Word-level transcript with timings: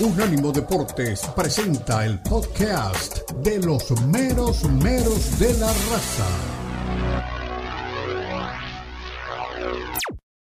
Unánimo 0.00 0.52
Deportes 0.52 1.20
presenta 1.36 2.06
el 2.06 2.18
podcast 2.20 3.30
de 3.42 3.58
los 3.58 3.90
meros 4.06 4.64
meros 4.64 5.38
de 5.38 5.52
la 5.58 5.66
raza. 5.68 6.26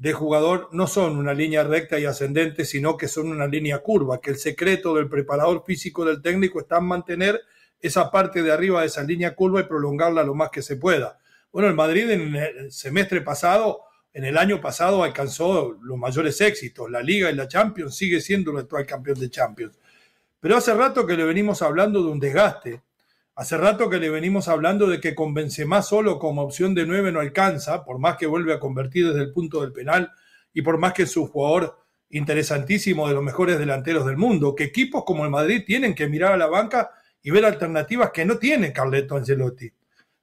de 0.00 0.14
jugador 0.14 0.70
no 0.72 0.86
son 0.86 1.18
una 1.18 1.34
línea 1.34 1.62
recta 1.62 1.98
y 1.98 2.06
ascendente, 2.06 2.64
sino 2.64 2.96
que 2.96 3.06
son 3.06 3.28
una 3.28 3.46
línea 3.46 3.80
curva, 3.80 4.18
que 4.18 4.30
el 4.30 4.38
secreto 4.38 4.94
del 4.94 5.10
preparador 5.10 5.62
físico 5.66 6.06
del 6.06 6.22
técnico 6.22 6.58
está 6.58 6.78
en 6.78 6.84
mantener 6.86 7.42
esa 7.78 8.10
parte 8.10 8.42
de 8.42 8.50
arriba 8.50 8.80
de 8.80 8.86
esa 8.86 9.02
línea 9.02 9.34
curva 9.34 9.60
y 9.60 9.64
prolongarla 9.64 10.22
lo 10.22 10.34
más 10.34 10.48
que 10.48 10.62
se 10.62 10.76
pueda. 10.76 11.18
Bueno, 11.52 11.68
el 11.68 11.74
Madrid 11.74 12.08
en 12.08 12.34
el 12.34 12.72
semestre 12.72 13.20
pasado, 13.20 13.82
en 14.14 14.24
el 14.24 14.38
año 14.38 14.58
pasado, 14.58 15.04
alcanzó 15.04 15.76
los 15.82 15.98
mayores 15.98 16.40
éxitos. 16.40 16.90
La 16.90 17.02
Liga 17.02 17.30
y 17.30 17.34
la 17.34 17.46
Champions 17.46 17.94
sigue 17.94 18.22
siendo 18.22 18.52
el 18.52 18.56
actual 18.56 18.86
campeón 18.86 19.20
de 19.20 19.28
Champions. 19.28 19.78
Pero 20.40 20.56
hace 20.56 20.72
rato 20.72 21.04
que 21.04 21.14
le 21.14 21.24
venimos 21.24 21.60
hablando 21.60 22.02
de 22.02 22.10
un 22.10 22.18
desgaste, 22.18 22.80
Hace 23.40 23.56
rato 23.56 23.88
que 23.88 23.96
le 23.96 24.10
venimos 24.10 24.48
hablando 24.48 24.86
de 24.86 25.00
que 25.00 25.14
con 25.14 25.32
Benzema 25.32 25.80
solo 25.80 26.18
como 26.18 26.42
opción 26.42 26.74
de 26.74 26.84
nueve 26.84 27.10
no 27.10 27.20
alcanza, 27.20 27.86
por 27.86 27.98
más 27.98 28.18
que 28.18 28.26
vuelve 28.26 28.52
a 28.52 28.60
convertir 28.60 29.06
desde 29.06 29.22
el 29.22 29.32
punto 29.32 29.62
del 29.62 29.72
penal 29.72 30.12
y 30.52 30.60
por 30.60 30.76
más 30.76 30.92
que 30.92 31.04
es 31.04 31.16
un 31.16 31.26
jugador 31.26 31.78
interesantísimo 32.10 33.08
de 33.08 33.14
los 33.14 33.22
mejores 33.22 33.58
delanteros 33.58 34.04
del 34.04 34.18
mundo, 34.18 34.54
que 34.54 34.64
equipos 34.64 35.04
como 35.06 35.24
el 35.24 35.30
Madrid 35.30 35.62
tienen 35.66 35.94
que 35.94 36.06
mirar 36.06 36.32
a 36.32 36.36
la 36.36 36.48
banca 36.48 36.90
y 37.22 37.30
ver 37.30 37.46
alternativas 37.46 38.10
que 38.10 38.26
no 38.26 38.36
tiene 38.36 38.74
Carleto 38.74 39.16
Ancelotti. 39.16 39.72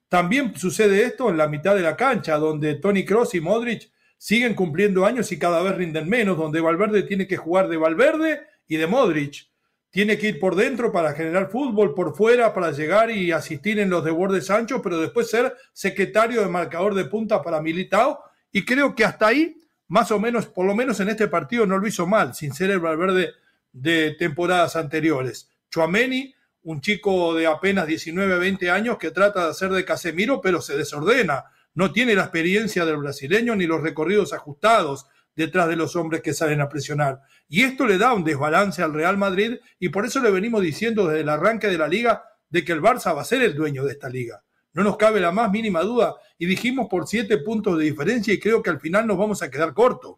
También 0.07 0.55
sucede 0.55 1.03
esto 1.03 1.31
en 1.31 1.37
la 1.37 1.47
mitad 1.47 1.73
de 1.73 1.81
la 1.81 1.97
cancha, 1.97 2.37
donde 2.37 2.75
Tony 2.75 3.03
Cross 3.03 3.33
y 3.33 3.41
Modric 3.41 3.89
siguen 4.15 4.53
cumpliendo 4.53 5.07
años 5.07 5.31
y 5.31 5.39
cada 5.39 5.63
vez 5.63 5.75
rinden 5.75 6.07
menos, 6.07 6.37
donde 6.37 6.61
Valverde 6.61 7.01
tiene 7.01 7.25
que 7.25 7.37
jugar 7.37 7.67
de 7.67 7.77
Valverde 7.77 8.41
y 8.67 8.77
de 8.77 8.85
Modric 8.85 9.49
tiene 9.89 10.17
que 10.17 10.27
ir 10.27 10.39
por 10.39 10.55
dentro 10.55 10.91
para 10.91 11.13
generar 11.13 11.49
fútbol, 11.49 11.93
por 11.93 12.15
fuera 12.15 12.53
para 12.53 12.71
llegar 12.71 13.09
y 13.09 13.31
asistir 13.31 13.79
en 13.79 13.89
los 13.89 14.03
de 14.03 14.11
de 14.11 14.41
Sancho, 14.41 14.81
pero 14.81 14.99
después 14.99 15.29
ser 15.29 15.55
secretario 15.73 16.41
de 16.41 16.49
marcador 16.49 16.93
de 16.93 17.05
punta 17.05 17.41
para 17.41 17.61
Militao. 17.61 18.19
Y 18.51 18.65
creo 18.65 18.95
que 18.95 19.05
hasta 19.05 19.27
ahí, 19.27 19.57
más 19.87 20.11
o 20.11 20.19
menos, 20.19 20.47
por 20.47 20.65
lo 20.65 20.75
menos 20.75 20.99
en 20.99 21.09
este 21.09 21.27
partido, 21.27 21.65
no 21.65 21.77
lo 21.77 21.87
hizo 21.87 22.05
mal, 22.05 22.35
sin 22.35 22.53
ser 22.53 22.71
el 22.71 22.79
Valverde 22.79 23.31
de 23.71 24.11
temporadas 24.11 24.75
anteriores. 24.75 25.49
Chuameni, 25.69 26.33
un 26.63 26.81
chico 26.81 27.33
de 27.33 27.47
apenas 27.47 27.87
19, 27.87 28.39
20 28.39 28.69
años 28.69 28.97
que 28.97 29.11
trata 29.11 29.45
de 29.45 29.51
hacer 29.51 29.71
de 29.71 29.85
Casemiro, 29.85 30.41
pero 30.41 30.61
se 30.61 30.75
desordena. 30.75 31.45
No 31.73 31.91
tiene 31.91 32.15
la 32.15 32.23
experiencia 32.23 32.85
del 32.85 32.97
brasileño 32.97 33.55
ni 33.55 33.65
los 33.65 33.81
recorridos 33.81 34.33
ajustados 34.33 35.07
detrás 35.37 35.69
de 35.69 35.75
los 35.75 35.95
hombres 35.95 36.21
que 36.21 36.33
salen 36.33 36.59
a 36.61 36.67
presionar. 36.67 37.21
Y 37.47 37.61
esto 37.61 37.85
le 37.85 37.99
da 37.99 38.13
un 38.13 38.23
desbalance 38.23 38.81
al 38.81 38.93
Real 38.93 39.17
Madrid 39.17 39.57
y 39.79 39.89
por 39.89 40.03
eso 40.03 40.19
le 40.19 40.31
venimos 40.31 40.63
diciendo 40.63 41.07
desde 41.07 41.21
el 41.21 41.29
arranque 41.29 41.67
de 41.67 41.77
la 41.77 41.87
liga 41.87 42.23
de 42.49 42.65
que 42.65 42.73
el 42.73 42.81
Barça 42.81 43.15
va 43.15 43.21
a 43.21 43.25
ser 43.25 43.43
el 43.43 43.55
dueño 43.55 43.85
de 43.85 43.91
esta 43.91 44.09
liga. 44.09 44.43
No 44.73 44.83
nos 44.83 44.97
cabe 44.97 45.19
la 45.19 45.31
más 45.31 45.51
mínima 45.51 45.81
duda 45.81 46.15
y 46.39 46.47
dijimos 46.47 46.87
por 46.89 47.07
siete 47.07 47.37
puntos 47.37 47.77
de 47.77 47.85
diferencia 47.85 48.33
y 48.33 48.39
creo 48.39 48.63
que 48.63 48.71
al 48.71 48.79
final 48.79 49.05
nos 49.05 49.17
vamos 49.17 49.43
a 49.43 49.51
quedar 49.51 49.75
cortos. 49.75 50.15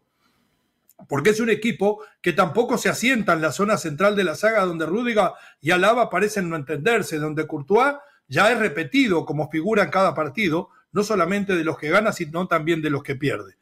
Porque 1.10 1.32
es 1.32 1.40
un 1.42 1.50
equipo 1.50 2.02
que 2.22 2.32
tampoco 2.32 2.78
se 2.78 2.88
asienta 2.88 3.34
en 3.34 3.42
la 3.42 3.52
zona 3.52 3.78
central 3.78 4.16
de 4.16 4.24
la 4.24 4.36
saga 4.36 4.66
donde 4.66 4.86
Rúdiga 4.86 5.34
y 5.60 5.72
Alaba 5.72 6.10
parecen 6.10 6.50
no 6.50 6.56
entenderse, 6.56 7.20
donde 7.20 7.46
Courtois 7.46 7.96
ya 8.30 8.52
es 8.52 8.58
repetido 8.58 9.26
como 9.26 9.50
figura 9.50 9.84
en 9.84 9.90
cada 9.90 10.14
partido, 10.14 10.70
no 10.94 11.04
solamente 11.04 11.56
de 11.56 11.66
los 11.66 11.78
que 11.78 11.90
gana, 11.90 12.14
sino 12.14 12.48
también 12.48 12.82
de 12.82 12.90
los 12.90 13.04
que 13.04 13.16
pierde 13.16 13.60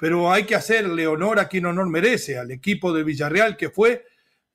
pero 0.00 0.32
hay 0.32 0.44
que 0.44 0.54
hacerle 0.54 1.06
honor 1.06 1.38
a 1.38 1.46
quien 1.46 1.66
honor 1.66 1.86
merece, 1.90 2.38
al 2.38 2.50
equipo 2.50 2.94
de 2.94 3.04
Villarreal, 3.04 3.58
que 3.58 3.68
fue 3.68 4.06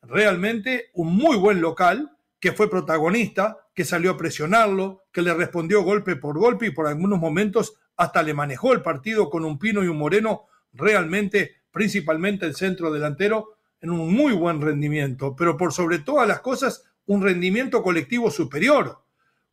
realmente 0.01 0.89
un 0.93 1.15
muy 1.15 1.37
buen 1.37 1.61
local, 1.61 2.17
que 2.39 2.51
fue 2.51 2.67
protagonista, 2.67 3.59
que 3.75 3.85
salió 3.85 4.09
a 4.09 4.17
presionarlo, 4.17 5.03
que 5.11 5.21
le 5.21 5.35
respondió 5.35 5.83
golpe 5.83 6.15
por 6.15 6.39
golpe 6.39 6.65
y 6.65 6.71
por 6.71 6.87
algunos 6.87 7.19
momentos 7.19 7.75
hasta 7.95 8.23
le 8.23 8.33
manejó 8.33 8.73
el 8.73 8.81
partido 8.81 9.29
con 9.29 9.45
un 9.45 9.59
Pino 9.59 9.83
y 9.83 9.87
un 9.87 9.99
Moreno 9.99 10.47
realmente, 10.73 11.57
principalmente 11.69 12.47
el 12.47 12.55
centro 12.55 12.91
delantero, 12.91 13.49
en 13.81 13.91
un 13.91 14.11
muy 14.11 14.33
buen 14.33 14.59
rendimiento, 14.59 15.35
pero 15.35 15.57
por 15.57 15.73
sobre 15.73 15.99
todas 15.99 16.27
las 16.27 16.39
cosas, 16.39 16.85
un 17.05 17.21
rendimiento 17.21 17.83
colectivo 17.83 18.31
superior. 18.31 19.03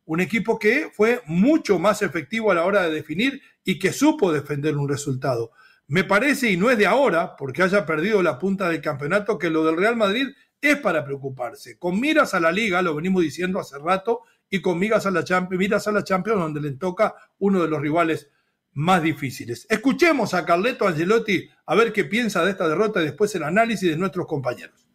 Un 0.05 0.21
equipo 0.21 0.57
que 0.57 0.89
fue 0.91 1.21
mucho 1.27 1.77
más 1.77 2.01
efectivo 2.01 2.49
a 2.49 2.55
la 2.55 2.65
hora 2.65 2.81
de 2.81 2.95
definir 2.95 3.43
y 3.63 3.77
que 3.77 3.93
supo 3.93 4.31
defender 4.31 4.75
un 4.75 4.89
resultado. 4.89 5.51
Me 5.93 6.03
parece, 6.03 6.49
y 6.49 6.57
no 6.57 6.71
es 6.71 6.77
de 6.79 6.87
ahora, 6.87 7.35
porque 7.35 7.61
haya 7.61 7.85
perdido 7.85 8.23
la 8.23 8.39
punta 8.39 8.67
del 8.67 8.81
campeonato, 8.81 9.37
que 9.37 9.51
lo 9.51 9.63
del 9.63 9.77
Real 9.77 9.95
Madrid 9.95 10.25
es 10.59 10.77
para 10.77 11.05
preocuparse. 11.05 11.77
Con 11.77 11.99
miras 11.99 12.33
a 12.33 12.39
la 12.39 12.51
liga, 12.51 12.81
lo 12.81 12.95
venimos 12.95 13.21
diciendo 13.21 13.59
hace 13.59 13.77
rato, 13.77 14.21
y 14.49 14.59
con 14.59 14.79
miras 14.79 15.05
a 15.05 15.11
la 15.11 15.23
Champions, 15.23 15.59
miras 15.59 15.87
a 15.87 15.91
la 15.91 16.03
Champions 16.03 16.39
donde 16.39 16.61
le 16.61 16.71
toca 16.71 17.13
uno 17.37 17.61
de 17.61 17.67
los 17.67 17.79
rivales 17.79 18.27
más 18.71 19.03
difíciles. 19.03 19.67
Escuchemos 19.69 20.33
a 20.33 20.43
Carleto 20.45 20.87
Angelotti 20.87 21.47
a 21.67 21.75
ver 21.75 21.93
qué 21.93 22.05
piensa 22.05 22.43
de 22.43 22.49
esta 22.49 22.67
derrota 22.67 22.99
y 22.99 23.05
después 23.05 23.35
el 23.35 23.43
análisis 23.43 23.87
de 23.87 23.95
nuestros 23.95 24.25
compañeros. 24.25 24.87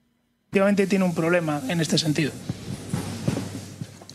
Efectivamente 0.47 0.89
tiene 0.89 1.05
un 1.05 1.15
problema 1.15 1.63
en 1.69 1.81
este 1.81 1.97
sentido. 1.97 2.33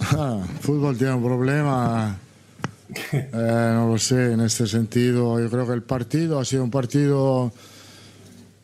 Ah, 0.02 0.46
fútbol 0.60 0.98
tiene 0.98 1.14
un 1.14 1.24
problema 1.24 2.20
eh, 3.12 3.72
no 3.74 3.90
lo 3.90 3.98
sé, 3.98 4.34
en 4.34 4.42
este 4.42 4.68
sentido 4.68 5.40
yo 5.40 5.50
creo 5.50 5.66
que 5.66 5.74
el 5.74 5.84
partido 5.84 6.40
ha 6.40 6.46
sido 6.46 6.64
un 6.64 6.72
partido 6.72 7.52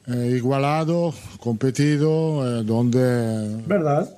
eh, 0.07 0.33
igualado, 0.35 1.13
competido, 1.39 2.59
eh, 2.59 2.63
donde... 2.63 3.63
¿Verdad? 3.65 4.09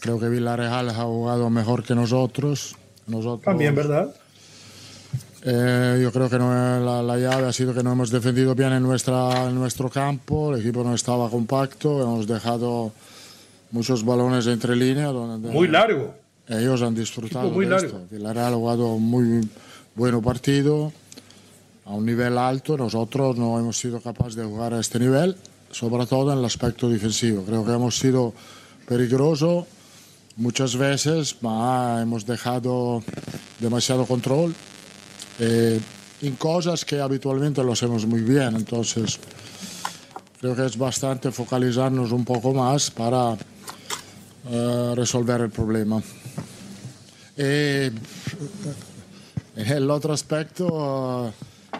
Creo 0.00 0.20
que 0.20 0.28
Villarreal 0.28 0.90
ha 0.90 0.94
jugado 0.94 1.50
mejor 1.50 1.82
que 1.82 1.94
nosotros. 1.94 2.76
nosotros 3.06 3.42
También, 3.42 3.74
¿verdad? 3.74 4.14
yo 5.44 6.12
creo 6.12 6.28
que 6.28 6.38
no, 6.38 7.02
la, 7.02 7.16
llave 7.16 7.46
ha 7.46 7.52
sido 7.52 7.72
que 7.72 7.82
no 7.82 7.92
hemos 7.92 8.10
defendido 8.10 8.54
bien 8.54 8.72
en, 8.72 8.82
nuestra, 8.82 9.46
en 9.46 9.54
nuestro 9.54 9.88
campo, 9.88 10.52
el 10.52 10.60
equipo 10.60 10.84
no 10.84 10.94
estaba 10.94 11.30
compacto, 11.30 12.02
hemos 12.02 12.26
dejado 12.26 12.92
muchos 13.70 14.04
balones 14.04 14.46
entre 14.46 14.76
líneas. 14.76 15.12
Muy 15.14 15.68
largo 15.68 16.14
ellos 16.48 16.82
han 16.82 16.94
disfrutado 16.94 17.50
muy 17.50 17.66
de 17.66 17.76
esto. 17.76 18.06
Villarreal 18.10 18.54
ha 18.54 18.56
jugado 18.56 18.94
un 18.94 19.02
muy 19.02 19.48
buen 19.94 20.20
partido 20.22 20.92
a 21.84 21.92
un 21.92 22.06
nivel 22.06 22.38
alto. 22.38 22.76
Nosotros 22.76 23.36
no 23.36 23.58
hemos 23.58 23.78
sido 23.78 24.00
capaces 24.00 24.34
de 24.34 24.44
jugar 24.44 24.74
a 24.74 24.80
este 24.80 24.98
nivel, 24.98 25.36
sobre 25.70 26.06
todo 26.06 26.32
en 26.32 26.38
el 26.38 26.44
aspecto 26.44 26.88
defensivo. 26.88 27.42
Creo 27.44 27.64
que 27.64 27.72
hemos 27.72 27.98
sido 27.98 28.32
peligrosos 28.86 29.66
muchas 30.36 30.76
veces, 30.76 31.34
pero 31.34 31.98
hemos 31.98 32.24
dejado 32.24 33.02
demasiado 33.58 34.06
control 34.06 34.54
eh, 35.38 35.80
en 36.22 36.36
cosas 36.36 36.84
que 36.84 37.00
habitualmente 37.00 37.62
lo 37.62 37.72
hacemos 37.72 38.06
muy 38.06 38.22
bien. 38.22 38.56
Entonces, 38.56 39.18
creo 40.40 40.56
que 40.56 40.64
es 40.64 40.78
bastante 40.78 41.30
focalizarnos 41.30 42.12
un 42.12 42.24
poco 42.24 42.54
más 42.54 42.90
para 42.90 43.36
eh, 44.50 44.92
resolver 44.96 45.42
el 45.42 45.50
problema. 45.50 46.00
Eh, 47.38 47.90
El 49.56 49.90
otro 49.90 50.12
aspecto, 50.12 51.32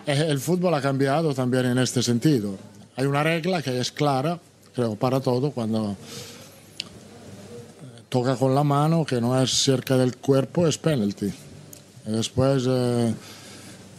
el 0.05 0.41
fútbol 0.41 0.75
ha 0.75 0.81
cambiado 0.81 1.33
también 1.33 1.67
en 1.67 1.79
este 1.79 2.03
sentido. 2.03 2.57
Hay 2.97 3.07
una 3.07 3.23
regla 3.23 3.63
que 3.63 3.79
es 3.79 3.93
clara, 3.93 4.41
creo, 4.75 4.97
para 4.97 5.21
todo, 5.21 5.53
cuando 5.53 5.97
toca 8.09 8.35
con 8.35 8.53
la 8.55 8.65
mano, 8.65 9.05
que 9.05 9.21
no 9.21 9.41
es 9.41 9.51
cerca 9.51 9.97
del 9.97 10.17
cuerpo, 10.17 10.67
es 10.67 10.77
penalty. 10.77 11.33
después, 12.05 12.65
eh, 12.67 13.15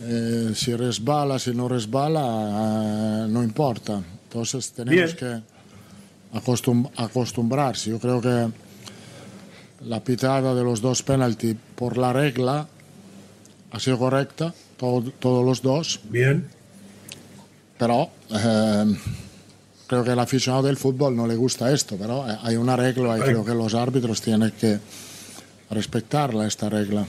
eh, 0.02 0.52
si 0.54 0.76
resbala, 0.76 1.40
si 1.40 1.54
no 1.54 1.70
resbala, 1.70 3.24
eh, 3.24 3.28
no 3.30 3.44
importa. 3.44 4.02
Entonces 4.24 4.72
tenemos 4.74 5.16
que 5.16 5.42
acostumbrarse. 6.98 7.92
Yo 7.92 8.00
creo 8.00 8.20
que 8.20 8.50
la 9.82 10.04
pitada 10.04 10.54
de 10.54 10.64
los 10.64 10.82
dos 10.82 11.04
penalty 11.04 11.56
por 11.76 11.98
la 11.98 12.14
regla 12.14 12.68
ha 13.72 13.80
sido 13.80 13.98
correcta, 13.98 14.54
todos 14.78 15.46
los 15.46 15.62
dos. 15.62 16.02
Bien. 16.10 16.48
Pero 17.78 18.10
creo 19.88 20.04
que 20.04 20.12
al 20.12 20.20
aficionado 20.20 20.64
del 20.64 20.78
fútbol 20.78 21.16
no 21.16 21.28
le 21.28 21.36
gusta 21.36 21.72
esto, 21.72 21.96
pero 21.98 22.26
hay 22.44 22.56
una 22.56 22.76
regla 22.76 23.18
y 23.18 23.22
creo 23.22 23.46
que 23.46 23.54
los 23.54 23.74
árbitros 23.74 24.22
tienen 24.22 24.52
que 24.52 24.80
respetarla, 25.70 26.48
esta 26.48 26.70
regla. 26.70 27.06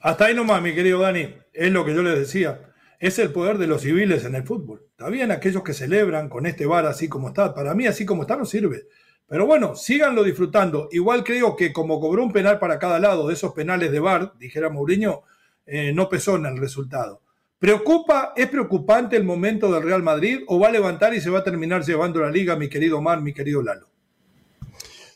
Hasta 0.00 0.26
ahí 0.26 0.34
nomás, 0.34 0.60
mi 0.62 0.74
querido 0.74 1.00
Dani, 1.00 1.28
es 1.52 1.70
lo 1.72 1.84
que 1.84 1.94
yo 1.94 2.02
les 2.02 2.18
decía. 2.18 2.60
Es 2.98 3.18
el 3.18 3.32
poder 3.32 3.58
de 3.58 3.66
los 3.66 3.82
civiles 3.82 4.24
en 4.24 4.34
el 4.34 4.44
fútbol. 4.44 4.82
Está 4.90 5.08
bien 5.08 5.30
aquellos 5.30 5.62
que 5.62 5.72
celebran 5.72 6.28
con 6.28 6.46
este 6.46 6.66
bar 6.66 6.84
así 6.84 7.08
como 7.08 7.28
está. 7.28 7.54
Para 7.54 7.74
mí, 7.74 7.86
así 7.86 8.04
como 8.04 8.22
está, 8.22 8.36
no 8.36 8.44
sirve. 8.44 8.88
Pero 9.30 9.46
bueno, 9.46 9.76
síganlo 9.76 10.24
disfrutando. 10.24 10.88
Igual 10.90 11.22
creo 11.22 11.54
que 11.54 11.72
como 11.72 12.00
cobró 12.00 12.24
un 12.24 12.32
penal 12.32 12.58
para 12.58 12.80
cada 12.80 12.98
lado 12.98 13.28
de 13.28 13.34
esos 13.34 13.52
penales 13.52 13.92
de 13.92 14.00
bar, 14.00 14.32
dijera 14.40 14.70
Mourinho, 14.70 15.22
eh, 15.66 15.92
no 15.94 16.08
pesó 16.08 16.34
en 16.34 16.46
el 16.46 16.58
resultado. 16.58 17.22
¿Preocupa, 17.60 18.32
es 18.34 18.48
preocupante 18.48 19.16
el 19.16 19.22
momento 19.22 19.72
del 19.72 19.84
Real 19.84 20.02
Madrid 20.02 20.40
o 20.48 20.58
va 20.58 20.66
a 20.66 20.72
levantar 20.72 21.14
y 21.14 21.20
se 21.20 21.30
va 21.30 21.38
a 21.38 21.44
terminar 21.44 21.84
llevando 21.84 22.18
la 22.18 22.28
liga, 22.28 22.56
mi 22.56 22.68
querido 22.68 23.00
Mar, 23.00 23.22
mi 23.22 23.32
querido 23.32 23.62
Lalo? 23.62 23.86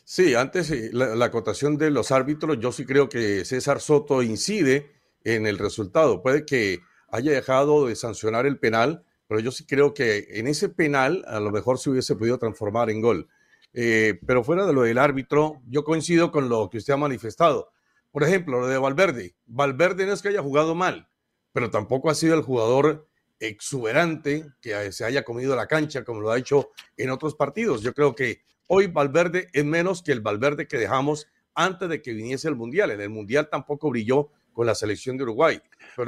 Sí, 0.05 0.33
antes 0.33 0.71
la, 0.93 1.25
acotación 1.25 1.77
de 1.77 1.91
los 1.91 2.13
árbitros, 2.13 2.57
yo 2.57 2.71
sí 2.71 2.85
creo 2.85 3.09
que 3.09 3.43
César 3.43 3.81
Soto 3.81 4.23
incide 4.23 4.93
en 5.25 5.45
el 5.45 5.57
resultado. 5.57 6.21
Puede 6.21 6.45
que 6.45 6.79
haya 7.09 7.33
dejado 7.33 7.87
de 7.87 7.97
sancionar 7.97 8.45
el 8.45 8.59
penal, 8.59 9.03
pero 9.27 9.41
yo 9.41 9.51
sí 9.51 9.65
creo 9.65 9.93
que 9.93 10.27
en 10.29 10.47
ese 10.47 10.69
penal 10.69 11.25
a 11.27 11.41
lo 11.41 11.51
mejor 11.51 11.79
se 11.79 11.89
hubiese 11.89 12.15
podido 12.15 12.37
transformar 12.37 12.89
en 12.89 13.01
gol. 13.01 13.27
Eh, 13.77 14.21
pero 14.25 14.41
fuera 14.41 14.65
de 14.65 14.71
lo 14.71 14.83
del 14.83 14.97
árbitro, 14.97 15.61
yo 15.67 15.83
coincido 15.83 16.31
con 16.31 16.47
lo 16.47 16.69
que 16.69 16.77
usted 16.77 16.93
ha 16.93 16.97
manifestado. 16.97 17.71
Por 18.09 18.23
ejemplo, 18.23 18.61
lo 18.61 18.67
de 18.67 18.77
Valverde. 18.77 19.35
Valverde 19.45 20.05
no 20.05 20.13
es 20.13 20.21
que 20.21 20.29
haya 20.29 20.41
jugado 20.41 20.75
mal, 20.75 21.09
pero 21.51 21.69
tampoco 21.69 22.09
ha 22.09 22.15
sido 22.15 22.35
el 22.35 22.41
jugador 22.41 23.09
exuberante 23.37 24.47
que 24.61 24.93
se 24.93 25.03
haya 25.03 25.25
comido 25.25 25.57
la 25.57 25.67
cancha 25.67 26.05
como 26.05 26.21
lo 26.21 26.31
ha 26.31 26.37
hecho 26.37 26.69
en 26.95 27.09
otros 27.09 27.35
partidos. 27.35 27.81
Yo 27.81 27.93
creo 27.93 28.15
que 28.15 28.43
hoy 28.67 28.87
Valverde 28.87 29.49
es 29.51 29.65
menos 29.65 30.01
que 30.01 30.13
el 30.13 30.21
Valverde 30.21 30.69
que 30.69 30.77
dejamos 30.77 31.27
antes 31.53 31.89
de 31.89 32.01
que 32.01 32.13
viniese 32.13 32.47
el 32.47 32.55
Mundial. 32.55 32.91
En 32.91 33.01
el 33.01 33.09
Mundial 33.09 33.49
tampoco 33.51 33.89
brilló 33.89 34.29
con 34.55 34.65
la 34.65 34.73
selección 34.73 35.17
de 35.17 35.23
Uruguay. 35.23 35.61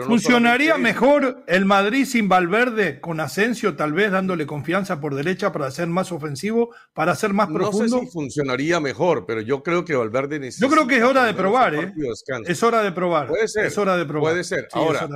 ¿Funcionaría 0.06 0.78
mejor 0.78 1.44
el 1.48 1.66
Madrid 1.66 2.06
sin 2.06 2.30
Valverde, 2.30 3.00
con 3.02 3.20
Asensio 3.20 3.76
tal 3.76 3.92
vez 3.92 4.10
dándole 4.12 4.48
confianza 4.48 5.00
por 5.02 5.16
derecha 5.16 5.52
para 5.52 5.70
ser 5.70 5.88
más 5.88 6.12
ofensivo, 6.14 6.74
para 6.94 7.14
ser 7.16 7.34
más 7.34 7.50
profundo? 7.50 7.98
No 7.98 8.00
sé 8.00 8.06
si 8.06 8.12
funcionaría 8.12 8.80
mejor, 8.80 9.26
pero 9.26 9.42
yo 9.42 9.62
creo 9.64 9.84
que 9.84 9.96
Valverde 9.96 10.40
necesita... 10.40 10.66
Yo 10.66 10.72
creo 10.72 10.88
que 10.88 10.98
es 10.98 11.04
hora 11.04 11.26
de 11.26 11.34
probar, 11.34 11.76
¿eh? 11.76 11.94
Es 12.46 12.64
hora 12.64 12.82
de 12.82 12.92
probar. 12.94 13.28
Puede 13.28 13.48
ser. 13.50 13.66
Es 13.66 13.78
hora 13.78 13.98
de 13.98 14.06
probar. 14.06 14.32
Puede 14.32 14.44
ser. 14.46 14.68
Ahora, 14.72 15.08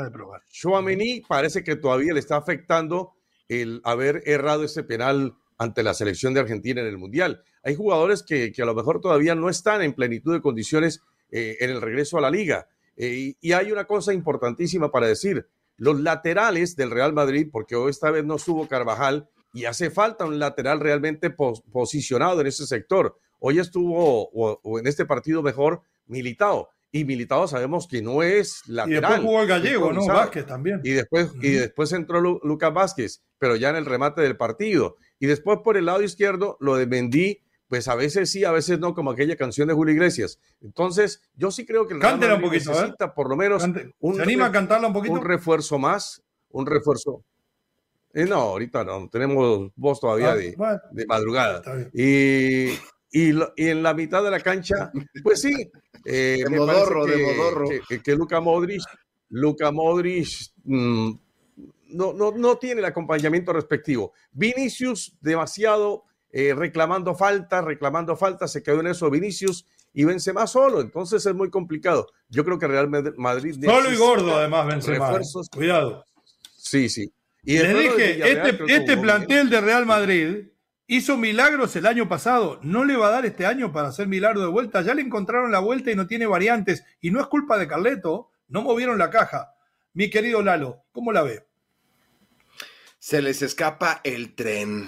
es 0.51 1.21
parece 1.27 1.63
que 1.63 1.77
todavía 1.77 2.13
le 2.13 2.19
está 2.19 2.35
afectando 2.35 3.13
el 3.47 3.81
haber 3.85 4.23
errado 4.25 4.65
ese 4.65 4.83
penal 4.83 5.35
ante 5.57 5.83
la 5.83 5.93
selección 5.93 6.33
de 6.33 6.41
Argentina 6.41 6.81
en 6.81 6.87
el 6.87 6.97
Mundial. 6.97 7.43
Hay 7.63 7.75
jugadores 7.75 8.23
que, 8.23 8.53
a 8.57 8.65
lo 8.65 8.75
mejor 8.75 8.99
todavía 8.99 9.35
no 9.35 9.49
están 9.49 9.81
en 9.81 9.93
plenitud 9.93 10.33
de 10.33 10.41
condiciones 10.41 11.01
eh, 11.31 11.57
en 11.61 11.69
el 11.69 11.81
regreso 11.81 12.17
a 12.17 12.21
la 12.21 12.29
liga. 12.29 12.67
Eh, 12.97 13.35
y 13.39 13.51
hay 13.53 13.71
una 13.71 13.85
cosa 13.85 14.13
importantísima 14.13 14.91
para 14.91 15.07
decir, 15.07 15.47
los 15.77 15.99
laterales 15.99 16.75
del 16.75 16.91
Real 16.91 17.13
Madrid, 17.13 17.49
porque 17.51 17.75
hoy 17.75 17.89
esta 17.89 18.11
vez 18.11 18.23
no 18.23 18.37
subo 18.37 18.67
Carvajal 18.67 19.27
y 19.53 19.65
hace 19.65 19.89
falta 19.89 20.25
un 20.25 20.39
lateral 20.39 20.79
realmente 20.79 21.29
posicionado 21.29 22.41
en 22.41 22.47
ese 22.47 22.67
sector. 22.67 23.17
Hoy 23.39 23.59
estuvo, 23.59 24.29
o, 24.31 24.79
en 24.79 24.87
este 24.87 25.05
partido 25.05 25.41
mejor, 25.41 25.81
Militado. 26.05 26.69
Y 26.91 27.05
Militado 27.05 27.47
sabemos 27.47 27.87
que 27.87 28.01
no 28.01 28.21
es 28.21 28.61
lateral. 28.67 28.91
Y 28.91 29.01
después 29.01 29.19
jugó 29.21 29.41
el 29.41 29.47
gallego, 29.47 29.93
¿no? 29.93 30.05
Vázquez 30.05 30.45
también. 30.45 30.81
Y 30.83 30.91
después, 30.91 31.31
y 31.41 31.51
después 31.51 31.91
entró 31.93 32.21
Lucas 32.21 32.73
Vázquez, 32.73 33.23
pero 33.39 33.55
ya 33.55 33.69
en 33.69 33.77
el 33.77 33.85
remate 33.85 34.21
del 34.21 34.37
partido. 34.37 34.97
Y 35.17 35.25
después 35.25 35.59
por 35.63 35.77
el 35.77 35.85
lado 35.85 36.03
izquierdo, 36.03 36.57
lo 36.59 36.75
de 36.75 36.85
Mendy 36.85 37.41
pues 37.71 37.87
a 37.87 37.95
veces 37.95 38.29
sí, 38.29 38.43
a 38.43 38.51
veces 38.51 38.79
no, 38.79 38.93
como 38.93 39.11
aquella 39.11 39.37
canción 39.37 39.65
de 39.69 39.73
Julio 39.73 39.93
Iglesias. 39.93 40.41
Entonces, 40.59 41.21
yo 41.35 41.51
sí 41.51 41.65
creo 41.65 41.87
que 41.87 41.93
el 41.93 42.01
Real 42.01 42.19
Madrid 42.19 42.33
un 42.35 42.41
poquito, 42.41 42.71
necesita 42.71 43.13
por 43.13 43.29
lo 43.29 43.37
menos 43.37 43.63
un, 44.01 44.15
¿Se 44.17 44.21
anima 44.21 44.47
a 44.47 44.51
cantarla 44.51 44.87
un 44.87 44.93
poquito? 44.93 45.13
Un 45.13 45.23
refuerzo 45.23 45.79
más, 45.79 46.21
un 46.49 46.65
refuerzo. 46.65 47.23
Eh, 48.13 48.25
no, 48.25 48.35
ahorita 48.35 48.83
no, 48.83 49.07
tenemos 49.07 49.71
voz 49.77 50.01
todavía 50.01 50.31
ah, 50.31 50.35
de, 50.35 51.05
madrugada. 51.07 51.61
Y, 51.93 52.71
y, 53.09 53.33
en 53.55 53.81
la 53.81 53.93
mitad 53.93 54.21
de 54.21 54.31
la 54.31 54.41
cancha, 54.41 54.91
pues 55.23 55.39
sí. 55.39 55.71
Eh, 56.03 56.43
de 56.43 56.49
modorro, 56.49 57.05
que, 57.05 57.11
de 57.15 57.23
modorro. 57.23 57.69
Que, 58.03 58.15
Luca 58.17 58.41
Modric, 58.41 58.81
Luca 59.29 59.71
Modric 59.71 60.27
mm, 60.65 61.11
no, 61.91 62.11
no, 62.11 62.33
no 62.33 62.57
tiene 62.57 62.81
el 62.81 62.85
acompañamiento 62.85 63.53
respectivo. 63.53 64.11
Vinicius, 64.33 65.15
demasiado 65.21 66.03
eh, 66.31 66.53
reclamando 66.55 67.15
falta, 67.15 67.61
reclamando 67.61 68.15
falta, 68.15 68.47
se 68.47 68.63
quedó 68.63 68.79
en 68.79 68.87
eso 68.87 69.09
Vinicius 69.09 69.65
y 69.93 70.05
Benzema 70.05 70.47
solo, 70.47 70.81
entonces 70.81 71.25
es 71.25 71.33
muy 71.35 71.49
complicado. 71.49 72.07
Yo 72.29 72.45
creo 72.45 72.57
que 72.57 72.67
Real 72.67 72.89
Madrid 73.17 73.55
solo 73.63 73.91
y 73.91 73.97
gordo 73.97 74.37
además 74.37 74.67
Benzema. 74.67 75.13
¿eh? 75.13 75.21
Cuidado. 75.51 76.05
Sí, 76.55 76.89
sí. 76.89 77.11
Y 77.43 77.57
Les 77.57 77.77
dije, 77.77 78.31
este, 78.31 78.73
este 78.73 78.97
plantel 78.97 79.49
de 79.49 79.61
Real 79.61 79.85
Madrid 79.85 80.47
hizo 80.87 81.17
milagros 81.17 81.75
el 81.75 81.85
año 81.85 82.07
pasado, 82.07 82.59
no 82.61 82.85
le 82.85 82.97
va 82.97 83.07
a 83.07 83.11
dar 83.11 83.25
este 83.25 83.45
año 83.45 83.71
para 83.71 83.87
hacer 83.87 84.07
milagro 84.07 84.41
de 84.41 84.47
vuelta, 84.47 84.81
ya 84.81 84.93
le 84.93 85.01
encontraron 85.01 85.51
la 85.51 85.59
vuelta 85.59 85.91
y 85.91 85.95
no 85.95 86.05
tiene 86.05 86.27
variantes 86.27 86.83
y 87.01 87.11
no 87.11 87.19
es 87.19 87.27
culpa 87.27 87.57
de 87.57 87.67
Carleto, 87.67 88.29
no 88.47 88.61
movieron 88.61 88.97
la 88.97 89.09
caja. 89.09 89.55
Mi 89.93 90.09
querido 90.09 90.41
Lalo, 90.41 90.83
¿cómo 90.91 91.11
la 91.11 91.23
ve? 91.23 91.47
Se 92.99 93.21
les 93.21 93.41
escapa 93.41 94.01
el 94.03 94.35
tren. 94.35 94.87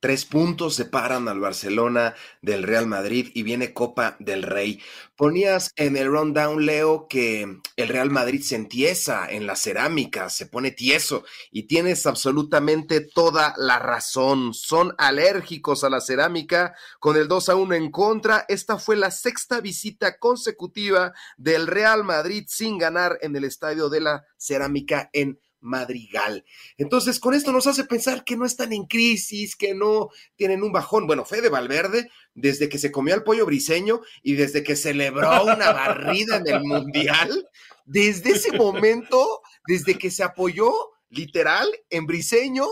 Tres 0.00 0.26
puntos 0.26 0.76
separan 0.76 1.26
al 1.26 1.40
Barcelona 1.40 2.14
del 2.40 2.62
Real 2.62 2.86
Madrid 2.86 3.32
y 3.34 3.42
viene 3.42 3.72
Copa 3.72 4.16
del 4.20 4.44
Rey. 4.44 4.80
Ponías 5.16 5.72
en 5.74 5.96
el 5.96 6.06
rundown, 6.06 6.64
Leo, 6.64 7.08
que 7.08 7.58
el 7.74 7.88
Real 7.88 8.08
Madrid 8.08 8.40
se 8.40 8.54
entiesa 8.54 9.28
en 9.28 9.48
la 9.48 9.56
cerámica, 9.56 10.30
se 10.30 10.46
pone 10.46 10.70
tieso 10.70 11.24
y 11.50 11.64
tienes 11.64 12.06
absolutamente 12.06 13.00
toda 13.00 13.54
la 13.56 13.80
razón. 13.80 14.54
Son 14.54 14.94
alérgicos 14.98 15.82
a 15.82 15.90
la 15.90 16.00
cerámica 16.00 16.76
con 17.00 17.16
el 17.16 17.26
2 17.26 17.48
a 17.48 17.56
1 17.56 17.74
en 17.74 17.90
contra. 17.90 18.44
Esta 18.46 18.78
fue 18.78 18.94
la 18.94 19.10
sexta 19.10 19.60
visita 19.60 20.20
consecutiva 20.20 21.12
del 21.36 21.66
Real 21.66 22.04
Madrid 22.04 22.44
sin 22.46 22.78
ganar 22.78 23.18
en 23.20 23.34
el 23.34 23.42
estadio 23.42 23.88
de 23.88 24.00
la 24.02 24.24
cerámica 24.36 25.10
en 25.12 25.40
Madrigal. 25.60 26.44
Entonces, 26.76 27.18
con 27.20 27.34
esto 27.34 27.52
nos 27.52 27.66
hace 27.66 27.84
pensar 27.84 28.24
que 28.24 28.36
no 28.36 28.44
están 28.44 28.72
en 28.72 28.84
crisis, 28.84 29.56
que 29.56 29.74
no 29.74 30.10
tienen 30.36 30.62
un 30.62 30.72
bajón. 30.72 31.06
Bueno, 31.06 31.24
Fede 31.24 31.48
Valverde, 31.48 32.10
desde 32.34 32.68
que 32.68 32.78
se 32.78 32.92
comió 32.92 33.14
al 33.14 33.24
pollo 33.24 33.46
briseño 33.46 34.00
y 34.22 34.34
desde 34.34 34.62
que 34.62 34.76
celebró 34.76 35.44
una 35.44 35.72
barrida 35.72 36.36
en 36.36 36.48
el 36.48 36.60
Mundial, 36.62 37.48
desde 37.84 38.32
ese 38.32 38.52
momento, 38.56 39.42
desde 39.66 39.96
que 39.96 40.10
se 40.10 40.22
apoyó 40.22 40.72
literal 41.10 41.68
en 41.90 42.06
briseño, 42.06 42.66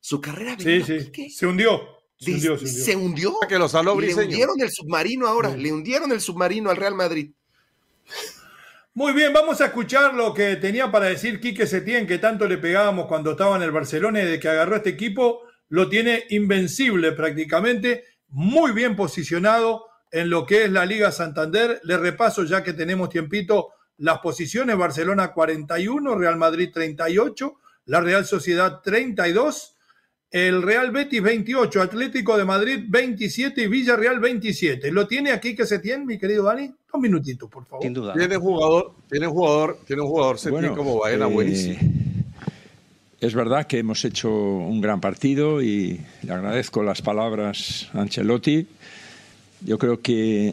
su 0.00 0.20
carrera 0.20 0.56
sí, 0.58 0.82
sí. 0.82 1.30
se 1.30 1.46
hundió. 1.46 1.94
Se 2.16 2.32
hundió, 2.32 2.58
se 2.58 2.96
hundió. 2.96 3.36
Que 3.48 3.58
lo 3.58 3.68
saló 3.68 4.00
Le 4.00 4.14
hundieron 4.14 4.60
el 4.60 4.70
submarino 4.70 5.26
ahora, 5.26 5.54
le 5.56 5.72
hundieron 5.72 6.12
el 6.12 6.20
submarino 6.20 6.70
al 6.70 6.76
Real 6.76 6.94
Madrid. 6.94 7.32
Muy 8.96 9.12
bien, 9.12 9.32
vamos 9.32 9.60
a 9.60 9.66
escuchar 9.66 10.14
lo 10.14 10.32
que 10.32 10.54
tenía 10.54 10.92
para 10.92 11.06
decir 11.06 11.40
Quique 11.40 11.66
Setién, 11.66 12.06
que 12.06 12.18
tanto 12.18 12.46
le 12.46 12.58
pegábamos 12.58 13.06
cuando 13.06 13.32
estaba 13.32 13.56
en 13.56 13.62
el 13.62 13.72
Barcelona 13.72 14.22
y 14.22 14.24
de 14.24 14.38
que 14.38 14.48
agarró 14.48 14.76
este 14.76 14.90
equipo, 14.90 15.40
lo 15.68 15.88
tiene 15.88 16.22
invencible 16.30 17.10
prácticamente, 17.10 18.04
muy 18.28 18.70
bien 18.70 18.94
posicionado 18.94 19.86
en 20.12 20.30
lo 20.30 20.46
que 20.46 20.62
es 20.62 20.70
la 20.70 20.86
Liga 20.86 21.10
Santander. 21.10 21.80
Le 21.82 21.96
repaso 21.96 22.44
ya 22.44 22.62
que 22.62 22.72
tenemos 22.72 23.08
tiempito 23.08 23.70
las 23.96 24.20
posiciones, 24.20 24.76
Barcelona 24.76 25.32
41, 25.32 26.14
Real 26.14 26.36
Madrid 26.36 26.70
38, 26.72 27.52
la 27.86 28.00
Real 28.00 28.24
Sociedad 28.24 28.80
32, 28.80 29.73
el 30.34 30.62
Real 30.62 30.90
Betis 30.90 31.22
28, 31.22 31.80
Atlético 31.80 32.36
de 32.36 32.44
Madrid 32.44 32.80
27 32.88 33.62
y 33.62 33.68
Villarreal 33.68 34.18
27. 34.18 34.90
¿Lo 34.90 35.06
tiene 35.06 35.30
aquí 35.30 35.54
que 35.54 35.64
se 35.64 35.78
tiene, 35.78 36.04
mi 36.04 36.18
querido 36.18 36.42
Dani? 36.42 36.68
Un 36.92 37.00
minutito, 37.00 37.46
por 37.46 37.64
favor. 37.64 37.84
Sin 37.84 37.94
duda. 37.94 38.14
Tiene 38.14 38.36
jugador, 38.36 38.94
tiene 39.08 39.28
jugador, 39.28 39.78
tiene 39.86 40.02
un 40.02 40.08
jugador 40.08 40.36
bueno, 40.50 40.74
como 40.74 40.98
Baena 40.98 41.28
eh, 41.28 41.32
buenísimo. 41.32 41.78
Es 43.20 43.32
verdad 43.32 43.68
que 43.68 43.78
hemos 43.78 44.04
hecho 44.04 44.28
un 44.28 44.80
gran 44.80 45.00
partido 45.00 45.62
y 45.62 46.00
le 46.24 46.32
agradezco 46.32 46.82
las 46.82 47.00
palabras 47.00 47.88
a 47.94 48.00
Ancelotti. 48.00 48.66
Yo 49.60 49.78
creo 49.78 50.00
que 50.00 50.52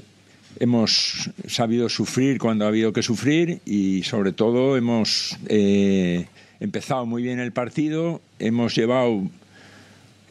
hemos 0.60 1.32
sabido 1.48 1.90
sufrir 1.90 2.38
cuando 2.38 2.66
ha 2.66 2.68
habido 2.68 2.94
que 2.94 3.02
sufrir 3.02 3.62
y 3.66 4.04
sobre 4.04 4.32
todo 4.32 4.78
hemos 4.78 5.40
eh, 5.48 6.28
empezado 6.60 7.08
muy 7.08 7.24
bien 7.24 7.40
el 7.40 7.52
partido, 7.52 8.22
hemos 8.38 8.76
llevado 8.76 9.24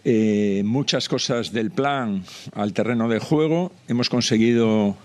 eh, 0.05 0.63
muchas 0.65 1.09
cosas 1.09 1.53
del 1.53 1.71
plan 1.71 2.25
al 2.55 2.73
terreno 2.73 3.09
de 3.09 3.19
juego. 3.19 3.73
Hemos 3.89 4.09
conseguido 4.09 4.97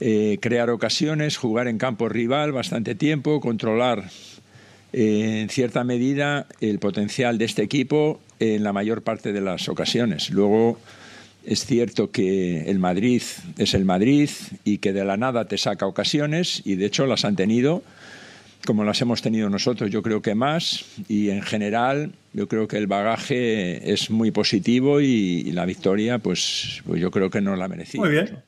eh, 0.00 0.38
crear 0.40 0.70
ocasiones, 0.70 1.36
jugar 1.36 1.68
en 1.68 1.78
campo 1.78 2.08
rival 2.08 2.52
bastante 2.52 2.94
tiempo, 2.94 3.40
controlar 3.40 4.04
eh, 4.92 5.40
en 5.42 5.48
cierta 5.50 5.84
medida 5.84 6.46
el 6.60 6.78
potencial 6.78 7.36
de 7.36 7.44
este 7.44 7.62
equipo 7.62 8.20
en 8.40 8.64
la 8.64 8.72
mayor 8.72 9.02
parte 9.02 9.32
de 9.32 9.40
las 9.40 9.68
ocasiones. 9.68 10.30
Luego 10.30 10.78
es 11.44 11.66
cierto 11.66 12.10
que 12.10 12.70
el 12.70 12.78
Madrid 12.78 13.22
es 13.58 13.74
el 13.74 13.84
Madrid 13.84 14.30
y 14.64 14.78
que 14.78 14.92
de 14.92 15.04
la 15.04 15.16
nada 15.18 15.46
te 15.46 15.58
saca 15.58 15.86
ocasiones 15.86 16.62
y 16.64 16.76
de 16.76 16.86
hecho 16.86 17.06
las 17.06 17.24
han 17.24 17.36
tenido 17.36 17.82
como 18.64 18.84
las 18.84 19.00
hemos 19.00 19.22
tenido 19.22 19.48
nosotros, 19.50 19.90
yo 19.90 20.02
creo 20.02 20.22
que 20.22 20.34
más, 20.34 20.84
y 21.08 21.30
en 21.30 21.42
general 21.42 22.12
yo 22.32 22.48
creo 22.48 22.66
que 22.68 22.76
el 22.76 22.86
bagaje 22.86 23.92
es 23.92 24.10
muy 24.10 24.30
positivo 24.30 25.00
y, 25.00 25.50
la 25.52 25.64
victoria, 25.64 26.18
pues, 26.18 26.82
pues, 26.86 27.00
yo 27.00 27.10
creo 27.10 27.30
que 27.30 27.40
no 27.40 27.56
la 27.56 27.68
merecía. 27.68 28.00
Muy 28.00 28.10
bien. 28.10 28.42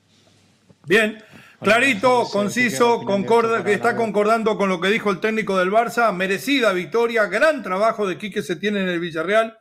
Bien. 0.86 1.18
Clarito, 1.60 2.24
conciso, 2.30 3.02
concorda, 3.04 3.64
que 3.64 3.72
está 3.72 3.96
concordando 3.96 4.58
con 4.58 4.68
lo 4.68 4.80
que 4.80 4.88
dijo 4.88 5.10
el 5.10 5.20
técnico 5.20 5.56
del 5.56 5.70
Barça. 5.70 6.12
Merecida 6.12 6.72
victoria, 6.72 7.26
gran 7.26 7.62
trabajo 7.62 8.06
de 8.06 8.18
Quique 8.18 8.42
se 8.42 8.56
tiene 8.56 8.80
en 8.82 8.88
el 8.88 9.00
Villarreal. 9.00 9.56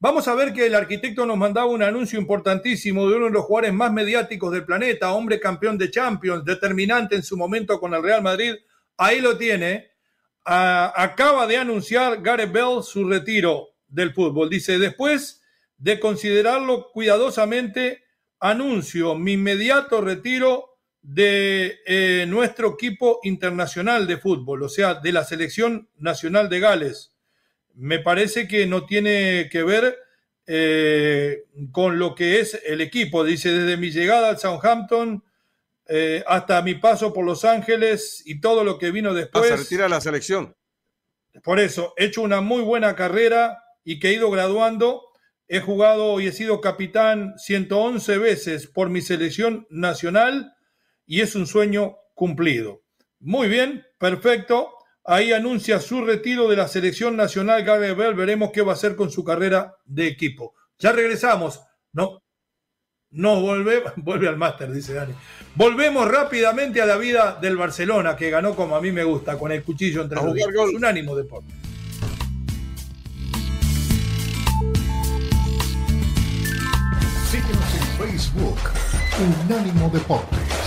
Vamos 0.00 0.28
a 0.28 0.34
ver 0.34 0.52
que 0.52 0.66
el 0.66 0.74
arquitecto 0.74 1.26
nos 1.26 1.36
mandaba 1.36 1.66
un 1.66 1.82
anuncio 1.82 2.18
importantísimo 2.20 3.08
de 3.08 3.16
uno 3.16 3.26
de 3.26 3.32
los 3.32 3.44
jugadores 3.44 3.72
más 3.72 3.92
mediáticos 3.92 4.52
del 4.52 4.64
planeta, 4.64 5.12
hombre 5.12 5.40
campeón 5.40 5.78
de 5.78 5.90
Champions, 5.90 6.44
determinante 6.44 7.16
en 7.16 7.22
su 7.22 7.36
momento 7.36 7.80
con 7.80 7.94
el 7.94 8.02
Real 8.02 8.22
Madrid, 8.22 8.54
Ahí 8.98 9.20
lo 9.20 9.38
tiene. 9.38 9.92
acaba 10.44 11.46
de 11.46 11.56
anunciar 11.56 12.20
Gareth 12.20 12.52
Bell 12.52 12.82
su 12.82 13.08
retiro 13.08 13.68
del 13.86 14.12
fútbol. 14.12 14.50
Dice, 14.50 14.78
después 14.78 15.42
de 15.78 16.00
considerarlo 16.00 16.90
cuidadosamente, 16.92 18.04
anuncio 18.40 19.14
mi 19.14 19.32
inmediato 19.32 20.00
retiro 20.00 20.78
de 21.00 21.78
eh, 21.86 22.26
nuestro 22.28 22.74
equipo 22.74 23.20
internacional 23.22 24.06
de 24.06 24.18
fútbol, 24.18 24.62
o 24.64 24.68
sea, 24.68 24.94
de 24.94 25.12
la 25.12 25.24
selección 25.24 25.88
nacional 25.96 26.48
de 26.48 26.60
Gales. 26.60 27.14
Me 27.74 28.00
parece 28.00 28.48
que 28.48 28.66
no 28.66 28.84
tiene 28.84 29.48
que 29.50 29.62
ver 29.62 29.96
eh, 30.46 31.44
con 31.70 31.98
lo 31.98 32.14
que 32.14 32.40
es 32.40 32.60
el 32.66 32.80
equipo. 32.80 33.22
Dice, 33.22 33.52
desde 33.52 33.76
mi 33.76 33.90
llegada 33.90 34.30
al 34.30 34.38
Southampton, 34.38 35.22
eh, 35.88 36.22
hasta 36.26 36.60
mi 36.60 36.74
paso 36.74 37.14
por 37.14 37.24
Los 37.24 37.46
Ángeles 37.46 38.22
y 38.26 38.40
todo 38.40 38.62
lo 38.62 38.78
que 38.78 38.90
vino 38.90 39.14
después. 39.14 39.48
se 39.48 39.56
retira 39.56 39.88
la 39.88 40.02
selección. 40.02 40.54
Por 41.42 41.58
eso, 41.58 41.94
he 41.96 42.04
hecho 42.06 42.22
una 42.22 42.42
muy 42.42 42.62
buena 42.62 42.94
carrera 42.94 43.64
y 43.84 43.98
que 43.98 44.10
he 44.10 44.12
ido 44.14 44.30
graduando. 44.30 45.02
He 45.46 45.60
jugado 45.60 46.20
y 46.20 46.26
he 46.26 46.32
sido 46.32 46.60
capitán 46.60 47.34
111 47.38 48.18
veces 48.18 48.66
por 48.66 48.90
mi 48.90 49.00
selección 49.00 49.66
nacional 49.70 50.52
y 51.06 51.22
es 51.22 51.34
un 51.34 51.46
sueño 51.46 51.96
cumplido. 52.14 52.82
Muy 53.18 53.48
bien, 53.48 53.86
perfecto. 53.98 54.74
Ahí 55.04 55.32
anuncia 55.32 55.80
su 55.80 56.04
retiro 56.04 56.48
de 56.50 56.56
la 56.56 56.68
selección 56.68 57.16
nacional 57.16 57.64
Gary 57.64 57.94
Bell. 57.94 58.14
Veremos 58.14 58.50
qué 58.52 58.60
va 58.60 58.72
a 58.72 58.74
hacer 58.74 58.94
con 58.94 59.10
su 59.10 59.24
carrera 59.24 59.74
de 59.86 60.06
equipo. 60.06 60.54
Ya 60.78 60.92
regresamos. 60.92 61.62
No, 61.92 62.22
no 63.10 63.40
vuelve, 63.40 63.82
vuelve 63.96 64.28
al 64.28 64.36
máster, 64.36 64.72
dice 64.72 64.94
Dani. 64.94 65.14
Volvemos 65.54 66.08
rápidamente 66.08 66.80
a 66.80 66.86
la 66.86 66.96
vida 66.96 67.38
del 67.40 67.56
Barcelona, 67.56 68.16
que 68.16 68.30
ganó 68.30 68.54
como 68.54 68.76
a 68.76 68.80
mí 68.80 68.92
me 68.92 69.04
gusta, 69.04 69.38
con 69.38 69.50
el 69.52 69.62
cuchillo 69.62 70.02
entre 70.02 70.22
los 70.22 70.34
dientes. 70.34 70.56
Unánimo 70.74 71.16
deporte. 71.16 71.52
Síguenos 77.30 77.74
en 77.74 78.08
Facebook, 78.08 78.58
Unánimo 79.44 79.90
Deportes. 79.90 80.57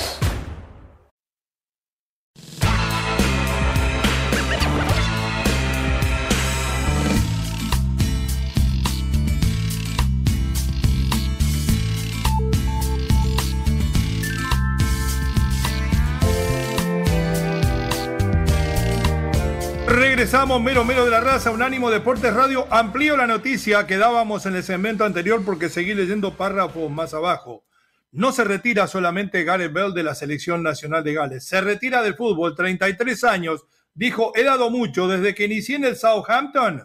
Regresamos, 20.21 20.61
mero 20.61 20.85
mero 20.85 21.03
de 21.03 21.09
la 21.09 21.19
raza, 21.19 21.49
Unánimo 21.49 21.89
Deportes 21.89 22.31
Radio. 22.31 22.67
Amplío 22.69 23.17
la 23.17 23.25
noticia 23.25 23.87
que 23.87 23.97
dábamos 23.97 24.45
en 24.45 24.55
el 24.55 24.61
segmento 24.61 25.03
anterior 25.03 25.43
porque 25.43 25.67
seguí 25.67 25.95
leyendo 25.95 26.37
párrafos 26.37 26.91
más 26.91 27.15
abajo. 27.15 27.65
No 28.11 28.31
se 28.31 28.43
retira 28.43 28.85
solamente 28.85 29.43
Gareth 29.43 29.73
Bell 29.73 29.95
de 29.95 30.03
la 30.03 30.13
Selección 30.13 30.61
Nacional 30.61 31.03
de 31.03 31.15
Gales, 31.15 31.43
se 31.43 31.59
retira 31.59 32.03
del 32.03 32.13
fútbol, 32.13 32.55
33 32.55 33.23
años. 33.23 33.65
Dijo, 33.95 34.31
he 34.35 34.43
dado 34.43 34.69
mucho 34.69 35.07
desde 35.07 35.33
que 35.33 35.45
inicié 35.45 35.77
en 35.77 35.85
el 35.85 35.95
Southampton 35.95 36.83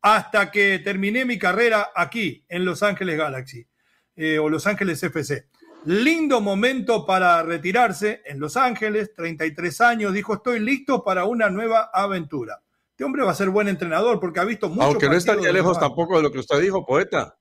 hasta 0.00 0.50
que 0.50 0.78
terminé 0.78 1.26
mi 1.26 1.38
carrera 1.38 1.90
aquí, 1.94 2.46
en 2.48 2.64
Los 2.64 2.82
Ángeles 2.82 3.18
Galaxy, 3.18 3.66
eh, 4.16 4.38
o 4.38 4.48
Los 4.48 4.66
Ángeles 4.66 5.02
FC. 5.02 5.48
Lindo 5.84 6.40
momento 6.40 7.04
para 7.04 7.42
retirarse 7.42 8.22
en 8.24 8.40
Los 8.40 8.56
Ángeles, 8.56 9.12
33 9.14 9.82
años, 9.82 10.14
dijo, 10.14 10.32
estoy 10.32 10.60
listo 10.60 11.04
para 11.04 11.26
una 11.26 11.50
nueva 11.50 11.90
aventura. 11.92 12.62
Este 13.00 13.06
hombre 13.06 13.24
va 13.24 13.30
a 13.30 13.34
ser 13.34 13.48
buen 13.48 13.66
entrenador 13.66 14.20
porque 14.20 14.40
ha 14.40 14.44
visto 14.44 14.68
mucho. 14.68 14.82
Aunque 14.82 15.08
no 15.08 15.14
está 15.14 15.34
tan 15.34 15.54
lejos 15.54 15.80
tampoco 15.80 16.18
de 16.18 16.22
lo 16.22 16.30
que 16.30 16.38
usted 16.38 16.60
dijo, 16.60 16.84
poeta. 16.84 17.38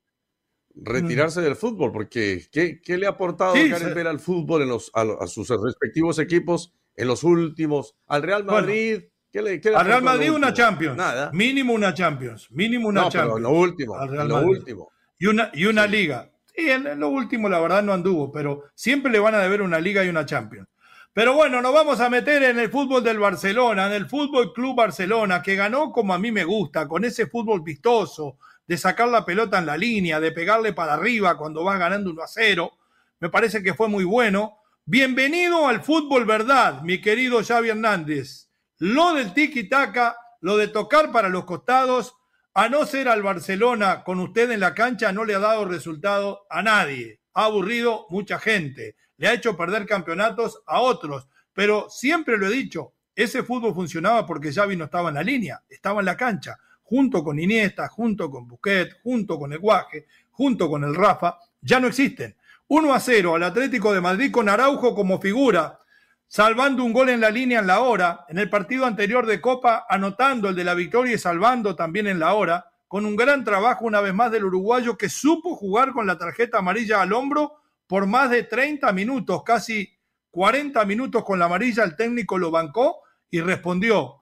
Retirarse 0.74 1.42
del 1.42 1.58
fútbol, 1.58 1.92
porque 1.92 2.48
¿qué, 2.50 2.98
le 2.98 3.06
ha 3.06 3.10
aportado 3.10 3.56
sí, 3.56 3.70
ver 3.70 4.08
al 4.08 4.22
fútbol 4.22 4.62
en 4.62 4.70
los, 4.70 4.90
a, 4.94 5.28
sus 5.28 5.50
respectivos 5.50 6.18
equipos 6.18 6.74
en 6.96 7.10
los 7.10 7.26
últimos? 7.26 7.98
Al 8.08 8.24
Real 8.24 8.46
Madrid. 8.46 9.02
¿qué 9.34 9.42
le, 9.42 9.62
al 9.76 9.86
Real 9.86 10.02
Madrid 10.02 10.32
una 10.32 10.54
Champions. 10.54 10.96
Nada. 10.96 11.30
Mínimo 11.34 11.74
una 11.74 11.94
Champions. 11.94 12.50
Mínimo 12.52 12.88
una 12.88 13.02
no, 13.02 13.10
Champions. 13.10 13.42
Pero 13.42 13.50
lo 13.50 13.60
último. 13.60 13.98
lo 14.06 14.42
último. 14.48 14.92
Y 15.18 15.26
una, 15.26 15.52
y 15.54 15.66
una 15.66 15.86
liga. 15.88 16.32
Y 16.56 16.70
en, 16.70 16.98
lo 16.98 17.10
último, 17.10 17.50
la 17.50 17.60
verdad, 17.60 17.84
no 17.84 17.92
anduvo, 17.92 18.32
pero 18.32 18.64
siempre 18.76 19.12
le 19.12 19.20
van 19.20 19.36
a 19.36 19.40
deber 19.40 19.62
una 19.62 19.82
liga 19.82 20.06
y 20.06 20.08
una 20.08 20.26
Champions. 20.26 20.70
Pero 21.20 21.34
bueno, 21.34 21.62
nos 21.62 21.74
vamos 21.74 22.00
a 22.00 22.10
meter 22.10 22.44
en 22.44 22.60
el 22.60 22.72
fútbol 22.72 23.04
del 23.04 23.20
Barcelona, 23.20 23.88
en 23.88 23.92
el 23.92 24.08
Fútbol 24.08 24.54
Club 24.54 24.74
Barcelona, 24.74 25.42
que 25.42 25.58
ganó 25.58 25.92
como 25.92 26.14
a 26.14 26.18
mí 26.18 26.32
me 26.32 26.46
gusta, 26.46 26.88
con 26.88 27.04
ese 27.04 27.28
fútbol 27.28 27.62
vistoso, 27.62 28.38
de 28.66 28.78
sacar 28.78 29.10
la 29.10 29.26
pelota 29.26 29.60
en 29.60 29.66
la 29.66 29.76
línea, 29.76 30.22
de 30.22 30.32
pegarle 30.32 30.72
para 30.72 30.94
arriba 30.94 31.38
cuando 31.38 31.62
vas 31.66 31.78
ganando 31.78 32.10
1 32.10 32.24
a 32.24 32.26
0. 32.26 32.72
Me 33.20 33.28
parece 33.28 33.62
que 33.62 33.74
fue 33.74 33.90
muy 33.90 34.06
bueno. 34.06 34.60
Bienvenido 34.86 35.68
al 35.68 35.82
fútbol 35.82 36.24
verdad, 36.24 36.84
mi 36.84 37.02
querido 37.02 37.44
Xavi 37.44 37.68
Hernández. 37.68 38.48
Lo 38.78 39.14
del 39.14 39.34
tiki-taka, 39.34 40.16
lo 40.40 40.56
de 40.56 40.70
tocar 40.70 41.12
para 41.12 41.28
los 41.28 41.44
costados, 41.44 42.16
a 42.54 42.70
no 42.70 42.86
ser 42.86 43.10
al 43.10 43.24
Barcelona 43.24 44.06
con 44.06 44.22
usted 44.22 44.52
en 44.52 44.62
la 44.62 44.74
cancha, 44.74 45.12
no 45.12 45.26
le 45.26 45.36
ha 45.36 45.40
dado 45.40 45.66
resultado 45.66 46.46
a 46.50 46.64
nadie. 46.64 47.20
Ha 47.34 47.44
aburrido 47.44 48.06
mucha 48.10 48.40
gente. 48.40 48.96
Le 49.20 49.28
ha 49.28 49.34
hecho 49.34 49.56
perder 49.56 49.86
campeonatos 49.86 50.62
a 50.66 50.82
otros. 50.82 51.28
Pero 51.54 51.88
siempre 51.90 52.38
lo 52.38 52.48
he 52.48 52.52
dicho, 52.52 52.94
ese 53.16 53.44
fútbol 53.44 53.76
funcionaba 53.76 54.26
porque 54.26 54.52
Xavi 54.52 54.76
no 54.76 54.86
estaba 54.86 55.10
en 55.10 55.16
la 55.16 55.24
línea, 55.24 55.62
estaba 55.70 56.00
en 56.00 56.06
la 56.06 56.18
cancha, 56.18 56.58
junto 56.84 57.24
con 57.24 57.38
Iniesta, 57.38 57.88
junto 57.90 58.32
con 58.32 58.48
Busquets, 58.48 58.96
junto 59.04 59.38
con 59.38 59.54
el 59.54 59.60
Guaje, 59.60 60.08
junto 60.32 60.70
con 60.70 60.84
el 60.86 60.96
Rafa, 60.96 61.38
ya 61.62 61.80
no 61.80 61.88
existen. 61.88 62.36
1 62.70 62.94
a 62.94 63.00
0 63.00 63.36
al 63.36 63.44
Atlético 63.44 63.94
de 63.94 64.00
Madrid 64.00 64.32
con 64.32 64.48
Araujo 64.48 64.96
como 64.96 65.20
figura, 65.20 65.80
salvando 66.28 66.84
un 66.84 66.94
gol 66.94 67.10
en 67.10 67.20
la 67.20 67.30
línea 67.30 67.60
en 67.60 67.68
la 67.68 67.82
hora, 67.82 68.26
en 68.30 68.38
el 68.38 68.50
partido 68.50 68.86
anterior 68.86 69.26
de 69.26 69.42
Copa, 69.42 69.86
anotando 69.90 70.48
el 70.48 70.56
de 70.56 70.64
la 70.64 70.76
victoria 70.76 71.16
y 71.16 71.18
salvando 71.18 71.76
también 71.76 72.08
en 72.08 72.20
la 72.20 72.34
hora, 72.36 72.72
con 72.88 73.06
un 73.06 73.16
gran 73.16 73.44
trabajo 73.44 73.86
una 73.86 74.00
vez 74.00 74.14
más 74.14 74.32
del 74.32 74.46
uruguayo 74.46 74.98
que 74.98 75.10
supo 75.10 75.56
jugar 75.56 75.92
con 75.92 76.08
la 76.08 76.18
tarjeta 76.18 76.60
amarilla 76.60 77.02
al 77.02 77.12
hombro 77.12 77.56
por 77.90 78.06
más 78.06 78.30
de 78.30 78.44
30 78.44 78.94
minutos, 78.94 79.42
casi 79.44 79.98
40 80.30 80.86
minutos 80.86 81.24
con 81.24 81.40
la 81.40 81.46
amarilla, 81.46 81.84
el 81.84 81.96
técnico 81.96 82.38
lo 82.38 82.52
bancó 82.52 83.00
y 83.32 83.42
respondió 83.42 84.22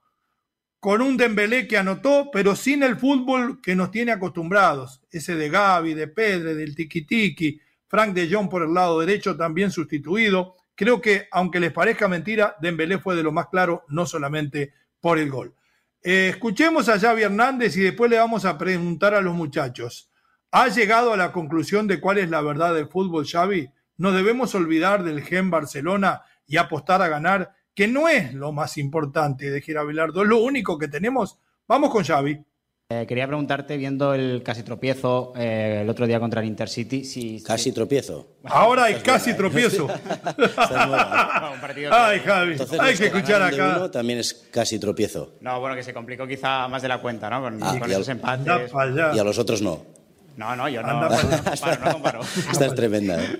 con 0.79 1.01
un 1.01 1.17
Dembélé 1.17 1.67
que 1.67 1.77
anotó, 1.77 2.29
pero 2.31 2.55
sin 2.55 2.81
el 2.81 2.95
fútbol 2.95 3.59
que 3.61 3.75
nos 3.75 3.91
tiene 3.91 4.13
acostumbrados, 4.13 5.01
ese 5.11 5.35
de 5.35 5.49
Gaby, 5.49 5.95
de 5.95 6.07
Pedre, 6.07 6.55
del 6.55 6.77
tiki-tiki, 6.77 7.59
Frank 7.87 8.13
de 8.13 8.33
Jong 8.33 8.47
por 8.47 8.63
el 8.63 8.73
lado 8.73 9.01
derecho 9.01 9.35
también 9.35 9.69
sustituido. 9.69 10.55
Creo 10.73 11.01
que, 11.01 11.27
aunque 11.31 11.59
les 11.59 11.73
parezca 11.73 12.07
mentira, 12.07 12.55
Dembélé 12.61 12.99
fue 12.99 13.17
de 13.17 13.23
lo 13.23 13.33
más 13.33 13.47
claro, 13.47 13.83
no 13.89 14.05
solamente 14.05 14.71
por 15.01 15.19
el 15.19 15.29
gol. 15.29 15.53
Eh, 16.01 16.29
escuchemos 16.29 16.87
a 16.87 16.97
Xavi 16.97 17.23
Hernández 17.23 17.75
y 17.75 17.81
después 17.81 18.09
le 18.09 18.17
vamos 18.17 18.45
a 18.45 18.57
preguntar 18.57 19.13
a 19.13 19.19
los 19.19 19.35
muchachos. 19.35 20.09
¿Ha 20.51 20.69
llegado 20.69 21.13
a 21.13 21.17
la 21.17 21.33
conclusión 21.33 21.87
de 21.87 21.99
cuál 21.99 22.19
es 22.19 22.29
la 22.29 22.41
verdad 22.41 22.73
del 22.73 22.87
fútbol, 22.87 23.27
Xavi? 23.27 23.69
¿No 23.97 24.13
debemos 24.13 24.55
olvidar 24.55 25.03
del 25.03 25.21
Gen 25.21 25.49
Barcelona 25.49 26.21
y 26.45 26.55
apostar 26.57 27.01
a 27.01 27.09
ganar, 27.09 27.53
que 27.73 27.87
no 27.87 28.07
es 28.07 28.33
lo 28.33 28.53
más 28.53 28.77
importante 28.77 29.51
de 29.51 29.61
Gira 29.61 29.83
Bilardo, 29.83 30.23
es 30.23 30.29
lo 30.29 30.37
único 30.37 30.77
que 30.77 30.87
tenemos? 30.87 31.37
Vamos 31.67 31.89
con 31.89 32.05
Xavi. 32.05 32.41
Eh, 32.89 33.05
quería 33.05 33.27
preguntarte, 33.27 33.75
viendo 33.75 34.13
el 34.13 34.41
casi 34.41 34.63
tropiezo 34.63 35.33
eh, 35.35 35.79
el 35.81 35.89
otro 35.89 36.07
día 36.07 36.21
contra 36.21 36.39
el 36.39 36.47
Intercity, 36.47 37.03
si... 37.03 37.43
Casi 37.43 37.73
tropiezo. 37.73 38.37
Ahora 38.45 38.85
hay 38.85 39.01
casi 39.01 39.35
tropiezo. 39.35 39.87
Ay, 41.91 42.19
Javi, 42.21 42.55
hay 42.79 42.95
que 42.95 43.07
escuchar 43.07 43.41
acá. 43.41 43.91
también 43.91 44.19
es 44.19 44.47
casi 44.49 44.79
tropiezo. 44.79 45.33
No, 45.41 45.59
bueno, 45.59 45.75
que 45.75 45.83
se 45.83 45.93
complicó 45.93 46.25
quizá 46.25 46.69
más 46.69 46.81
de 46.81 46.87
la 46.87 47.01
cuenta, 47.01 47.29
¿no? 47.29 47.41
Con, 47.41 47.61
ah, 47.61 47.77
esos 47.89 48.07
empates. 48.07 48.71
Y 49.13 49.19
a 49.19 49.23
los 49.25 49.37
otros 49.37 49.61
no. 49.61 49.96
No, 50.37 50.55
no, 50.55 50.69
yo 50.69 50.81
no, 50.83 51.01
no, 51.01 51.09
comparo, 51.09 51.85
no 51.85 51.91
comparo. 51.91 52.21
Esta 52.51 52.67
es 52.67 52.75
tremenda, 52.75 53.21
¿eh? 53.21 53.39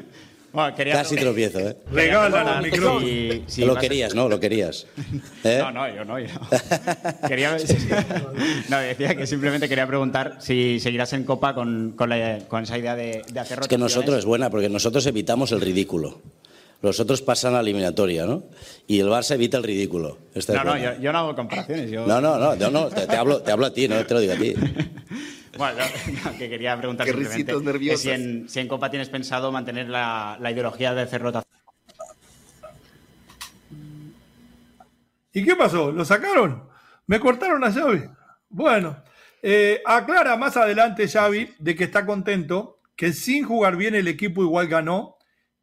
Casi 0.92 1.16
tropiezo, 1.18 1.60
¿eh? 1.60 1.78
Regala 1.92 2.58
el 2.58 2.72
micrófono. 2.72 3.06
lo 3.66 3.76
querías, 3.76 4.16
¿no? 4.16 4.28
Lo 4.28 4.40
querías. 4.40 4.88
¿Eh? 5.44 5.60
No, 5.60 5.72
no, 5.72 5.94
yo 5.94 6.04
no. 6.04 6.20
Yo. 6.20 6.28
quería, 7.28 7.56
no, 8.70 8.80
decía 8.80 9.16
que 9.16 9.28
simplemente 9.28 9.70
quería 9.70 9.86
preguntar 9.86 10.38
si 10.40 10.80
seguirás 10.80 11.14
en 11.14 11.26
Copa 11.26 11.54
con, 11.54 11.92
con, 11.96 12.12
con 12.48 12.64
esa 12.64 12.78
idea 12.78 12.96
de, 12.96 13.22
de 13.32 13.40
hacer 13.40 13.60
Es 13.60 13.68
que 13.68 13.78
nosotros 13.78 14.18
es 14.18 14.26
buena, 14.26 14.50
porque 14.50 14.70
nosotros 14.70 15.06
evitamos 15.06 15.52
el 15.52 15.62
ridículo. 15.62 16.22
Los 16.82 17.00
otros 17.00 17.22
pasan 17.22 17.54
a 17.54 17.58
la 17.58 17.62
eliminatoria, 17.62 18.26
¿no? 18.26 18.44
Y 18.88 19.00
el 19.00 19.08
Barça 19.08 19.36
evita 19.36 19.58
el 19.58 19.64
ridículo. 19.64 20.18
no, 20.48 20.64
no, 20.64 20.78
yo, 20.78 21.00
yo, 21.00 21.12
no 21.12 21.20
hago 21.20 21.36
comparaciones. 21.36 21.92
Yo... 21.92 22.06
No, 22.08 22.22
no, 22.22 22.38
no, 22.38 22.56
yo 22.56 22.72
no 22.72 22.88
te, 22.88 23.16
hablo, 23.16 23.42
te 23.42 23.52
hablo 23.52 23.68
a 23.68 23.74
ti, 23.74 23.88
no 23.88 24.04
te 24.06 24.14
lo 24.14 24.20
digo 24.20 24.34
a 24.34 24.38
ti. 24.38 24.56
Bueno, 25.58 25.84
que 26.38 26.50
quería 26.50 26.78
preguntar 26.78 27.08
simplemente 27.08 27.98
si 27.98 28.10
en, 28.12 28.50
si 28.50 28.60
en, 28.60 28.68
Copa 28.68 28.90
tienes 28.90 29.10
pensado 29.10 29.52
mantener 29.52 29.90
la, 29.90 30.38
la 30.40 30.52
ideología 30.52 30.94
de 30.94 31.02
hacer 31.02 31.22
rotación. 31.22 31.48
¿Y 35.34 35.44
qué 35.44 35.56
pasó? 35.56 35.92
¿Lo 35.92 36.04
sacaron? 36.06 36.64
¿Me 37.06 37.20
cortaron 37.20 37.64
a 37.64 37.72
Xavi? 37.72 38.04
Bueno, 38.50 39.04
eh, 39.42 39.82
aclara 39.86 40.36
más 40.36 40.58
adelante 40.58 41.08
Xavi 41.08 41.54
de 41.60 41.76
que 41.76 41.84
está 41.84 42.06
contento, 42.06 42.80
que 42.96 43.14
sin 43.14 43.46
jugar 43.46 43.76
bien 43.76 43.94
el 43.96 44.08
equipo 44.08 44.42
igual 44.42 44.68
ganó 44.68 45.17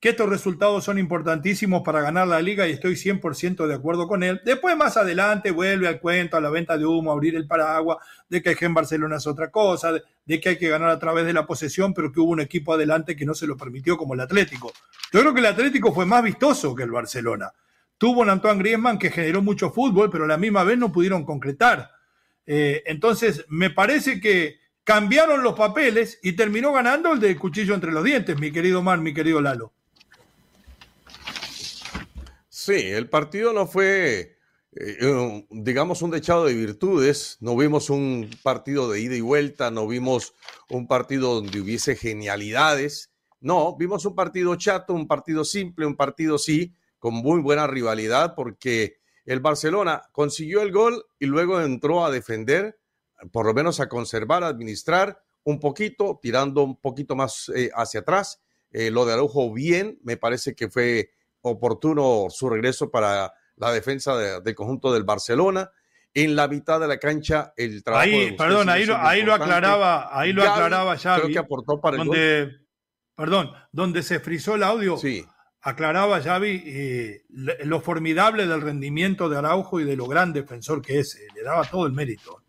que 0.05 0.11
estos 0.11 0.29
resultados 0.29 0.85
son 0.85 0.99
importantísimos 0.99 1.81
para 1.81 2.03
ganar 2.03 2.29
la 2.29 2.43
liga 2.43 2.69
y 2.69 2.73
estoy 2.73 2.93
100% 2.93 3.67
de 3.67 3.73
acuerdo 3.73 4.07
con 4.07 4.23
él. 4.23 4.39
Después, 4.45 4.77
más 4.77 4.99
adelante, 4.99 5.51
vuelve 5.51 5.89
al 5.89 5.99
cuento, 5.99 6.37
a 6.37 6.43
la 6.43 6.51
venta 6.51 6.77
de 6.77 6.85
humo, 6.85 7.11
a 7.11 7.15
abrir 7.15 7.35
el 7.37 7.47
paraguas, 7.47 7.97
de 8.29 8.43
que 8.43 8.55
en 8.61 8.75
Barcelona 8.75 9.17
es 9.17 9.27
otra 9.27 9.51
cosa, 9.51 9.93
de, 9.93 10.41
que 10.43 10.51
hay 10.51 10.59
que 10.59 10.69
ganar 10.69 10.91
a 10.91 10.99
través 10.99 11.25
de 11.25 11.33
la 11.33 11.47
posesión, 11.47 11.95
pero 11.95 12.13
que 12.13 12.21
hubo 12.21 12.33
un 12.33 12.41
equipo 12.41 12.75
adelante 12.75 13.17
que 13.17 13.25
no 13.25 13.33
se 13.33 13.47
lo 13.47 13.57
permitió, 13.57 13.97
como 13.97 14.13
el 14.13 14.21
Atlético. 14.21 14.75
Yo 15.11 15.21
creo 15.21 15.33
que 15.33 15.41
el 15.41 15.47
Atlético 15.47 15.91
fue 15.91 16.05
más 16.05 16.23
vistoso 16.23 16.75
que 16.75 16.83
el 16.83 16.91
Barcelona. 16.91 17.51
Tuvo 17.97 18.21
un 18.21 18.29
Antoine 18.29 18.59
Griezmann 18.59 18.99
que 18.99 19.11
generó 19.11 19.41
mucho 19.41 19.71
fútbol, 19.71 20.11
pero 20.11 20.25
a 20.25 20.29
la 20.29 20.37
misma 20.37 20.65
vez 20.65 20.77
no 20.77 20.93
pudieron 20.93 21.25
concretar. 21.25 21.91
Eh, 22.45 22.83
entonces, 22.85 23.47
me 23.49 23.71
parece 23.71 24.21
que 24.21 24.59
cambiaron 24.85 25.43
los 25.43 25.55
papeles 25.55 26.21
y 26.23 26.33
terminó 26.33 26.75
ganando 26.75 27.15
el 27.15 27.21
de 27.21 27.35
cuchillo 27.39 27.75
entre 27.75 27.91
los 27.91 28.05
dientes, 28.05 28.39
mi 28.39 28.53
querido 28.53 28.83
Mar, 28.83 28.99
mi 28.99 29.15
querido 29.15 29.41
Lalo. 29.41 29.73
Sí, 32.65 32.73
el 32.73 33.11
partido 33.11 33.53
no 33.53 33.67
fue, 33.67 34.39
eh, 34.73 35.47
digamos, 35.51 36.01
un 36.01 36.11
dechado 36.11 36.47
de 36.47 36.55
virtudes. 36.55 37.37
No 37.41 37.59
vimos 37.59 37.91
un 37.91 38.31
partido 38.43 38.91
de 38.91 39.01
ida 39.01 39.15
y 39.15 39.21
vuelta, 39.21 39.71
no 39.71 39.87
vimos 39.87 40.33
un 40.71 40.89
partido 40.89 41.35
donde 41.35 41.61
hubiese 41.61 41.95
genialidades. 41.95 43.13
No, 43.39 43.77
vimos 43.77 44.07
un 44.07 44.15
partido 44.15 44.57
chato, 44.57 44.95
un 44.95 45.07
partido 45.07 45.45
simple, 45.45 45.85
un 45.85 45.95
partido 45.95 46.39
sí, 46.39 46.75
con 46.99 47.13
muy 47.13 47.43
buena 47.43 47.67
rivalidad, 47.67 48.35
porque 48.35 48.97
el 49.27 49.41
Barcelona 49.41 50.01
consiguió 50.11 50.63
el 50.63 50.73
gol 50.73 51.05
y 51.19 51.27
luego 51.27 51.61
entró 51.61 52.03
a 52.03 52.11
defender, 52.11 52.79
por 53.31 53.45
lo 53.45 53.53
menos 53.53 53.79
a 53.79 53.91
conservar, 53.91 54.43
a 54.43 54.49
administrar 54.49 55.23
un 55.43 55.61
poquito, 55.61 56.19
tirando 56.23 56.63
un 56.63 56.81
poquito 56.81 57.15
más 57.15 57.53
eh, 57.55 57.69
hacia 57.75 58.01
atrás. 58.01 58.41
Eh, 58.71 58.91
lo 58.91 59.05
de 59.05 59.13
Araujo 59.13 59.53
bien, 59.53 60.01
me 60.03 60.17
parece 60.17 60.55
que 60.55 60.71
fue 60.71 61.11
oportuno 61.45 62.27
su 62.31 62.49
regreso 62.49 62.91
para 62.91 63.33
la 63.57 63.73
defensa 63.73 64.41
del 64.41 64.55
conjunto 64.55 64.93
del 64.93 65.05
Barcelona. 65.05 65.71
En 66.17 66.37
la 66.37 66.47
mitad 66.47 66.79
de 66.79 66.87
la 66.87 66.99
cancha, 66.99 67.53
el 67.57 67.83
trabajo. 67.83 68.05
Ahí, 68.05 68.37
perdón, 68.37 68.69
ahí 68.69 68.85
lo, 68.85 68.97
ahí 68.97 69.23
lo 69.23 69.35
aclaraba, 69.35 70.17
ahí 70.17 70.33
lo 70.33 70.49
aclaraba 70.49 70.97
Xavi. 70.97 71.23
Creo 71.23 71.33
que 71.33 71.39
aportó 71.41 71.81
para 71.81 71.97
donde, 71.97 72.43
el 72.43 72.65
Perdón, 73.17 73.53
donde 73.73 74.03
se 74.03 74.21
frizó 74.21 74.57
el 74.57 74.63
audio. 74.63 74.97
Sí. 74.97 75.25
Aclaraba 75.61 76.21
Xavi 76.21 76.63
eh, 76.67 77.25
lo 77.29 77.81
formidable 77.81 78.47
del 78.47 78.61
rendimiento 78.61 79.29
de 79.29 79.39
Araujo 79.39 79.81
y 79.81 79.85
de 79.85 79.97
lo 79.97 80.07
gran 80.07 80.33
defensor 80.33 80.83
que 80.83 81.01
es. 81.01 81.17
Eh, 81.17 81.27
le 81.35 81.43
daba 81.43 81.65
todo 81.65 81.87
el 81.87 81.93
mérito. 81.93 82.43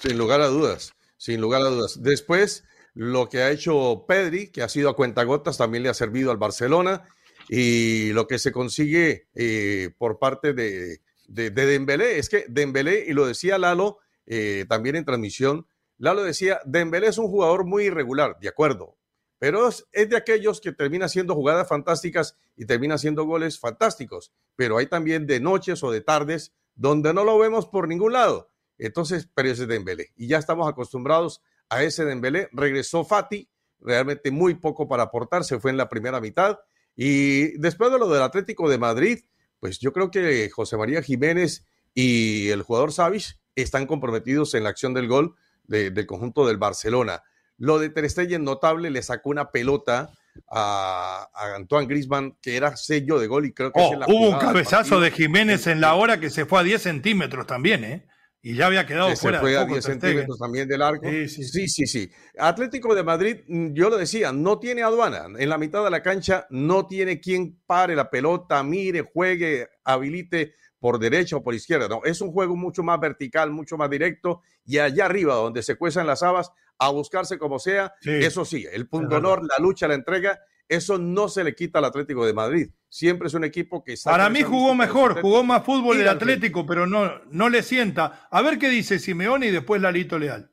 Sin 0.00 0.16
lugar 0.16 0.40
a 0.40 0.46
dudas, 0.46 0.94
sin 1.16 1.40
lugar 1.40 1.62
a 1.62 1.66
dudas. 1.66 2.02
Después, 2.02 2.64
lo 2.94 3.28
que 3.28 3.42
ha 3.42 3.50
hecho 3.50 4.04
Pedri, 4.06 4.50
que 4.50 4.62
ha 4.62 4.68
sido 4.68 4.88
a 4.90 4.96
cuentagotas, 4.96 5.58
también 5.58 5.82
le 5.82 5.88
ha 5.88 5.94
servido 5.94 6.30
al 6.30 6.36
Barcelona. 6.36 7.08
Y 7.48 8.12
lo 8.12 8.26
que 8.26 8.38
se 8.38 8.52
consigue 8.52 9.28
eh, 9.34 9.90
por 9.96 10.18
parte 10.18 10.52
de, 10.52 11.00
de, 11.28 11.50
Dembélé, 11.50 12.18
es 12.18 12.28
que 12.28 12.44
Dembélé, 12.48 13.04
y 13.06 13.12
lo 13.12 13.26
decía 13.26 13.58
Lalo 13.58 13.98
eh, 14.26 14.66
también 14.68 14.96
en 14.96 15.04
transmisión, 15.04 15.66
Lalo 15.98 16.22
decía, 16.22 16.60
Dembélé 16.64 17.08
es 17.08 17.18
un 17.18 17.28
jugador 17.28 17.64
muy 17.64 17.84
irregular, 17.84 18.38
de 18.40 18.48
acuerdo, 18.48 18.98
pero 19.38 19.68
es, 19.68 19.86
de 19.92 20.16
aquellos 20.16 20.60
que 20.60 20.72
termina 20.72 21.06
haciendo 21.06 21.34
jugadas 21.34 21.68
fantásticas 21.68 22.36
y 22.56 22.66
termina 22.66 22.96
haciendo 22.96 23.24
goles 23.24 23.58
fantásticos, 23.58 24.32
pero 24.56 24.78
hay 24.78 24.86
también 24.86 25.26
de 25.26 25.40
noches 25.40 25.82
o 25.82 25.90
de 25.90 26.00
tardes 26.00 26.52
donde 26.74 27.12
no 27.12 27.24
lo 27.24 27.38
vemos 27.38 27.66
por 27.66 27.88
ningún 27.88 28.12
lado. 28.12 28.50
Entonces, 28.78 29.28
pero 29.34 29.50
ese 29.50 29.62
es 29.62 29.68
Dembélé. 29.68 30.12
Y 30.16 30.28
ya 30.28 30.38
estamos 30.38 30.68
acostumbrados 30.68 31.42
a 31.68 31.82
ese 31.82 32.04
Dembélé. 32.04 32.48
Regresó 32.52 33.04
Fati, 33.04 33.48
realmente 33.80 34.30
muy 34.30 34.54
poco 34.54 34.88
para 34.88 35.04
aportar, 35.04 35.44
se 35.44 35.58
fue 35.60 35.70
en 35.70 35.76
la 35.76 35.88
primera 35.88 36.20
mitad. 36.20 36.58
Y 36.96 37.58
después 37.58 37.92
de 37.92 37.98
lo 37.98 38.08
del 38.08 38.22
Atlético 38.22 38.68
de 38.68 38.78
Madrid, 38.78 39.20
pues 39.60 39.78
yo 39.78 39.92
creo 39.92 40.10
que 40.10 40.50
José 40.50 40.76
María 40.76 41.02
Jiménez 41.02 41.64
y 41.94 42.48
el 42.48 42.62
jugador 42.62 42.92
Savic 42.92 43.38
están 43.54 43.86
comprometidos 43.86 44.54
en 44.54 44.64
la 44.64 44.70
acción 44.70 44.94
del 44.94 45.08
gol 45.08 45.34
del 45.66 46.06
conjunto 46.06 46.46
del 46.46 46.56
Barcelona. 46.56 47.22
Lo 47.58 47.78
de 47.78 47.90
Ter 47.90 48.08
Stegen 48.08 48.44
notable, 48.44 48.90
le 48.90 49.02
sacó 49.02 49.30
una 49.30 49.50
pelota 49.50 50.10
a, 50.50 51.28
Antoine 51.56 51.86
Grisman, 51.86 52.36
que 52.40 52.56
era 52.56 52.76
sello 52.76 53.18
de 53.18 53.26
gol 53.26 53.46
y 53.46 53.52
creo 53.52 53.72
que 53.72 53.80
oh, 53.80 53.92
hubo 54.06 54.30
un 54.30 54.38
cabezazo 54.38 55.00
de 55.00 55.10
Jiménez 55.10 55.66
en 55.66 55.80
la 55.80 55.94
hora 55.94 56.20
que 56.20 56.30
se 56.30 56.46
fue 56.46 56.60
a 56.60 56.62
10 56.62 56.82
centímetros 56.82 57.46
también, 57.46 57.84
¿eh? 57.84 58.06
Y 58.42 58.54
ya 58.54 58.66
había 58.66 58.86
quedado 58.86 59.14
fuera. 59.16 59.38
Se 59.38 59.42
fue 59.42 59.56
a 59.56 59.64
10 59.64 59.84
centímetros 59.84 60.38
también 60.38 60.68
del 60.68 60.82
arco. 60.82 61.08
Sí 61.08 61.28
sí, 61.28 61.68
sí 61.68 61.86
sí, 61.86 62.10
Atlético 62.38 62.94
de 62.94 63.02
Madrid, 63.02 63.36
mm, 63.46 63.72
yo 63.72 63.90
lo 63.90 63.96
decía, 63.96 64.32
no 64.32 64.58
tiene 64.58 64.82
aduana. 64.82 65.26
En 65.38 65.48
la 65.48 65.58
mitad 65.58 65.82
de 65.84 65.90
la 65.90 66.02
cancha 66.02 66.46
no 66.50 66.86
tiene 66.86 67.20
quien 67.20 67.60
pare 67.66 67.96
la 67.96 68.10
pelota, 68.10 68.62
mire, 68.62 69.02
juegue, 69.02 69.68
habilite 69.84 70.54
por 70.78 70.98
derecha 70.98 71.36
o 71.36 71.42
por 71.42 71.54
izquierda. 71.54 71.88
No, 71.88 72.02
es 72.04 72.20
un 72.20 72.32
juego 72.32 72.54
mucho 72.54 72.82
más 72.82 73.00
vertical, 73.00 73.50
mucho 73.50 73.76
más 73.76 73.90
directo. 73.90 74.42
Y 74.64 74.78
allá 74.78 75.06
arriba, 75.06 75.34
donde 75.34 75.62
se 75.62 75.76
cuezan 75.76 76.06
las 76.06 76.22
habas, 76.22 76.52
a 76.78 76.90
buscarse 76.90 77.38
como 77.38 77.58
sea. 77.58 77.94
Eso 78.02 78.44
sí, 78.44 78.64
el 78.70 78.88
punto 78.88 79.16
honor, 79.16 79.42
la 79.42 79.62
lucha, 79.62 79.88
la 79.88 79.94
entrega 79.94 80.38
eso 80.68 80.98
no 80.98 81.28
se 81.28 81.42
le 81.44 81.54
quita 81.54 81.78
al 81.78 81.86
Atlético 81.86 82.26
de 82.26 82.32
Madrid. 82.32 82.70
Siempre 82.88 83.28
es 83.28 83.34
un 83.34 83.44
equipo 83.44 83.82
que... 83.82 83.94
Para 84.04 84.28
mí 84.28 84.42
jugó 84.42 84.74
mejor, 84.74 85.20
jugó 85.20 85.42
más 85.42 85.64
fútbol 85.64 86.00
el 86.00 86.08
Atlético, 86.08 86.66
pero 86.66 86.86
no, 86.86 87.10
no 87.30 87.48
le 87.48 87.62
sienta. 87.62 88.28
A 88.30 88.42
ver 88.42 88.58
qué 88.58 88.68
dice 88.68 88.98
Simeone 88.98 89.46
y 89.46 89.50
después 89.50 89.80
Lalito 89.80 90.18
Leal. 90.18 90.50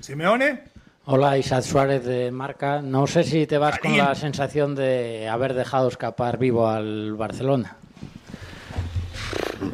Simeone. 0.00 0.64
Hola, 1.06 1.38
Isaac 1.38 1.62
Suárez 1.62 2.04
de 2.04 2.32
Marca. 2.32 2.82
No 2.82 3.06
sé 3.06 3.22
si 3.22 3.46
te 3.46 3.58
vas 3.58 3.78
con 3.78 3.96
la 3.96 4.14
sensación 4.16 4.74
de 4.74 5.28
haber 5.28 5.54
dejado 5.54 5.88
escapar 5.88 6.38
vivo 6.38 6.68
al 6.68 7.14
Barcelona. 7.14 7.76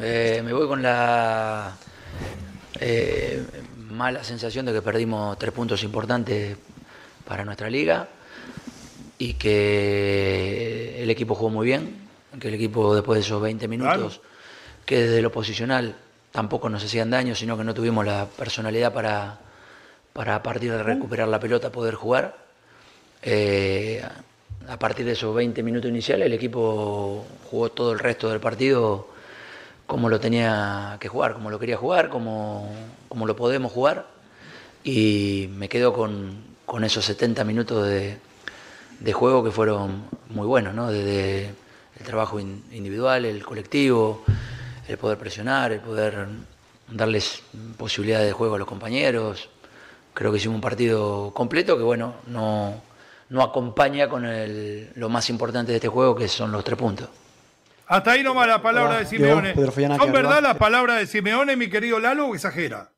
Eh, 0.01 0.41
me 0.45 0.53
voy 0.53 0.67
con 0.67 0.81
la 0.81 1.75
eh, 2.79 3.43
mala 3.91 4.23
sensación 4.23 4.65
de 4.65 4.73
que 4.73 4.81
perdimos 4.81 5.37
tres 5.37 5.51
puntos 5.51 5.83
importantes 5.83 6.57
para 7.25 7.45
nuestra 7.45 7.69
liga 7.69 8.07
y 9.17 9.33
que 9.35 11.01
el 11.01 11.09
equipo 11.09 11.35
jugó 11.35 11.49
muy 11.49 11.65
bien, 11.65 11.95
que 12.39 12.47
el 12.49 12.55
equipo 12.55 12.93
después 12.95 13.17
de 13.17 13.21
esos 13.21 13.41
20 13.41 13.67
minutos, 13.67 14.21
que 14.85 15.01
desde 15.01 15.21
lo 15.21 15.31
posicional 15.31 15.95
tampoco 16.31 16.69
nos 16.69 16.83
hacían 16.83 17.09
daño, 17.09 17.35
sino 17.35 17.57
que 17.57 17.63
no 17.63 17.73
tuvimos 17.73 18.05
la 18.05 18.25
personalidad 18.25 18.91
para, 18.91 19.39
para 20.13 20.35
a 20.35 20.43
partir 20.43 20.71
de 20.71 20.83
recuperar 20.83 21.27
la 21.27 21.39
pelota 21.39 21.71
poder 21.71 21.95
jugar. 21.95 22.35
Eh, 23.21 24.03
a 24.67 24.79
partir 24.79 25.05
de 25.05 25.13
esos 25.13 25.33
20 25.35 25.61
minutos 25.63 25.89
iniciales 25.89 26.25
el 26.25 26.33
equipo 26.33 27.25
jugó 27.49 27.69
todo 27.69 27.91
el 27.91 27.99
resto 27.99 28.29
del 28.29 28.39
partido 28.39 29.07
como 29.85 30.09
lo 30.09 30.19
tenía 30.19 30.97
que 30.99 31.07
jugar, 31.07 31.33
como 31.33 31.49
lo 31.49 31.59
quería 31.59 31.77
jugar, 31.77 32.09
como, 32.09 32.73
como 33.09 33.25
lo 33.27 33.35
podemos 33.35 33.71
jugar. 33.71 34.07
Y 34.83 35.49
me 35.51 35.69
quedo 35.69 35.93
con, 35.93 36.52
con 36.73 36.83
esos 36.83 37.05
70 37.05 37.43
minutos 37.43 37.87
de, 37.87 38.17
de, 38.99 39.13
juego 39.13 39.43
que 39.43 39.51
fueron 39.51 40.05
muy 40.29 40.47
buenos, 40.47 40.73
¿no? 40.73 40.89
desde 40.89 41.49
el 41.99 42.03
trabajo 42.03 42.39
individual, 42.39 43.25
el 43.25 43.45
colectivo, 43.45 44.23
el 44.87 44.97
poder 44.97 45.19
presionar, 45.19 45.71
el 45.71 45.81
poder 45.81 46.25
darles 46.87 47.43
posibilidades 47.77 48.25
de 48.25 48.33
juego 48.33 48.55
a 48.55 48.57
los 48.57 48.67
compañeros. 48.67 49.51
Creo 50.15 50.31
que 50.31 50.39
hicimos 50.39 50.55
un 50.55 50.61
partido 50.61 51.31
completo 51.31 51.77
que, 51.77 51.83
bueno, 51.83 52.15
no, 52.25 52.81
no 53.29 53.43
acompaña 53.43 54.09
con 54.09 54.25
el, 54.25 54.89
lo 54.95 55.09
más 55.09 55.29
importante 55.29 55.73
de 55.73 55.75
este 55.75 55.89
juego, 55.89 56.15
que 56.15 56.27
son 56.27 56.51
los 56.51 56.63
tres 56.63 56.79
puntos. 56.79 57.07
Hasta 57.85 58.13
ahí 58.13 58.23
nomás 58.23 58.47
la 58.47 58.63
palabra 58.63 58.97
de 58.97 59.05
Simeone. 59.05 59.53
¿Son 59.53 60.11
verdad 60.11 60.41
las 60.41 60.57
palabras 60.57 60.97
de 60.97 61.05
Simeone, 61.05 61.55
mi 61.55 61.69
querido 61.69 61.99
Lalo, 61.99 62.29
o 62.29 62.33
exagera? 62.33 62.92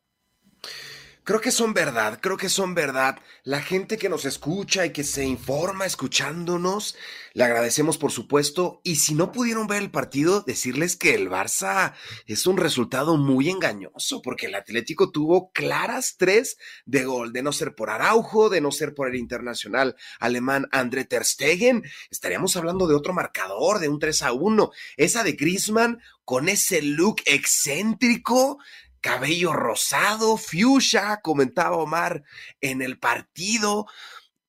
Creo 1.26 1.40
que 1.40 1.50
son 1.50 1.74
verdad, 1.74 2.20
creo 2.22 2.36
que 2.36 2.48
son 2.48 2.76
verdad. 2.76 3.18
La 3.42 3.60
gente 3.60 3.98
que 3.98 4.08
nos 4.08 4.24
escucha 4.24 4.86
y 4.86 4.92
que 4.92 5.02
se 5.02 5.24
informa 5.24 5.84
escuchándonos, 5.84 6.94
le 7.34 7.42
agradecemos 7.42 7.98
por 7.98 8.12
supuesto. 8.12 8.80
Y 8.84 8.94
si 8.94 9.16
no 9.16 9.32
pudieron 9.32 9.66
ver 9.66 9.82
el 9.82 9.90
partido, 9.90 10.42
decirles 10.42 10.94
que 10.94 11.16
el 11.16 11.28
Barça 11.28 11.94
es 12.26 12.46
un 12.46 12.58
resultado 12.58 13.16
muy 13.16 13.50
engañoso, 13.50 14.22
porque 14.22 14.46
el 14.46 14.54
Atlético 14.54 15.10
tuvo 15.10 15.50
claras 15.50 16.14
tres 16.16 16.58
de 16.84 17.02
gol, 17.02 17.32
de 17.32 17.42
no 17.42 17.50
ser 17.50 17.74
por 17.74 17.90
Araujo, 17.90 18.48
de 18.48 18.60
no 18.60 18.70
ser 18.70 18.94
por 18.94 19.08
el 19.08 19.16
internacional 19.16 19.96
alemán 20.20 20.68
André 20.70 21.06
Ter 21.06 21.24
Stegen. 21.24 21.82
Estaríamos 22.08 22.56
hablando 22.56 22.86
de 22.86 22.94
otro 22.94 23.12
marcador, 23.12 23.80
de 23.80 23.88
un 23.88 23.98
3 23.98 24.22
a 24.22 24.32
1. 24.32 24.70
Esa 24.96 25.24
de 25.24 25.32
Griezmann 25.32 26.00
con 26.24 26.48
ese 26.48 26.82
look 26.82 27.22
excéntrico 27.24 28.58
cabello 29.06 29.52
rosado, 29.52 30.36
fuchsia, 30.36 31.20
comentaba 31.22 31.76
Omar 31.76 32.24
en 32.60 32.82
el 32.82 32.98
partido. 32.98 33.86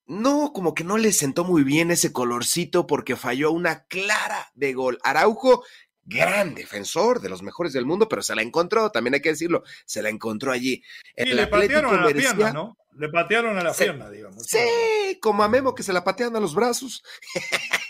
No, 0.07 0.51
como 0.51 0.73
que 0.73 0.83
no 0.83 0.97
le 0.97 1.13
sentó 1.13 1.43
muy 1.43 1.63
bien 1.63 1.91
ese 1.91 2.11
colorcito 2.11 2.87
porque 2.87 3.15
falló 3.15 3.51
una 3.51 3.83
clara 3.83 4.51
de 4.55 4.73
gol. 4.73 4.97
Araujo, 5.03 5.63
gran 6.05 6.55
defensor, 6.55 7.21
de 7.21 7.29
los 7.29 7.43
mejores 7.43 7.71
del 7.71 7.85
mundo, 7.85 8.09
pero 8.09 8.23
se 8.23 8.33
la 8.33 8.41
encontró, 8.41 8.89
también 8.89 9.13
hay 9.13 9.21
que 9.21 9.29
decirlo, 9.29 9.63
se 9.85 10.01
la 10.01 10.09
encontró 10.09 10.51
allí. 10.51 10.81
Y 11.15 11.33
le 11.33 11.45
patearon 11.45 11.93
a 11.93 12.05
la 12.05 12.13
pierna, 12.13 12.51
¿no? 12.51 12.77
Le 12.97 13.09
patearon 13.09 13.59
a 13.59 13.63
la 13.63 13.73
pierna, 13.73 14.09
digamos. 14.09 14.43
Sí, 14.43 15.19
como 15.21 15.43
a 15.43 15.47
Memo 15.47 15.75
que 15.75 15.83
se 15.83 15.93
la 15.93 16.03
patean 16.03 16.35
a 16.35 16.39
los 16.39 16.55
brazos. 16.55 17.03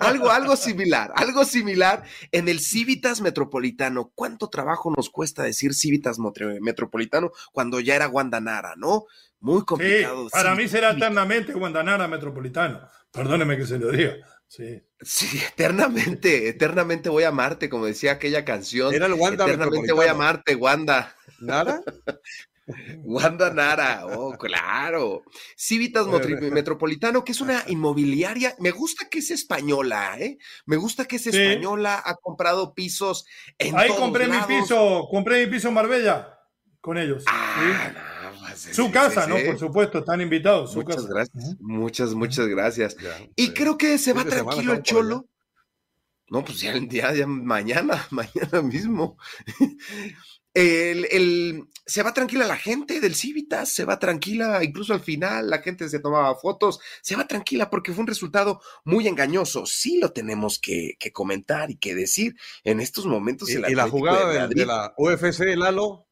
algo, 0.00 0.30
algo 0.30 0.56
similar, 0.56 1.12
algo 1.14 1.44
similar 1.44 2.02
en 2.30 2.48
el 2.48 2.60
Civitas 2.60 3.20
Metropolitano. 3.20 4.12
¿Cuánto 4.14 4.48
trabajo 4.48 4.92
nos 4.96 5.10
cuesta 5.10 5.42
decir 5.42 5.74
Civitas 5.74 6.18
Metropolitano 6.60 7.32
cuando 7.52 7.80
ya 7.80 7.96
era 7.96 8.06
Guandanara, 8.06 8.74
no? 8.76 9.04
Muy 9.40 9.64
complicado. 9.64 10.28
para 10.30 10.54
mí 10.54 10.68
será 10.68 10.92
eternamente 10.92 11.52
Guandanara 11.52 12.06
Metropolitano. 12.06 12.88
Perdóneme 13.10 13.56
que 13.56 13.66
se 13.66 13.78
lo 13.78 13.90
diga. 13.90 14.14
Sí. 14.46 14.82
Sí, 15.00 15.40
eternamente, 15.52 16.48
eternamente 16.48 17.08
voy 17.08 17.24
a 17.24 17.28
amarte, 17.28 17.68
como 17.68 17.86
decía 17.86 18.12
aquella 18.12 18.44
canción. 18.44 18.94
Era 18.94 19.06
el 19.06 19.14
Wanda 19.14 19.44
Eternamente 19.44 19.92
voy 19.92 20.06
a 20.06 20.12
amarte, 20.12 20.54
Wanda. 20.54 21.16
¿Nada? 21.40 21.82
Wanda 23.04 23.52
Nara, 23.52 24.06
oh, 24.06 24.36
claro. 24.38 25.22
Civitas 25.56 26.06
Metropolitano, 26.06 27.24
que 27.24 27.32
es 27.32 27.40
una 27.40 27.64
inmobiliaria. 27.66 28.54
Me 28.58 28.70
gusta 28.70 29.08
que 29.08 29.18
es 29.18 29.30
española, 29.30 30.18
¿eh? 30.18 30.38
Me 30.66 30.76
gusta 30.76 31.04
que 31.04 31.16
es 31.16 31.26
española, 31.26 32.02
ha 32.04 32.14
comprado 32.16 32.74
pisos 32.74 33.24
en 33.58 33.76
Ahí 33.76 33.90
compré 33.90 34.28
mi 34.28 34.38
piso, 34.46 35.06
compré 35.10 35.44
mi 35.44 35.52
piso 35.52 35.68
en 35.68 35.74
Marbella 35.74 36.38
con 36.80 36.98
ellos. 36.98 37.24
Ah, 37.28 37.92
pues, 38.40 38.74
su 38.74 38.90
casa, 38.90 39.26
¿no? 39.26 39.36
Por 39.46 39.58
supuesto, 39.58 40.00
están 40.00 40.20
invitados. 40.20 40.76
muchas 40.76 41.06
gracias. 41.06 41.56
Muchas, 41.60 42.14
muchas 42.14 42.46
gracias. 42.48 42.96
y 43.36 43.50
creo 43.50 43.78
que 43.78 43.96
se 43.98 44.12
va 44.12 44.24
tranquilo 44.24 44.74
el 44.74 44.82
Cholo. 44.82 45.28
No, 46.28 46.42
pues 46.42 46.60
ya, 46.60 46.72
día 46.72 47.12
ya 47.12 47.26
mañana, 47.26 48.06
mañana 48.10 48.62
mismo. 48.62 49.18
El, 50.54 51.66
se 51.86 52.02
va 52.02 52.12
tranquila 52.12 52.46
la 52.46 52.56
gente 52.56 53.00
del 53.00 53.14
Civitas, 53.14 53.70
se 53.70 53.84
va 53.84 53.98
tranquila, 53.98 54.62
incluso 54.62 54.92
al 54.92 55.00
final 55.00 55.48
la 55.48 55.60
gente 55.60 55.88
se 55.88 55.98
tomaba 55.98 56.34
fotos, 56.34 56.78
se 57.00 57.16
va 57.16 57.26
tranquila 57.26 57.70
porque 57.70 57.92
fue 57.92 58.02
un 58.02 58.06
resultado 58.06 58.60
muy 58.84 59.08
engañoso. 59.08 59.64
Sí 59.66 59.98
lo 59.98 60.12
tenemos 60.12 60.58
que, 60.58 60.96
comentar 61.12 61.70
y 61.70 61.76
que 61.76 61.94
decir 61.94 62.36
en 62.64 62.80
estos 62.80 63.06
momentos. 63.06 63.48
¿Y, 63.50 63.58
la 63.58 63.88
jugada 63.88 64.46
de, 64.48 64.66
la 64.66 64.94
UFC, 64.98 65.56
Lalo? 65.56 66.06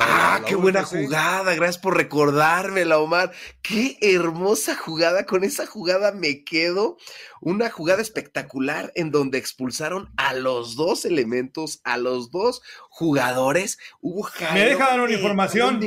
Ah, 0.00 0.42
qué 0.46 0.56
buena 0.56 0.82
jugada, 0.82 1.54
gracias 1.54 1.78
por 1.78 1.96
recordármela, 1.96 2.98
Omar. 2.98 3.32
Qué 3.62 3.96
hermosa 4.00 4.74
jugada, 4.74 5.26
con 5.26 5.44
esa 5.44 5.66
jugada 5.66 6.12
me 6.12 6.44
quedo. 6.44 6.96
Una 7.40 7.70
jugada 7.70 8.02
espectacular 8.02 8.92
en 8.96 9.10
donde 9.10 9.38
expulsaron 9.38 10.10
a 10.16 10.34
los 10.34 10.74
dos 10.74 11.04
elementos, 11.04 11.80
a 11.84 11.98
los 11.98 12.30
dos 12.30 12.62
jugadores. 12.88 13.78
Hubo 14.00 14.28
¿Me 14.52 14.64
deja 14.64 14.88
dar 14.88 15.00
una 15.00 15.12
información? 15.12 15.80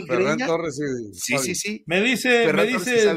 sí, 1.13 1.37
sí, 1.37 1.55
sí. 1.55 1.83
Me 1.85 2.01
dice, 2.01 2.53
me 2.53 2.65
dice 2.65 3.11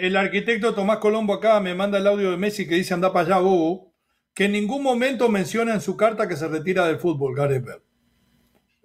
el, 0.00 0.16
arquitecto 0.16 0.74
Tomás 0.74 0.98
Colombo 0.98 1.34
acá, 1.34 1.60
me 1.60 1.74
manda 1.74 1.98
el 1.98 2.06
audio 2.06 2.30
de 2.30 2.36
Messi 2.36 2.66
que 2.66 2.74
dice 2.74 2.94
anda 2.94 3.12
para 3.12 3.26
allá, 3.26 3.38
Bobo, 3.38 3.94
que 4.34 4.44
en 4.44 4.52
ningún 4.52 4.82
momento 4.82 5.28
menciona 5.28 5.72
en 5.72 5.80
su 5.80 5.96
carta 5.96 6.28
que 6.28 6.36
se 6.36 6.48
retira 6.48 6.86
del 6.86 6.98
fútbol, 6.98 7.34
Gareth 7.34 7.85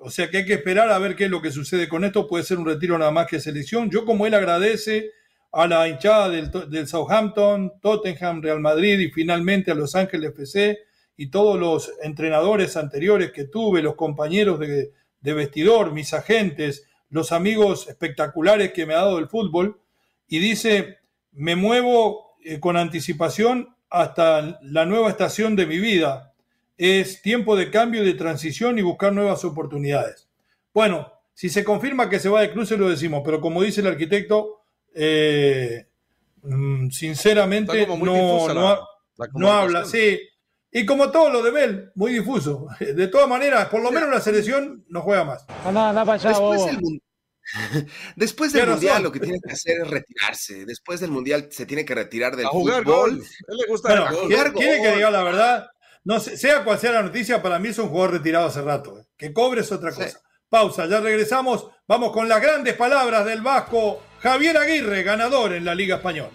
o 0.04 0.10
sea 0.10 0.30
que 0.30 0.38
hay 0.38 0.46
que 0.46 0.54
esperar 0.54 0.90
a 0.90 0.98
ver 0.98 1.16
qué 1.16 1.26
es 1.26 1.30
lo 1.30 1.42
que 1.42 1.52
sucede 1.52 1.88
con 1.88 2.04
esto. 2.04 2.28
Puede 2.28 2.44
ser 2.44 2.58
un 2.58 2.66
retiro 2.66 2.98
nada 2.98 3.12
más 3.12 3.28
que 3.28 3.40
selección. 3.40 3.90
Yo, 3.90 4.04
como 4.04 4.26
él 4.26 4.34
agradece 4.34 5.12
a 5.52 5.68
la 5.68 5.88
hinchada 5.88 6.30
del, 6.30 6.88
Southampton, 6.88 7.74
Tottenham, 7.82 8.42
Real 8.42 8.60
Madrid 8.60 9.00
y 9.00 9.12
finalmente 9.12 9.70
a 9.70 9.76
Los 9.76 9.96
Ángeles 9.96 10.32
FC 10.32 10.80
y 11.18 11.30
todos 11.30 11.60
los 11.60 11.92
entrenadores 12.02 12.78
anteriores 12.78 13.32
que 13.32 13.44
tuve, 13.44 13.84
los 13.84 13.96
compañeros 13.96 14.60
de, 14.60 14.92
vestidor, 15.22 15.92
mis 15.92 16.14
agentes, 16.14 16.88
los 17.10 17.32
amigos 17.32 17.88
espectaculares 17.88 18.72
que 18.72 18.86
me 18.86 18.94
ha 18.94 19.04
dado 19.04 19.20
el 19.20 19.28
fútbol. 19.28 19.82
Y 20.28 20.40
dice, 20.40 20.98
me 21.32 21.56
muevo 21.56 22.38
eh, 22.44 22.60
con 22.60 22.76
anticipación 22.76 23.76
hasta 23.90 24.60
la 24.64 24.86
nueva 24.86 25.10
estación 25.10 25.56
de 25.56 25.68
mi 25.68 25.78
vida, 25.78 26.31
es 26.82 27.22
tiempo 27.22 27.56
de 27.56 27.70
cambio 27.70 28.02
y 28.02 28.08
de 28.08 28.16
transición 28.16 28.80
y 28.80 28.82
buscar 28.82 29.14
nuevas 29.14 29.46
oportunidades. 29.46 30.28
Bueno, 30.74 31.14
si 31.32 31.48
se 31.48 31.64
confirma 31.64 32.10
que 32.10 32.20
se 32.20 32.28
va 32.28 32.42
de 32.42 32.52
cruce, 32.52 32.76
lo 32.76 32.90
decimos, 32.90 33.22
pero 33.24 33.40
como 33.40 33.62
dice 33.62 33.82
el 33.82 33.88
arquitecto, 33.88 34.64
eh, 34.96 35.86
mm, 36.42 36.90
sinceramente 36.90 37.86
no, 37.86 39.52
habla, 39.52 39.86
sí. 39.86 40.20
Y 40.72 40.84
como 40.84 41.12
todo 41.12 41.30
lo 41.30 41.44
de 41.44 41.52
Bell, 41.52 41.92
muy 41.94 42.14
difuso. 42.14 42.66
De 42.80 43.08
todas 43.10 43.30
maneras, 43.30 43.68
por 43.68 43.84
lo 43.84 43.92
menos 43.92 44.10
la 44.10 44.20
selección 44.20 44.84
no 44.90 45.02
juega 45.02 45.24
más. 45.24 45.46
Después 48.16 48.54
del, 48.54 48.70
mundial, 48.70 49.04
lo 49.04 49.12
que 49.12 49.20
tiene 49.20 49.40
que 49.40 49.52
hacer 49.52 49.82
es 49.82 49.88
retirarse. 49.88 50.66
Después 50.66 51.00
del 51.00 51.12
mundial 51.12 51.50
se 51.52 51.66
tiene 51.68 51.86
que 51.86 51.94
retirar 51.94 52.36
del 52.36 52.48
fútbol. 52.48 53.22
Él 53.48 53.58
le 53.58 53.68
gusta 53.68 54.10
¿Quiere 54.28 54.54
que 54.54 54.96
diga 54.96 55.12
la 55.12 55.24
verdad? 55.24 55.68
No 56.04 56.20
sea 56.20 56.64
cual 56.64 56.80
sea 56.80 56.94
la 56.94 57.04
noticia, 57.04 57.42
para 57.42 57.60
mí 57.60 57.70
es 57.70 57.78
un 57.78 57.90
jugador 57.90 58.14
retirado 58.14 58.48
hace 58.48 58.62
rato. 58.62 58.98
Eh. 58.98 59.06
Que 59.16 59.34
cobre 59.34 59.62
es 59.62 59.72
otra 59.72 59.92
cosa. 59.92 60.20
Pausa, 60.50 60.88
ya 60.88 61.00
regresamos. 61.00 61.68
Vamos 61.88 62.12
con 62.12 62.28
las 62.28 62.42
grandes 62.42 62.74
palabras 62.74 63.26
del 63.26 63.42
vasco 63.42 64.02
Javier 64.20 64.58
Aguirre, 64.58 65.04
ganador 65.04 65.54
en 65.54 65.64
la 65.64 65.76
Liga 65.76 65.98
Española. 65.98 66.32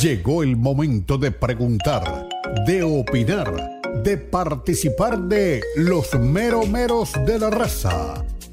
Llegó 0.00 0.42
el 0.42 0.56
momento 0.56 1.18
de 1.18 1.30
preguntar, 1.30 2.26
de 2.66 2.82
opinar, 2.82 3.82
de 4.02 4.16
participar 4.16 5.18
de 5.18 5.60
los 5.76 6.14
meromeros 6.14 7.12
de 7.26 7.38
la 7.38 7.50
raza. 7.50 8.24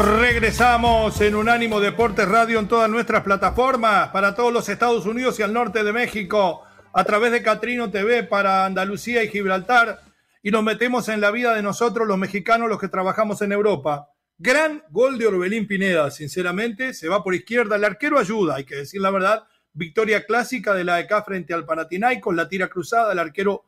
Regresamos 0.00 1.20
en 1.20 1.36
Unánimo 1.36 1.78
Deportes 1.78 2.26
Radio 2.26 2.58
en 2.58 2.66
todas 2.66 2.90
nuestras 2.90 3.22
plataformas 3.22 4.08
para 4.08 4.34
todos 4.34 4.52
los 4.52 4.68
Estados 4.68 5.06
Unidos 5.06 5.38
y 5.38 5.42
al 5.42 5.52
norte 5.52 5.84
de 5.84 5.92
México, 5.92 6.62
a 6.92 7.04
través 7.04 7.30
de 7.30 7.44
Catrino 7.44 7.92
TV 7.92 8.24
para 8.24 8.64
Andalucía 8.64 9.22
y 9.22 9.28
Gibraltar, 9.28 10.00
y 10.42 10.50
nos 10.50 10.64
metemos 10.64 11.08
en 11.08 11.20
la 11.20 11.30
vida 11.30 11.54
de 11.54 11.62
nosotros, 11.62 12.08
los 12.08 12.18
mexicanos, 12.18 12.68
los 12.68 12.80
que 12.80 12.88
trabajamos 12.88 13.40
en 13.42 13.52
Europa. 13.52 14.08
Gran 14.36 14.82
gol 14.90 15.16
de 15.16 15.28
Orbelín 15.28 15.68
Pineda, 15.68 16.10
sinceramente, 16.10 16.92
se 16.92 17.08
va 17.08 17.22
por 17.22 17.36
izquierda, 17.36 17.76
el 17.76 17.84
arquero 17.84 18.18
ayuda, 18.18 18.56
hay 18.56 18.64
que 18.64 18.74
decir 18.74 19.00
la 19.00 19.12
verdad, 19.12 19.44
victoria 19.74 20.26
clásica 20.26 20.74
de 20.74 20.82
la 20.82 20.98
ECA 20.98 21.22
frente 21.22 21.54
al 21.54 21.66
Panathinaikos, 21.66 22.34
la 22.34 22.48
tira 22.48 22.66
cruzada, 22.66 23.12
el 23.12 23.20
arquero 23.20 23.64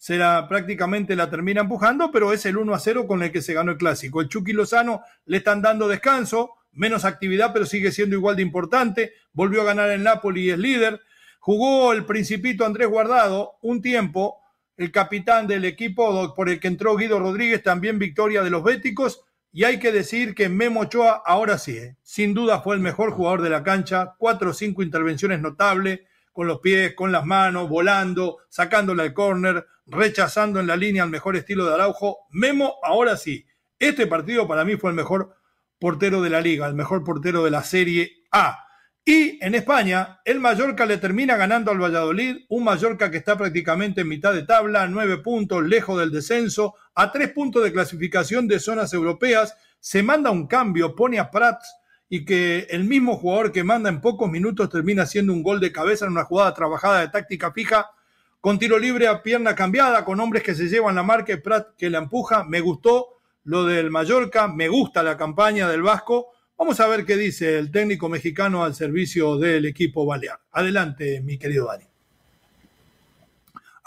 será 0.00 0.48
prácticamente 0.48 1.14
la 1.14 1.28
termina 1.28 1.60
empujando, 1.60 2.10
pero 2.10 2.32
es 2.32 2.46
el 2.46 2.56
1 2.56 2.74
a 2.74 2.78
0 2.78 3.06
con 3.06 3.22
el 3.22 3.30
que 3.30 3.42
se 3.42 3.52
ganó 3.52 3.72
el 3.72 3.76
clásico. 3.76 4.22
El 4.22 4.28
Chucky 4.28 4.54
Lozano 4.54 5.02
le 5.26 5.36
están 5.36 5.60
dando 5.60 5.88
descanso, 5.88 6.52
menos 6.72 7.04
actividad, 7.04 7.52
pero 7.52 7.66
sigue 7.66 7.92
siendo 7.92 8.16
igual 8.16 8.36
de 8.36 8.40
importante. 8.40 9.12
Volvió 9.34 9.60
a 9.60 9.66
ganar 9.66 9.90
en 9.90 10.02
Napoli 10.02 10.46
y 10.46 10.50
es 10.52 10.58
líder. 10.58 11.02
Jugó 11.38 11.92
el 11.92 12.06
Principito 12.06 12.64
Andrés 12.64 12.88
Guardado 12.88 13.58
un 13.60 13.82
tiempo, 13.82 14.38
el 14.78 14.90
capitán 14.90 15.46
del 15.46 15.66
equipo 15.66 16.34
por 16.34 16.48
el 16.48 16.60
que 16.60 16.68
entró 16.68 16.96
Guido 16.96 17.18
Rodríguez, 17.18 17.62
también 17.62 17.98
victoria 17.98 18.42
de 18.42 18.48
los 18.48 18.64
Béticos. 18.64 19.22
Y 19.52 19.64
hay 19.64 19.78
que 19.78 19.92
decir 19.92 20.34
que 20.34 20.48
Memo 20.48 20.80
Ochoa 20.80 21.22
ahora 21.26 21.58
sí, 21.58 21.76
¿eh? 21.76 21.96
sin 22.02 22.32
duda 22.32 22.62
fue 22.62 22.74
el 22.74 22.80
mejor 22.80 23.10
jugador 23.10 23.42
de 23.42 23.50
la 23.50 23.62
cancha, 23.62 24.14
cuatro 24.16 24.50
o 24.50 24.54
cinco 24.54 24.82
intervenciones 24.82 25.42
notables, 25.42 26.00
con 26.32 26.46
los 26.46 26.60
pies, 26.60 26.94
con 26.94 27.12
las 27.12 27.24
manos, 27.24 27.68
volando, 27.68 28.38
sacándole 28.48 29.02
al 29.02 29.12
córner, 29.14 29.66
rechazando 29.86 30.60
en 30.60 30.66
la 30.66 30.76
línea 30.76 31.02
al 31.02 31.10
mejor 31.10 31.36
estilo 31.36 31.66
de 31.66 31.74
Araujo. 31.74 32.26
Memo, 32.30 32.76
ahora 32.82 33.16
sí, 33.16 33.46
este 33.78 34.06
partido 34.06 34.46
para 34.46 34.64
mí 34.64 34.76
fue 34.76 34.90
el 34.90 34.96
mejor 34.96 35.36
portero 35.78 36.22
de 36.22 36.30
la 36.30 36.40
liga, 36.40 36.66
el 36.66 36.74
mejor 36.74 37.02
portero 37.02 37.44
de 37.44 37.50
la 37.50 37.62
Serie 37.62 38.24
A. 38.30 38.66
Y 39.04 39.44
en 39.44 39.54
España, 39.54 40.20
el 40.24 40.38
Mallorca 40.40 40.84
le 40.84 40.98
termina 40.98 41.36
ganando 41.36 41.70
al 41.70 41.82
Valladolid, 41.82 42.44
un 42.50 42.64
Mallorca 42.64 43.10
que 43.10 43.16
está 43.16 43.36
prácticamente 43.36 44.02
en 44.02 44.08
mitad 44.08 44.34
de 44.34 44.42
tabla, 44.42 44.86
nueve 44.86 45.16
puntos, 45.16 45.64
lejos 45.64 45.98
del 45.98 46.12
descenso, 46.12 46.74
a 46.94 47.10
tres 47.10 47.32
puntos 47.32 47.64
de 47.64 47.72
clasificación 47.72 48.46
de 48.46 48.60
zonas 48.60 48.92
europeas, 48.92 49.56
se 49.80 50.02
manda 50.02 50.30
un 50.30 50.46
cambio, 50.46 50.94
pone 50.94 51.18
a 51.18 51.30
Prats 51.30 51.74
y 52.12 52.24
que 52.24 52.66
el 52.70 52.84
mismo 52.84 53.16
jugador 53.16 53.52
que 53.52 53.62
manda 53.62 53.88
en 53.88 54.00
pocos 54.00 54.28
minutos 54.28 54.68
termina 54.68 55.04
haciendo 55.04 55.32
un 55.32 55.44
gol 55.44 55.60
de 55.60 55.70
cabeza 55.70 56.04
en 56.04 56.10
una 56.10 56.24
jugada 56.24 56.52
trabajada 56.52 57.00
de 57.00 57.08
táctica 57.08 57.52
fija, 57.52 57.92
con 58.40 58.58
tiro 58.58 58.78
libre 58.78 59.06
a 59.06 59.22
pierna 59.22 59.54
cambiada, 59.54 60.04
con 60.04 60.18
hombres 60.18 60.42
que 60.42 60.56
se 60.56 60.68
llevan 60.68 60.96
la 60.96 61.04
marca 61.04 61.32
y 61.32 61.36
Prat 61.36 61.68
que 61.78 61.88
la 61.88 61.98
empuja. 61.98 62.42
Me 62.44 62.60
gustó 62.60 63.20
lo 63.44 63.64
del 63.64 63.90
Mallorca, 63.90 64.48
me 64.48 64.68
gusta 64.68 65.04
la 65.04 65.16
campaña 65.16 65.68
del 65.68 65.82
Vasco. 65.82 66.32
Vamos 66.58 66.80
a 66.80 66.88
ver 66.88 67.06
qué 67.06 67.16
dice 67.16 67.56
el 67.56 67.70
técnico 67.70 68.08
mexicano 68.08 68.64
al 68.64 68.74
servicio 68.74 69.38
del 69.38 69.66
equipo 69.66 70.04
balear. 70.04 70.40
Adelante, 70.50 71.20
mi 71.20 71.38
querido 71.38 71.66
Dani 71.66 71.89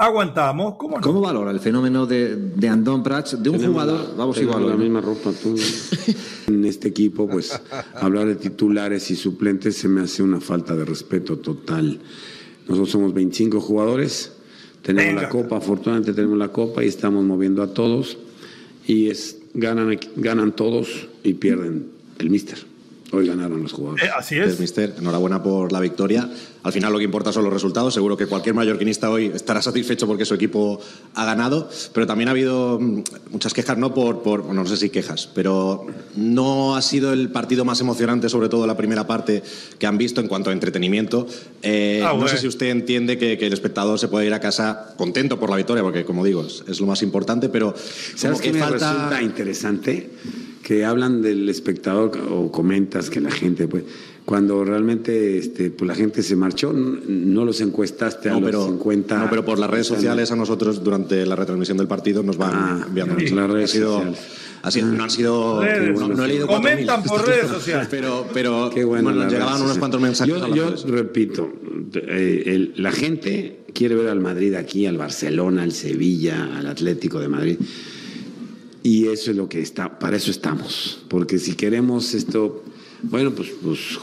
aguantamos. 0.05 0.75
¿Cómo, 0.75 0.99
¿Cómo 1.01 1.21
valora 1.21 1.51
el 1.51 1.59
fenómeno 1.59 2.05
de, 2.05 2.35
de 2.35 2.67
Andón 2.67 3.03
Prats, 3.03 3.41
de 3.41 3.49
un 3.49 3.63
jugador? 3.63 4.15
vamos 4.17 4.37
igual. 4.41 4.69
la 4.69 4.75
misma 4.75 5.01
ropa 5.01 5.31
tú. 5.31 5.55
en 6.47 6.65
este 6.65 6.89
equipo, 6.89 7.27
pues 7.27 7.59
hablar 7.95 8.27
de 8.27 8.35
titulares 8.35 9.09
y 9.11 9.15
suplentes 9.15 9.77
se 9.77 9.87
me 9.87 10.01
hace 10.01 10.23
una 10.23 10.39
falta 10.39 10.75
de 10.75 10.85
respeto 10.85 11.37
total. 11.37 11.99
Nosotros 12.67 12.89
somos 12.89 13.13
25 13.13 13.59
jugadores, 13.59 14.33
tenemos 14.81 15.21
la 15.21 15.29
copa, 15.29 15.57
afortunadamente 15.57 16.13
tenemos 16.13 16.37
la 16.37 16.49
copa 16.49 16.83
y 16.83 16.87
estamos 16.87 17.23
moviendo 17.23 17.61
a 17.61 17.73
todos 17.73 18.17
y 18.87 19.09
es 19.09 19.39
ganan 19.53 19.97
ganan 20.15 20.55
todos 20.55 21.07
y 21.23 21.33
pierden 21.33 21.87
el 22.19 22.29
míster. 22.29 22.72
Hoy 23.13 23.27
ganaron 23.27 23.61
los 23.61 23.71
jugadores. 23.71 24.05
Eh, 24.05 24.09
así 24.17 24.39
es. 24.39 24.59
Mister, 24.59 24.95
enhorabuena 24.97 25.43
por 25.43 25.71
la 25.71 25.79
victoria. 25.79 26.27
Al 26.63 26.73
final 26.73 26.91
lo 26.91 26.97
que 26.97 27.05
importa 27.05 27.31
son 27.31 27.43
los 27.43 27.53
resultados. 27.53 27.93
Seguro 27.93 28.17
que 28.17 28.25
cualquier 28.25 28.55
mallorquinista 28.55 29.11
hoy 29.11 29.27
estará 29.27 29.61
satisfecho 29.61 30.07
porque 30.07 30.25
su 30.25 30.33
equipo 30.33 30.79
ha 31.13 31.23
ganado. 31.23 31.69
Pero 31.93 32.07
también 32.07 32.29
ha 32.29 32.31
habido 32.31 32.79
mm, 32.79 33.03
muchas 33.29 33.53
quejas, 33.53 33.77
no 33.77 33.93
por, 33.93 34.23
por 34.23 34.45
no 34.45 34.65
sé 34.65 34.77
si 34.77 34.89
quejas, 34.89 35.29
pero 35.31 35.85
no 36.15 36.75
ha 36.75 36.81
sido 36.81 37.13
el 37.13 37.29
partido 37.29 37.65
más 37.65 37.81
emocionante, 37.81 38.29
sobre 38.29 38.49
todo 38.49 38.65
la 38.65 38.75
primera 38.75 39.05
parte 39.05 39.43
que 39.77 39.85
han 39.85 39.99
visto 39.99 40.19
en 40.19 40.27
cuanto 40.27 40.49
a 40.49 40.53
entretenimiento. 40.53 41.27
Eh, 41.61 42.01
ah, 42.03 42.15
no 42.17 42.27
sé 42.27 42.39
si 42.39 42.47
usted 42.47 42.71
entiende 42.71 43.19
que, 43.19 43.33
el 43.33 43.53
espectador 43.53 43.99
se 43.99 44.07
puede 44.07 44.25
ir 44.25 44.33
a 44.33 44.39
casa 44.39 44.95
contento 44.97 45.39
por 45.39 45.51
la 45.51 45.57
victoria, 45.57 45.83
porque 45.83 46.03
como 46.03 46.25
digo, 46.25 46.43
es, 46.43 46.79
lo 46.79 46.87
más 46.87 47.03
importante, 47.03 47.49
pero... 47.49 47.75
¿Sabes 48.15 48.41
qué 48.41 48.51
me 48.51 48.59
falta... 48.59 48.93
resulta 48.93 49.21
interesante? 49.21 50.09
Que 50.63 50.85
hablan 50.85 51.21
del 51.21 51.47
espectador 51.49 52.11
o 52.31 52.51
comentas 52.51 53.09
que 53.09 53.19
la 53.19 53.29
gente, 53.29 53.67
pues, 53.67 53.83
cuando 54.25 54.63
realmente 54.63 55.37
este, 55.37 55.69
pues 55.69 55.85
la 55.85 55.95
gente 55.95 56.23
se 56.23 56.37
marchó, 56.37 56.71
no 56.73 57.43
los 57.43 57.59
encuestaste 57.59 58.29
a 58.29 58.39
los 58.39 58.65
50. 58.65 59.17
No, 59.17 59.29
pero 59.29 59.43
por 59.43 59.59
las 59.59 59.69
redes 59.69 59.87
sociales 59.87 60.31
a 60.31 60.35
nosotros 60.37 60.81
durante 60.81 61.25
la 61.25 61.35
retransmisión 61.35 61.77
del 61.77 61.87
partido 61.87 62.23
nos 62.23 62.37
van 62.37 62.51
ah, 62.53 62.85
enviando. 62.87 63.15
Las 63.15 63.49
redes 63.49 63.71
sociales. 63.71 64.19
Así, 64.61 64.81
no 64.81 65.03
han 65.03 65.09
sido. 65.09 65.61
no, 65.61 66.23
he 66.23 66.27
leído 66.27 66.47
Comentan 66.47 67.03
por 67.03 67.27
redes 67.27 67.49
sociales. 67.49 67.89
Pero, 67.91 68.25
pero 68.33 68.71
bueno, 68.87 69.11
llegaban 69.27 69.61
unos 69.61 69.77
cuantos 69.77 69.99
mensajes. 69.99 70.33
Yo, 70.55 70.73
repito, 70.87 71.51
eh, 71.93 72.71
la 72.77 72.93
gente 72.93 73.65
quiere 73.73 73.95
ver 73.95 74.07
al 74.07 74.21
Madrid 74.21 74.53
aquí, 74.53 74.85
al 74.85 74.97
Barcelona, 74.97 75.63
al 75.63 75.73
Sevilla, 75.73 76.57
al 76.57 76.67
Atlético 76.67 77.19
de 77.19 77.27
Madrid. 77.27 77.57
Y 78.83 79.07
eso 79.07 79.31
es 79.31 79.37
lo 79.37 79.47
que 79.47 79.61
está, 79.61 79.97
para 79.97 80.17
eso 80.17 80.29
estamos. 80.29 81.01
Porque 81.07 81.39
si 81.39 81.55
queremos 81.55 82.13
esto, 82.13 82.63
bueno, 83.01 83.31
pues, 83.31 83.51
pues 83.63 83.97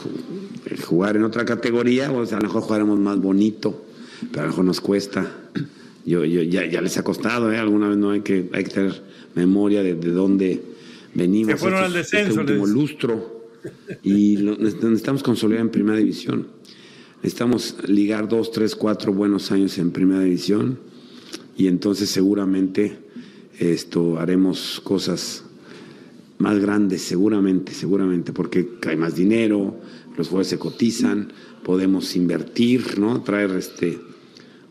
jugar 0.83 1.15
en 1.15 1.23
otra 1.23 1.45
categoría, 1.45 2.11
pues 2.11 2.33
a 2.33 2.37
lo 2.37 2.43
mejor 2.43 2.63
jugaremos 2.63 2.99
más 2.99 3.19
bonito, 3.19 3.85
pero 4.31 4.41
a 4.41 4.43
lo 4.45 4.49
mejor 4.49 4.65
nos 4.65 4.81
cuesta. 4.81 5.31
Yo, 6.03 6.25
yo 6.25 6.41
ya, 6.41 6.65
ya 6.65 6.81
les 6.81 6.97
ha 6.97 7.03
costado, 7.03 7.51
¿eh? 7.51 7.57
Alguna 7.57 7.89
vez 7.89 7.97
no 7.97 8.09
hay 8.09 8.21
que, 8.21 8.49
hay 8.53 8.63
que 8.63 8.71
tener 8.71 9.03
memoria 9.35 9.83
de, 9.83 9.93
de 9.93 10.09
dónde 10.09 10.63
venimos. 11.13 11.53
Que 11.53 11.57
fueron 11.57 11.83
al 11.83 11.93
descenso. 11.93 12.41
Este 12.41 12.53
último 12.53 12.65
lustro. 12.65 13.41
Y 14.01 14.37
necesitamos 14.37 15.21
consolidar 15.21 15.61
en 15.61 15.69
primera 15.69 15.99
división. 15.99 16.47
Necesitamos 17.17 17.75
ligar 17.87 18.27
dos, 18.27 18.51
tres, 18.51 18.75
cuatro 18.75 19.13
buenos 19.13 19.51
años 19.51 19.77
en 19.77 19.91
primera 19.91 20.21
división. 20.21 20.79
Y 21.55 21.67
entonces 21.67 22.09
seguramente 22.09 22.97
esto 23.59 24.19
haremos 24.19 24.81
cosas 24.83 25.43
más 26.37 26.59
grandes 26.59 27.01
seguramente, 27.03 27.73
seguramente, 27.73 28.33
porque 28.33 28.67
hay 28.87 28.97
más 28.97 29.15
dinero, 29.15 29.75
los 30.17 30.27
jugadores 30.27 30.47
se 30.47 30.59
cotizan, 30.59 31.31
podemos 31.63 32.15
invertir, 32.15 32.99
¿no? 32.99 33.21
Traer 33.21 33.51
este 33.51 33.99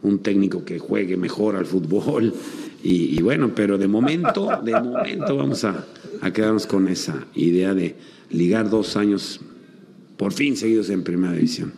un 0.03 0.21
técnico 0.21 0.64
que 0.64 0.79
juegue 0.79 1.16
mejor 1.16 1.57
al 1.57 1.66
fútbol 1.66 2.33
y, 2.83 3.21
bueno, 3.23 3.53
pero 3.55 3.77
de 3.77 3.88
momento, 3.88 4.49
de 4.64 4.73
momento 4.73 5.37
vamos 5.37 5.64
a, 5.64 5.87
quedarnos 6.33 6.66
con 6.66 6.88
esa 6.88 7.27
idea 7.35 7.75
de 7.75 7.97
ligar 8.31 8.71
dos 8.71 8.97
años 8.97 9.40
por 10.16 10.33
fin 10.33 10.57
seguidos 10.57 10.90
en 10.90 11.03
primera 11.03 11.33
división 11.33 11.73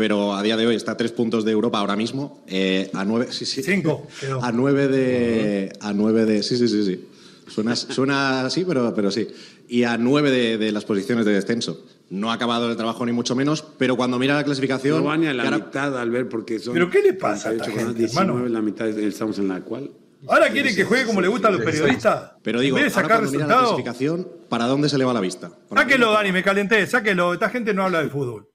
pero 0.00 0.34
a 0.34 0.42
día 0.42 0.56
de 0.56 0.66
hoy 0.66 0.76
está 0.76 0.92
a 0.92 0.96
tres 0.96 1.12
puntos 1.12 1.44
de 1.44 1.52
Europa 1.52 1.78
ahora 1.78 1.94
mismo, 1.94 2.42
eh, 2.46 2.90
a 2.94 3.04
nueve, 3.04 3.26
sí, 3.32 3.44
sí, 3.44 3.62
cinco, 3.62 4.06
a 4.40 4.50
nueve 4.50 4.88
de, 4.88 5.74
a 5.78 5.92
nueve 5.92 6.24
de, 6.24 6.42
sí, 6.42 6.56
sí, 6.56 6.68
sí, 6.68 6.86
sí, 6.86 7.06
suena, 7.46 7.76
suena 7.76 8.46
así, 8.46 8.64
pero, 8.64 8.94
pero 8.94 9.10
sí, 9.10 9.28
y 9.68 9.84
a 9.84 9.98
nueve 9.98 10.30
de, 10.56 10.72
las 10.72 10.86
posiciones 10.86 11.26
de 11.26 11.34
descenso. 11.34 11.84
No 12.08 12.30
ha 12.30 12.34
acabado 12.34 12.70
el 12.70 12.78
trabajo 12.78 13.04
ni 13.04 13.12
mucho 13.12 13.36
menos, 13.36 13.62
pero 13.76 13.94
cuando 13.94 14.18
mira 14.18 14.34
la 14.36 14.42
clasificación, 14.42 15.02
no 15.02 15.04
van 15.04 15.26
a 15.26 15.34
la 15.34 15.50
mitad 15.50 16.00
al 16.00 16.10
ver 16.10 16.30
porque 16.30 16.58
son. 16.58 16.72
Pero 16.72 16.88
qué 16.88 17.02
le 17.02 17.12
pasa, 17.12 17.50
a 17.50 17.52
esta 17.52 17.70
gente, 17.70 17.92
19, 17.92 18.48
la 18.48 18.62
mitad 18.62 18.88
estamos 18.88 19.38
en 19.38 19.48
la 19.48 19.60
cual. 19.60 19.90
Ahora 20.28 20.50
quieren 20.50 20.74
que 20.74 20.84
juegue 20.84 21.04
como 21.04 21.20
le 21.20 21.28
gusta 21.28 21.48
a 21.48 21.50
los 21.50 21.60
periodistas. 21.60 22.32
Pero 22.42 22.60
digo, 22.60 22.78
en 22.78 22.90
sacar 22.90 23.22
ahora 23.22 23.30
la 23.30 23.46
clasificación, 23.46 24.26
¿para 24.48 24.64
dónde 24.64 24.88
se 24.88 24.96
le 24.96 25.04
va 25.04 25.12
la 25.12 25.20
vista? 25.20 25.52
Sáquelo, 25.74 26.12
Dani, 26.12 26.32
me 26.32 26.42
calenté, 26.42 26.86
sáquelo. 26.86 27.34
Esta 27.34 27.50
gente 27.50 27.74
no 27.74 27.84
habla 27.84 28.02
de 28.02 28.08
fútbol. 28.08 28.49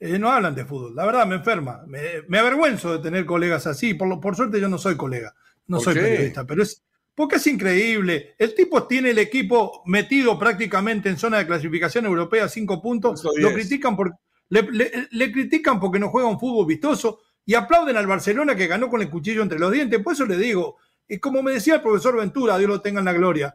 Eh, 0.00 0.18
no 0.18 0.30
hablan 0.30 0.54
de 0.54 0.64
fútbol. 0.64 0.96
La 0.96 1.04
verdad 1.04 1.26
me 1.26 1.36
enferma. 1.36 1.84
Me, 1.86 2.38
avergüenzo 2.38 2.94
de 2.94 2.98
tener 2.98 3.26
colegas 3.26 3.66
así. 3.66 3.94
Por, 3.94 4.18
por 4.18 4.34
suerte 4.34 4.60
yo 4.60 4.68
no 4.68 4.78
soy 4.78 4.96
colega, 4.96 5.34
no 5.66 5.78
soy 5.78 5.94
periodista, 5.94 6.46
pero 6.46 6.62
es 6.62 6.82
porque 7.20 7.36
es 7.36 7.46
increíble. 7.46 8.34
El 8.38 8.54
tipo 8.54 8.86
tiene 8.86 9.10
el 9.10 9.18
equipo 9.18 9.82
metido 9.84 10.38
prácticamente 10.38 11.10
en 11.10 11.18
zona 11.18 11.36
de 11.36 11.46
clasificación 11.46 12.06
europea, 12.06 12.48
cinco 12.48 12.80
puntos. 12.80 13.22
Lo 13.36 13.52
critican 13.52 13.94
por, 13.94 14.16
Le, 14.48 15.32
critican 15.32 15.78
porque 15.78 15.98
no 15.98 16.08
juega 16.08 16.28
un 16.28 16.40
fútbol 16.40 16.64
vistoso 16.64 17.20
y 17.44 17.54
aplauden 17.54 17.98
al 17.98 18.06
Barcelona 18.06 18.56
que 18.56 18.66
ganó 18.66 18.88
con 18.88 19.02
el 19.02 19.10
cuchillo 19.10 19.42
entre 19.42 19.58
los 19.58 19.70
dientes. 19.70 20.00
Por 20.02 20.14
eso 20.14 20.24
le 20.24 20.38
digo, 20.38 20.78
y 21.06 21.18
como 21.18 21.42
me 21.42 21.52
decía 21.52 21.74
el 21.74 21.82
profesor 21.82 22.16
Ventura, 22.16 22.56
Dios 22.56 22.70
lo 22.70 22.80
tenga 22.80 23.00
en 23.00 23.04
la 23.04 23.12
gloria, 23.12 23.54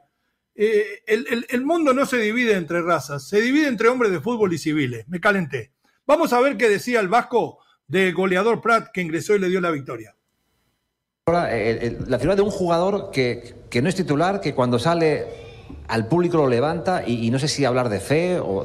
eh, 0.54 1.02
el, 1.08 1.66
mundo 1.66 1.94
no 1.94 2.06
se 2.06 2.18
divide 2.18 2.54
entre 2.54 2.82
razas, 2.82 3.28
se 3.28 3.42
divide 3.42 3.68
entre 3.68 3.90
hombres 3.90 4.12
de 4.12 4.22
fútbol 4.22 4.54
y 4.54 4.58
civiles. 4.58 5.08
Me 5.08 5.20
calenté. 5.20 5.74
Vamos 6.08 6.34
a 6.34 6.40
ver 6.40 6.58
qué 6.58 6.70
decía 6.70 7.00
el 7.00 7.08
Vasco 7.08 7.60
del 7.88 8.14
goleador 8.14 8.62
Prat 8.62 8.90
que 8.94 9.02
ingresó 9.02 9.36
y 9.36 9.40
le 9.40 9.50
dio 9.50 9.60
la 9.60 9.72
victoria. 9.72 10.16
La 11.28 12.20
figura 12.20 12.36
de 12.36 12.44
un 12.44 12.52
jugador 12.52 13.10
que, 13.12 13.56
no 13.82 13.90
es 13.90 13.96
titular, 13.96 14.40
que 14.40 14.54
cuando 14.54 14.78
sale 14.78 15.26
al 15.88 16.08
público 16.08 16.38
lo 16.38 16.48
levanta 16.48 17.04
y, 17.08 17.32
no 17.32 17.40
sé 17.40 17.48
si 17.48 17.66
hablar 17.66 17.90
de 17.90 18.00
fe 18.00 18.40
o... 18.40 18.64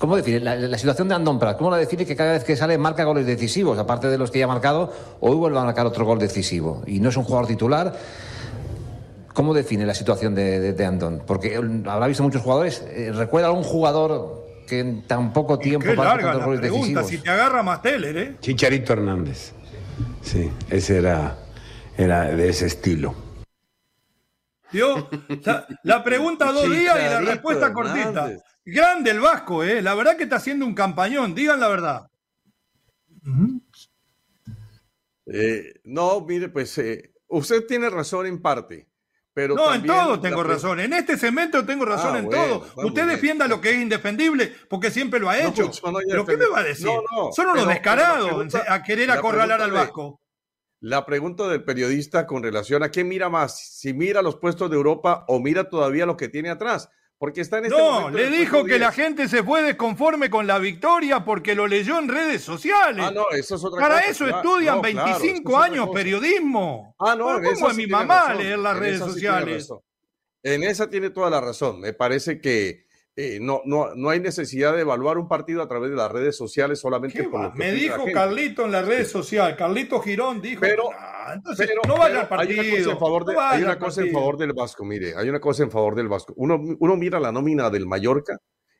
¿Cómo 0.00 0.16
decir? 0.16 0.42
La, 0.42 0.76
situación 0.76 1.08
de 1.08 1.14
Andón 1.14 1.38
Prat, 1.38 1.56
¿cómo 1.56 1.70
la 1.70 1.76
define 1.76 2.04
que 2.04 2.16
cada 2.16 2.32
vez 2.32 2.42
que 2.42 2.56
sale 2.56 2.76
marca 2.78 3.04
goles 3.04 3.26
decisivos? 3.26 3.78
Aparte 3.78 4.08
de 4.08 4.18
los 4.18 4.32
que 4.32 4.40
ya 4.40 4.46
ha 4.46 4.48
marcado, 4.48 4.92
hoy 5.20 5.36
vuelve 5.36 5.58
a 5.60 5.62
marcar 5.62 5.86
otro 5.86 6.04
gol 6.04 6.18
decisivo. 6.18 6.82
Y 6.88 6.98
no 6.98 7.10
es 7.10 7.16
un 7.16 7.22
jugador 7.22 7.46
titular. 7.46 7.96
¿Cómo 9.32 9.54
define 9.54 9.86
la 9.86 9.94
situación 9.94 10.34
de, 10.34 10.72
de, 10.72 10.84
Andón? 10.84 11.22
Porque 11.24 11.54
habrá 11.86 12.08
visto 12.08 12.24
muchos 12.24 12.42
jugadores. 12.42 12.84
Eh, 12.88 13.12
¿Recuerda 13.14 13.46
algún 13.46 13.62
jugador 13.62 14.37
que 14.68 14.80
en 14.80 15.02
tan 15.02 15.32
poco 15.32 15.58
tiempo... 15.58 15.86
Qué 15.86 15.96
larga 15.96 16.34
la 16.34 16.44
goles 16.44 16.60
pregunta, 16.60 17.02
si 17.02 17.18
te 17.18 17.30
agarra 17.30 17.62
más 17.62 17.82
Teller, 17.82 18.16
¿eh? 18.16 18.36
Chicharito 18.40 18.92
Hernández. 18.92 19.52
Sí, 20.22 20.50
ese 20.68 20.98
era, 20.98 21.38
era 21.96 22.24
de 22.24 22.48
ese 22.48 22.66
estilo. 22.66 23.14
¿Vio? 24.70 25.08
La 25.82 26.04
pregunta 26.04 26.52
dos 26.52 26.70
días 26.70 26.96
y 26.98 27.04
la 27.04 27.20
respuesta 27.20 27.72
cortita. 27.72 28.30
Grande 28.64 29.10
el 29.10 29.20
Vasco, 29.20 29.64
¿eh? 29.64 29.80
La 29.80 29.94
verdad 29.94 30.16
que 30.16 30.24
está 30.24 30.36
haciendo 30.36 30.66
un 30.66 30.74
campañón, 30.74 31.34
digan 31.34 31.58
la 31.58 31.68
verdad. 31.68 32.10
Eh, 35.24 35.80
no, 35.84 36.20
mire, 36.20 36.50
pues 36.50 36.76
eh, 36.78 37.14
usted 37.28 37.66
tiene 37.66 37.88
razón 37.88 38.26
en 38.26 38.42
parte. 38.42 38.86
Pero 39.38 39.54
no, 39.54 39.72
en 39.72 39.86
todo 39.86 40.18
tengo 40.18 40.42
razón. 40.42 40.80
En 40.80 40.92
este 40.92 41.16
segmento 41.16 41.64
tengo 41.64 41.84
razón 41.84 42.16
ah, 42.16 42.18
en 42.18 42.28
todo. 42.28 42.66
Usted 42.74 43.06
defienda 43.06 43.46
lo 43.46 43.60
que 43.60 43.70
es 43.70 43.76
indefendible 43.76 44.52
porque 44.68 44.90
siempre 44.90 45.20
lo 45.20 45.30
ha 45.30 45.38
hecho. 45.38 45.70
¿Pero 46.08 46.26
qué 46.26 46.36
me 46.36 46.48
va 46.48 46.58
a 46.58 46.64
decir? 46.64 46.88
Son 47.36 47.46
unos 47.46 47.68
descarados 47.68 48.52
a 48.68 48.82
querer 48.82 49.12
acorralar 49.12 49.62
al 49.62 49.70
Vasco. 49.70 50.20
La 50.80 51.06
pregunta 51.06 51.46
del 51.46 51.62
periodista 51.62 52.26
con 52.26 52.42
relación 52.42 52.82
a 52.82 52.90
qué 52.90 53.04
mira 53.04 53.28
más, 53.28 53.60
si 53.60 53.92
mira 53.94 54.22
los 54.22 54.36
puestos 54.36 54.70
de 54.70 54.76
Europa 54.76 55.24
o 55.28 55.38
mira 55.38 55.68
todavía 55.68 56.04
lo 56.04 56.16
que 56.16 56.28
tiene 56.28 56.50
atrás. 56.50 56.90
Porque 57.18 57.40
está 57.40 57.58
en 57.58 57.66
este 57.66 57.76
No, 57.76 58.10
le 58.10 58.30
dijo 58.30 58.64
que 58.64 58.78
la 58.78 58.92
gente 58.92 59.28
se 59.28 59.42
fue 59.42 59.62
desconforme 59.62 60.30
con 60.30 60.46
la 60.46 60.58
victoria 60.58 61.24
porque 61.24 61.56
lo 61.56 61.66
leyó 61.66 61.98
en 61.98 62.08
redes 62.08 62.42
sociales. 62.42 63.04
Ah, 63.04 63.10
no, 63.10 63.24
eso 63.32 63.56
es 63.56 63.64
otra 63.64 63.80
Para 63.80 64.00
eso 64.00 64.28
estudian 64.28 64.80
25 64.80 65.58
años 65.58 65.88
periodismo. 65.92 66.94
Ah, 66.98 67.16
no, 67.16 67.40
¿Cómo 67.42 67.70
es 67.70 67.76
mi 67.76 67.88
mamá 67.88 68.34
leer 68.34 68.60
las 68.60 68.78
redes 68.78 69.00
sociales? 69.00 69.68
En 70.44 70.62
esa 70.62 70.88
tiene 70.88 71.10
toda 71.10 71.28
la 71.28 71.40
razón. 71.40 71.80
Me 71.80 71.92
parece 71.92 72.40
que 72.40 72.87
eh, 73.20 73.40
no, 73.40 73.62
no, 73.64 73.96
no 73.96 74.10
hay 74.10 74.20
necesidad 74.20 74.76
de 74.76 74.82
evaluar 74.82 75.18
un 75.18 75.26
partido 75.26 75.60
a 75.60 75.66
través 75.66 75.90
de 75.90 75.96
las 75.96 76.08
redes 76.08 76.36
sociales 76.36 76.78
solamente 76.78 77.24
por 77.24 77.52
Me 77.56 77.72
dijo 77.72 78.04
Carlito 78.14 78.64
en 78.64 78.70
las 78.70 78.86
redes 78.86 79.10
sociales, 79.10 79.56
Carlito 79.56 80.00
Girón 80.00 80.40
dijo, 80.40 80.60
pero, 80.60 80.90
entonces, 81.34 81.68
no 81.88 81.96
vaya 81.98 82.20
al 82.20 82.28
partido. 82.28 82.62
Hay 82.62 82.68
una 82.70 82.84
cosa, 82.84 82.92
en 82.92 82.98
favor, 83.00 83.24
de, 83.24 83.36
hay 83.36 83.62
una 83.64 83.76
cosa 83.76 84.02
en 84.02 84.12
favor 84.12 84.36
del 84.38 84.52
Vasco, 84.52 84.84
mire, 84.84 85.16
hay 85.16 85.28
una 85.28 85.40
cosa 85.40 85.64
en 85.64 85.70
favor 85.72 85.96
del 85.96 86.06
Vasco. 86.06 86.32
Uno, 86.36 86.62
uno 86.78 86.96
mira 86.96 87.18
la 87.18 87.32
nómina 87.32 87.70
del 87.70 87.86
Mallorca 87.86 88.38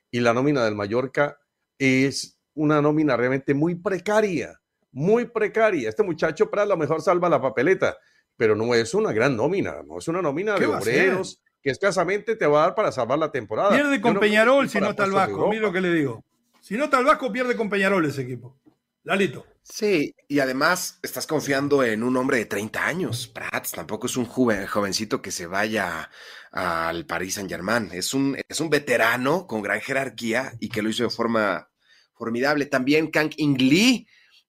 y 0.08 0.20
la 0.20 0.32
nómina 0.32 0.64
del 0.64 0.76
Mallorca 0.76 1.36
es 1.76 2.38
una 2.54 2.80
nómina 2.80 3.16
realmente 3.16 3.54
muy 3.54 3.74
precaria, 3.74 4.56
muy 4.92 5.24
precaria. 5.24 5.88
Este 5.88 6.04
muchacho 6.04 6.48
para 6.48 6.64
lo 6.64 6.76
mejor 6.76 7.02
salva 7.02 7.28
la 7.28 7.42
papeleta, 7.42 7.96
pero 8.36 8.54
no 8.54 8.72
es 8.72 8.94
una 8.94 9.12
gran 9.12 9.36
nómina, 9.36 9.82
no 9.84 9.98
es 9.98 10.06
una 10.06 10.22
nómina 10.22 10.56
de 10.60 10.66
obreros 10.66 11.42
que 11.62 11.70
escasamente 11.70 12.36
te 12.36 12.46
va 12.46 12.62
a 12.62 12.66
dar 12.66 12.74
para 12.74 12.92
salvar 12.92 13.18
la 13.18 13.32
temporada. 13.32 13.70
Pierde 13.70 14.00
con 14.00 14.18
Peñarol 14.18 14.68
si 14.68 14.80
no 14.80 14.90
está 14.90 15.04
el 15.04 15.12
Vasco, 15.12 15.48
mira 15.48 15.62
lo 15.62 15.72
que 15.72 15.80
le 15.80 15.92
digo. 15.92 16.24
Si 16.60 16.76
no 16.76 16.84
está 16.84 16.98
el 16.98 17.04
Vasco, 17.04 17.32
pierde 17.32 17.56
con 17.56 17.70
Peñarol 17.70 18.04
ese 18.04 18.22
equipo. 18.22 18.58
Lalito. 19.04 19.46
Sí, 19.62 20.14
y 20.28 20.38
además 20.40 20.98
estás 21.02 21.26
confiando 21.26 21.82
en 21.82 22.02
un 22.02 22.16
hombre 22.16 22.38
de 22.38 22.46
30 22.46 22.86
años. 22.86 23.26
Prats 23.28 23.72
tampoco 23.72 24.06
es 24.06 24.16
un 24.16 24.24
jovencito 24.24 25.22
que 25.22 25.30
se 25.30 25.46
vaya 25.46 26.10
al 26.52 27.06
Paris 27.06 27.34
Saint 27.34 27.50
Germain. 27.50 27.90
Es 27.92 28.14
un, 28.14 28.36
es 28.48 28.60
un 28.60 28.70
veterano 28.70 29.46
con 29.46 29.62
gran 29.62 29.80
jerarquía 29.80 30.52
y 30.58 30.68
que 30.68 30.82
lo 30.82 30.88
hizo 30.88 31.04
de 31.04 31.10
forma 31.10 31.70
formidable. 32.14 32.66
También 32.66 33.10
Kang 33.10 33.32
In 33.36 33.56
Lee 33.56 34.06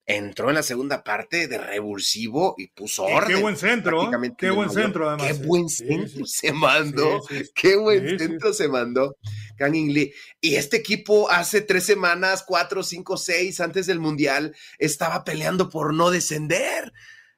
entró 0.10 0.50
en 0.50 0.56
la 0.56 0.64
segunda 0.64 1.04
parte 1.04 1.48
de 1.48 1.60
revulsivo 1.60 2.56
y 2.58 2.68
puso 2.68 3.04
orden. 3.04 3.36
Qué 3.36 3.42
buen 3.42 3.56
centro, 3.56 4.12
¿eh? 4.12 4.34
qué 4.36 4.50
buen 4.50 4.72
centro 4.72 5.08
además. 5.08 5.38
Qué 5.38 5.46
buen 5.46 5.70
centro 5.70 6.26
se 6.26 6.52
mandó, 6.52 7.22
qué 7.54 7.76
buen 7.76 8.18
centro 8.18 8.52
se 8.52 8.68
mandó 8.68 9.18
Kang 9.56 9.76
In 9.76 9.94
Lee. 9.94 10.12
Y 10.42 10.56
este 10.56 10.78
equipo 10.78 11.30
hace 11.30 11.62
tres 11.62 11.86
semanas, 11.86 12.44
cuatro, 12.46 12.82
cinco, 12.82 13.18
seis, 13.18 13.60
antes 13.60 13.86
del 13.86 14.00
Mundial, 14.00 14.56
estaba 14.80 15.24
peleando 15.24 15.70
por 15.70 15.94
no 15.94 16.10
descender. 16.10 16.92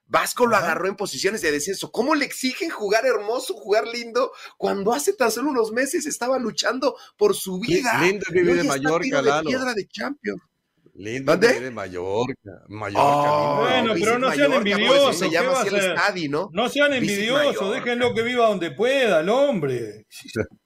Vasco 0.06 0.46
lo 0.46 0.56
agarró 0.56 0.88
en 0.88 0.96
posiciones 0.96 1.42
de 1.42 1.52
descenso. 1.52 1.92
¿Cómo 1.92 2.16
le 2.16 2.24
exigen 2.24 2.70
jugar 2.70 3.06
hermoso, 3.06 3.54
jugar 3.54 3.86
lindo, 3.86 4.32
cuando 4.58 4.94
hace 4.94 5.12
tan 5.12 5.30
solo 5.30 5.50
unos 5.50 5.74
meses 5.74 6.06
estaba 6.06 6.40
luchando 6.40 6.96
por 7.18 7.36
su 7.36 7.60
vida? 7.60 8.02
Lindo 8.02 8.26
vivir 8.32 8.58
de 8.58 8.64
Mallorca, 8.64 9.22
de 9.22 9.44
piedra 9.44 9.74
de 9.74 9.88
Champions. 9.88 10.42
Lindo 10.96 11.38
de 11.38 11.72
Mallorca. 11.72 12.64
Mallorca 12.68 13.02
oh, 13.04 13.62
bueno, 13.62 13.94
pero 13.94 14.20
no 14.20 14.32
sean 14.32 14.54
envidiosos. 14.54 15.18
Se 15.18 15.30
llama 15.30 15.54
así 15.62 16.26
el 16.26 16.32
¿no? 16.32 16.50
No 16.52 16.70
sean 16.70 16.94
envidiosos, 16.94 17.74
déjenlo 17.74 18.14
que 18.14 18.24
viva 18.24 18.48
donde 18.48 18.72
pueda 18.72 19.22
el 19.22 19.30
hombre. 19.30 20.06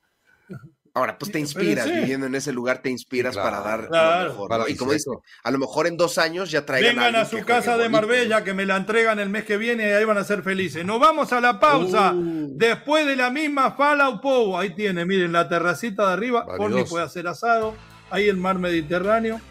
Ahora, 0.95 1.17
pues 1.17 1.29
te 1.29 1.39
inspiras, 1.39 1.91
viviendo 1.93 2.25
en 2.25 2.35
ese 2.35 2.53
lugar, 2.53 2.81
te 2.81 2.89
inspiras 2.89 3.35
para 3.35 3.59
dar 3.59 3.89
lo 3.91 4.29
mejor. 4.29 4.69
Y 4.69 4.77
como 4.77 4.93
dice, 4.93 5.09
a 5.43 5.51
lo 5.51 5.57
mejor 5.57 5.87
en 5.87 5.97
dos 5.97 6.17
años 6.17 6.49
ya 6.49 6.65
traigan 6.65 6.95
Vengan 6.95 7.17
a, 7.17 7.25
su 7.25 7.43
casa 7.43 7.75
de 7.77 7.89
Marbella, 7.89 8.45
que 8.45 8.53
me 8.53 8.65
la 8.65 8.77
entregan 8.77 9.19
el 9.19 9.27
mes 9.27 9.43
que 9.43 9.57
viene 9.57 9.89
y 9.89 9.91
ahí 9.91 10.05
van 10.05 10.17
a 10.17 10.23
ser 10.23 10.41
felices. 10.41 10.85
Nos 10.85 11.01
vamos 11.01 11.33
a 11.33 11.41
la 11.41 11.59
pausa. 11.59 12.13
Uh. 12.13 12.47
Después 12.55 13.05
de 13.05 13.17
la 13.17 13.29
misma 13.29 13.73
Fala 13.73 14.21
Pou, 14.21 14.57
ahí 14.57 14.73
tiene, 14.73 15.05
miren, 15.05 15.33
la 15.33 15.49
terracita 15.49 16.07
de 16.07 16.13
arriba. 16.13 16.45
Forni 16.55 16.85
puede 16.85 17.03
hacer 17.03 17.27
asado. 17.27 17.75
Ahí 18.09 18.29
el 18.29 18.37
mar 18.37 18.57
Mediterráneo. 18.57 19.41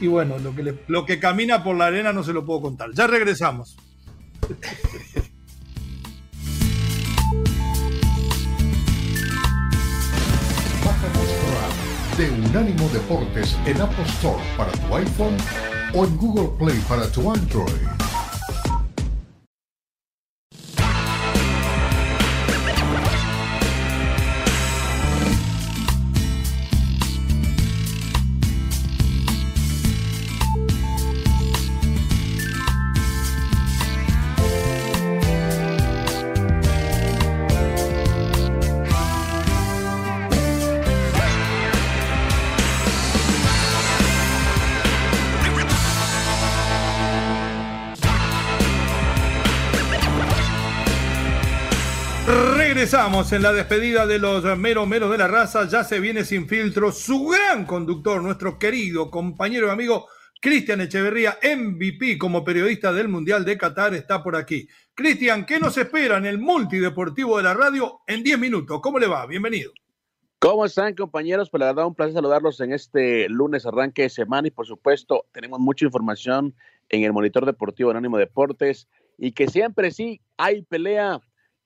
Y 0.00 0.06
bueno, 0.06 0.38
lo 0.38 0.54
que, 0.54 0.74
lo 0.86 1.04
que 1.04 1.18
camina 1.18 1.64
por 1.64 1.76
la 1.76 1.86
arena 1.86 2.12
no 2.12 2.22
se 2.22 2.32
lo 2.32 2.44
puedo 2.44 2.60
contar. 2.60 2.90
Ya 2.92 3.06
regresamos. 3.06 3.76
de 12.18 12.28
Unánimo 12.30 12.88
Deportes 12.88 13.56
en 13.64 13.80
Apple 13.80 14.04
Store 14.04 14.42
para 14.56 14.72
tu 14.72 14.96
iPhone 14.96 15.36
o 15.94 16.04
en 16.04 16.16
Google 16.16 16.50
Play 16.58 16.76
para 16.88 17.06
tu 17.12 17.30
Android. 17.30 18.07
Regresamos 53.08 53.32
en 53.32 53.42
la 53.42 53.54
despedida 53.54 54.06
de 54.06 54.18
los 54.18 54.44
mero 54.58 54.84
meros 54.84 55.10
de 55.10 55.16
la 55.16 55.26
raza. 55.28 55.66
Ya 55.66 55.82
se 55.82 55.98
viene 55.98 56.24
sin 56.24 56.46
filtro 56.46 56.92
su 56.92 57.28
gran 57.28 57.64
conductor, 57.64 58.22
nuestro 58.22 58.58
querido 58.58 59.10
compañero 59.10 59.68
y 59.68 59.70
amigo 59.70 60.08
Cristian 60.42 60.82
Echeverría, 60.82 61.38
MVP 61.42 62.18
como 62.18 62.44
periodista 62.44 62.92
del 62.92 63.08
Mundial 63.08 63.46
de 63.46 63.56
Qatar, 63.56 63.94
está 63.94 64.22
por 64.22 64.36
aquí. 64.36 64.68
Cristian, 64.92 65.46
¿qué 65.46 65.58
nos 65.58 65.78
espera 65.78 66.18
en 66.18 66.26
el 66.26 66.36
multideportivo 66.36 67.38
de 67.38 67.44
la 67.44 67.54
radio 67.54 68.00
en 68.06 68.22
10 68.22 68.38
minutos? 68.40 68.78
¿Cómo 68.82 68.98
le 68.98 69.06
va? 69.06 69.24
Bienvenido. 69.24 69.72
¿Cómo 70.38 70.66
están 70.66 70.94
compañeros? 70.94 71.48
Pues 71.48 71.60
la 71.60 71.66
verdad 71.68 71.86
un 71.86 71.94
placer 71.94 72.12
saludarlos 72.12 72.60
en 72.60 72.74
este 72.74 73.26
lunes 73.30 73.64
arranque 73.64 74.02
de 74.02 74.10
semana 74.10 74.48
y 74.48 74.50
por 74.50 74.66
supuesto 74.66 75.24
tenemos 75.32 75.60
mucha 75.60 75.86
información 75.86 76.54
en 76.90 77.04
el 77.04 77.14
monitor 77.14 77.46
deportivo 77.46 77.90
Anónimo 77.90 78.18
Deportes 78.18 78.86
y 79.16 79.32
que 79.32 79.48
siempre 79.48 79.92
sí 79.92 80.20
hay 80.36 80.60
pelea 80.60 81.22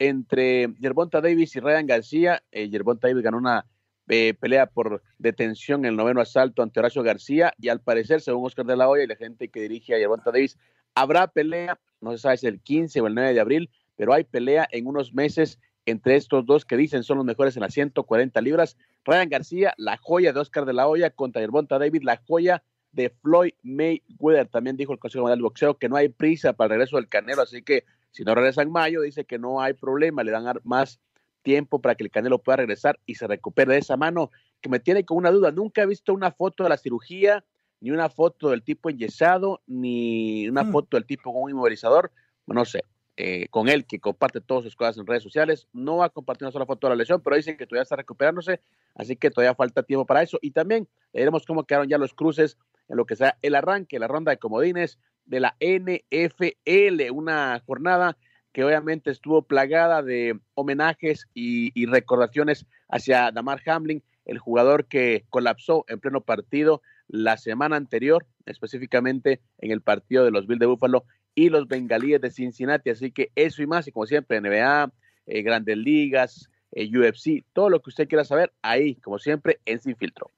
entre 0.09 0.75
Yerbonta 0.81 1.21
Davis 1.21 1.55
y 1.55 1.61
Ryan 1.61 1.87
García. 1.87 2.43
Eh, 2.51 2.69
Yerbonta 2.69 3.09
Davis 3.09 3.23
ganó 3.23 3.39
una 3.39 3.67
pelea 4.07 4.67
por 4.67 5.03
detención 5.17 5.81
en 5.85 5.93
el 5.93 5.97
noveno 5.97 6.21
asalto 6.21 6.63
ante 6.63 6.81
Horacio 6.81 7.03
García 7.03 7.55
y 7.59 7.69
al 7.69 7.81
parecer, 7.81 8.21
según 8.21 8.45
Oscar 8.45 8.67
de 8.67 8.77
la 8.77 8.89
Hoya 8.89 9.05
y 9.05 9.07
la 9.07 9.17
gente 9.17 9.49
que 9.49 9.63
dirige 9.63 9.95
a 9.95 9.99
Yervonta 9.99 10.31
Davis, 10.33 10.59
habrá 10.95 11.29
pelea, 11.29 11.79
no 12.01 12.13
se 12.13 12.19
sabe 12.19 12.37
si 12.37 12.47
el 12.47 12.61
15 12.61 13.01
o 13.01 13.07
el 13.07 13.15
9 13.15 13.33
de 13.33 13.41
abril, 13.41 13.71
pero 13.97 14.13
hay 14.13 14.25
pelea 14.25 14.69
en 14.71 14.87
unos 14.87 15.15
meses 15.15 15.61
entre 15.87 16.17
estos 16.17 16.45
dos 16.45 16.65
que 16.65 16.77
dicen 16.77 17.05
son 17.05 17.19
los 17.19 17.27
mejores 17.27 17.57
en 17.57 17.63
las 17.63 17.73
140 17.73 18.41
libras. 18.41 18.77
Ryan 19.05 19.29
García, 19.29 19.75
la 19.79 19.97
joya 19.97 20.33
de 20.33 20.41
Oscar 20.41 20.65
de 20.65 20.73
la 20.73 20.89
Hoya 20.89 21.11
contra 21.11 21.41
Yervonta 21.41 21.79
Davis, 21.79 22.05
la 22.05 22.21
joya 22.27 22.63
de 22.91 23.09
Floyd 23.09 23.53
Mayweather. 23.63 24.49
También 24.49 24.77
dijo 24.77 24.93
el 24.93 24.99
Consejo 24.99 25.23
Mundial 25.23 25.39
de 25.39 25.45
Boxeo 25.45 25.79
que 25.79 25.89
no 25.89 25.97
hay 25.97 26.09
prisa 26.09 26.53
para 26.53 26.67
el 26.67 26.81
regreso 26.81 26.97
del 26.97 27.09
Canelo, 27.09 27.43
así 27.43 27.63
que 27.63 27.85
si 28.13 28.25
no 28.25 28.35
regresa 28.35 28.63
en 28.63 28.71
mayo, 28.71 29.01
dice 29.01 29.25
que 29.25 29.39
no 29.39 29.61
hay 29.61 29.73
problema, 29.73 30.23
le 30.23 30.31
dan 30.31 30.45
más 30.65 31.01
tiempo 31.43 31.81
para 31.81 31.95
que 31.95 32.05
el 32.05 32.11
Canelo 32.11 32.39
pueda 32.39 32.57
regresar 32.57 33.01
y 33.05 33.17
se 33.17 33.27
recupere 33.27 33.73
de 33.73 33.81
esa 33.81 33.97
mano, 33.97 34.31
que 34.61 34.69
me 34.69 34.79
tiene 34.79 35.05
con 35.05 35.17
una 35.17 35.31
duda. 35.31 35.51
Nunca 35.51 35.83
he 35.83 35.87
visto 35.87 36.15
una 36.15 36.31
foto 36.31 36.63
de 36.63 36.69
la 36.69 36.77
cirugía, 36.77 37.45
ni 37.81 37.91
una 37.91 38.09
foto 38.09 38.51
del 38.51 38.63
tipo 38.63 38.91
enyesado, 38.91 39.61
ni 39.67 40.49
una 40.49 40.63
mm. 40.63 40.73
foto 40.73 40.97
del 40.97 41.05
tipo 41.05 41.33
con 41.33 41.43
un 41.43 41.51
inmovilizador. 41.51 42.13
No 42.47 42.65
sé, 42.65 42.85
eh, 43.17 43.49
con 43.51 43.69
él 43.69 43.87
que 43.87 43.99
comparte 43.99 44.41
todas 44.41 44.65
sus 44.65 44.77
cosas 44.77 44.99
en 44.99 45.07
redes 45.07 45.23
sociales. 45.23 45.69
No 45.73 45.99
va 45.99 46.07
a 46.07 46.11
compartir 46.11 46.45
una 46.45 46.53
sola 46.53 46.67
foto 46.67 46.87
de 46.87 46.91
la 46.91 46.97
lesión, 46.97 47.21
pero 47.23 47.37
dicen 47.37 47.57
que 47.57 47.67
todavía 47.67 47.83
está 47.83 47.97
recuperándose, 47.97 48.61
así 48.95 49.17
que 49.17 49.31
todavía 49.31 49.55
falta 49.55 49.83
tiempo 49.83 50.07
para 50.07 50.23
eso. 50.23 50.39
Y 50.41 50.53
también 50.53 50.89
veremos 51.13 51.45
cómo 51.45 51.65
quedaron 51.65 51.89
ya 51.89 51.99
los 51.99 52.15
cruces 52.15 52.57
en 52.89 52.97
lo 52.97 53.05
que 53.05 53.17
sea 53.17 53.39
el 53.43 53.55
arranque, 53.55 53.99
la 53.99 54.09
ronda 54.09 54.31
de 54.31 54.39
comodines 54.39 54.99
de 55.25 55.41
la 55.41 55.57
NFL, 55.61 57.11
una 57.13 57.61
jornada 57.67 58.17
que 58.53 58.65
obviamente 58.65 59.11
estuvo 59.11 59.43
plagada 59.43 60.03
de 60.03 60.39
homenajes 60.55 61.27
y, 61.35 61.87
recordaciones 61.87 62.67
hacia 62.89 63.31
Damar 63.33 63.63
Hamlin, 63.67 64.03
el 64.27 64.39
jugador 64.39 64.87
que 64.87 65.25
colapsó 65.31 65.85
en 65.89 66.01
pleno 66.01 66.21
partido 66.21 66.83
la 67.09 67.37
semana 67.39 67.77
anterior, 67.77 68.27
específicamente 68.47 69.41
en 69.59 69.71
el 69.71 69.81
partido 69.81 70.25
de 70.25 70.31
los 70.31 70.47
Bills 70.47 70.61
de 70.61 70.67
Buffalo 70.67 71.05
y 71.35 71.49
los 71.49 71.67
Bengalíes 71.67 72.21
de 72.21 72.31
Cincinnati. 72.31 72.91
Así 72.91 73.11
que 73.11 73.33
eso 73.35 73.63
y 73.63 73.67
más, 73.67 73.89
y 73.89 73.93
como 73.93 74.07
siempre, 74.07 74.41
NBA, 74.41 74.93
eh, 75.27 75.43
Grandes 75.43 75.77
Ligas, 75.77 76.51
eh, 76.73 76.89
UFC, 76.89 77.45
todo 77.53 77.71
lo 77.71 77.81
que 77.81 77.91
usted 77.91 78.09
quiera 78.09 78.25
saber, 78.25 78.53
ahí, 78.63 78.97
como 78.97 79.19
siempre, 79.19 79.61
en 79.65 79.81
Sin 79.81 79.97
Filtro. 79.97 80.31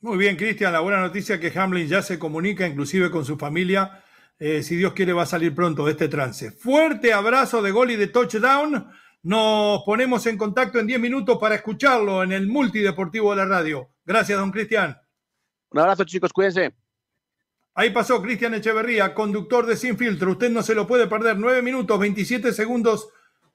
Muy 0.00 0.16
bien, 0.16 0.36
Cristian, 0.36 0.72
la 0.72 0.80
buena 0.80 1.00
noticia 1.00 1.40
que 1.40 1.52
Hamlin 1.58 1.88
ya 1.88 2.02
se 2.02 2.18
comunica 2.18 2.66
inclusive 2.66 3.10
con 3.10 3.24
su 3.24 3.36
familia 3.36 4.04
eh, 4.40 4.62
si 4.62 4.76
Dios 4.76 4.92
quiere, 4.92 5.12
va 5.12 5.22
a 5.22 5.26
salir 5.26 5.54
pronto 5.54 5.84
de 5.84 5.92
este 5.92 6.08
trance. 6.08 6.52
Fuerte 6.52 7.12
abrazo 7.12 7.60
de 7.60 7.72
gol 7.72 7.90
y 7.90 7.96
de 7.96 8.06
touchdown. 8.06 8.88
Nos 9.22 9.82
ponemos 9.84 10.26
en 10.26 10.38
contacto 10.38 10.78
en 10.78 10.86
10 10.86 11.00
minutos 11.00 11.38
para 11.40 11.56
escucharlo 11.56 12.22
en 12.22 12.30
el 12.30 12.46
multideportivo 12.46 13.30
de 13.32 13.36
la 13.36 13.46
radio. 13.46 13.90
Gracias, 14.04 14.38
don 14.38 14.52
Cristian. 14.52 14.96
Un 15.70 15.80
abrazo, 15.80 16.04
chicos, 16.04 16.32
cuídense. 16.32 16.72
Ahí 17.74 17.90
pasó 17.90 18.22
Cristian 18.22 18.54
Echeverría, 18.54 19.12
conductor 19.12 19.66
de 19.66 19.76
Sin 19.76 19.98
Filtro. 19.98 20.32
Usted 20.32 20.50
no 20.50 20.62
se 20.62 20.74
lo 20.74 20.86
puede 20.86 21.08
perder. 21.08 21.36
9 21.36 21.62
minutos, 21.62 21.98
27 21.98 22.52
segundos, 22.52 23.08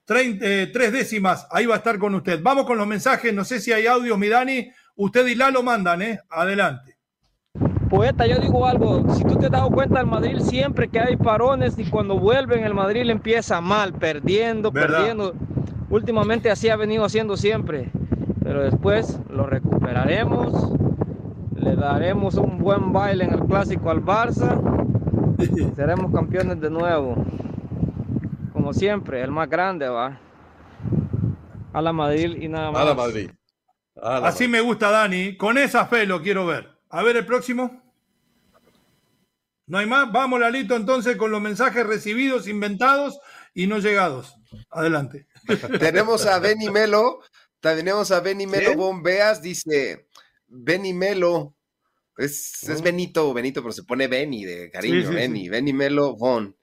3 0.06 0.38
eh, 0.41 0.91
décimas. 0.91 1.48
Ahí 1.50 1.66
va 1.66 1.76
a 1.76 1.78
estar 1.78 1.98
con 1.98 2.14
usted. 2.16 2.41
Vamos 2.41 2.66
con 2.66 2.78
los 2.78 2.88
mensajes. 2.88 3.34
No 3.34 3.46
sé 3.46 3.62
si 3.62 3.72
hay 3.72 3.88
audio, 3.88 4.18
mi 4.18 4.28
Dani. 4.28 4.70
Usted 4.96 5.28
y 5.28 5.36
Lalo 5.36 5.64
mandan, 5.64 6.02
¿eh? 6.02 6.20
Adelante. 6.30 6.98
Poeta, 7.89 8.26
yo 8.26 8.39
digo 8.39 8.66
algo, 8.66 9.14
si 9.14 9.24
tú 9.24 9.36
te 9.36 9.46
has 9.46 9.52
dado 9.52 9.70
cuenta, 9.70 10.00
el 10.00 10.08
Madrid 10.08 10.39
siempre 10.39 10.88
que 10.88 11.00
hay 11.00 11.16
parones 11.16 11.78
y 11.78 11.86
cuando 11.86 12.18
vuelven 12.18 12.64
el 12.64 12.74
Madrid 12.74 13.08
empieza 13.10 13.62
mal, 13.62 13.94
perdiendo, 13.94 14.72
perdiendo. 14.72 15.36
Últimamente 15.89 16.50
así 16.50 16.70
ha 16.70 16.76
venido 16.76 17.06
haciendo 17.06 17.38
siempre, 17.38 17.91
pero 18.44 18.64
después 18.64 19.20
lo 19.30 19.46
recuperaremos, 19.46 20.74
le 21.56 21.76
daremos 21.76 22.36
un 22.36 22.58
buen 22.58 22.91
baile 22.91 23.26
en 23.26 23.34
el 23.34 23.46
clásico 23.46 23.91
al 23.91 24.04
Barça 24.04 24.60
y 25.38 25.76
seremos 25.76 26.12
campeones 26.12 26.60
de 26.60 26.72
nuevo. 26.72 27.16
Como 28.54 28.74
siempre, 28.74 29.22
el 29.22 29.30
más 29.30 29.50
grande 29.50 29.88
va. 29.88 30.18
A 31.74 31.82
la 31.82 31.94
Madrid 31.94 32.38
y 32.41 32.48
nada 32.48 32.72
más. 32.72 32.82
A 32.82 32.86
la 32.86 32.94
Madrid. 32.96 33.30
Así 33.96 34.48
me 34.48 34.62
gusta, 34.62 34.89
Dani. 34.89 35.38
Con 35.38 35.58
esa 35.58 35.86
fe 35.86 36.06
lo 36.06 36.22
quiero 36.22 36.46
ver. 36.46 36.70
A 36.89 37.04
ver 37.04 37.18
el 37.18 37.26
próximo. 37.26 37.82
No 39.68 39.78
hay 39.78 39.86
más. 39.86 40.12
Vamos, 40.12 40.39
Lalito, 40.39 40.76
entonces 40.76 41.16
con 41.16 41.32
los 41.32 41.41
mensajes 41.41 41.86
recibidos, 41.86 42.48
inventados 42.48 43.20
y 43.54 43.68
no 43.68 43.80
llegados. 43.80 44.36
Adelante. 44.70 45.28
tenemos 45.80 46.26
a 46.26 46.39
Benny 46.39 46.70
Melo. 46.70 47.22
Tenemos 47.60 48.12
a 48.12 48.20
Benny 48.20 48.48
Melo 48.48 48.76
Bombeas. 48.76 49.41
Dice 49.41 50.08
Benny 50.48 50.94
Melo. 50.94 51.56
Es, 52.18 52.64
es, 52.64 52.80
oh. 52.80 52.84
Benito, 52.84 53.34
Benito, 53.34 53.62
pero 53.62 53.74
se 53.74 53.84
pone 53.84 54.08
Benny 54.08 54.46
de 54.46 54.70
cariño. 54.70 55.10
Benny, 55.12 55.50
Benny 55.50 55.74
Melo 55.74 56.16
Bon. 56.16 56.56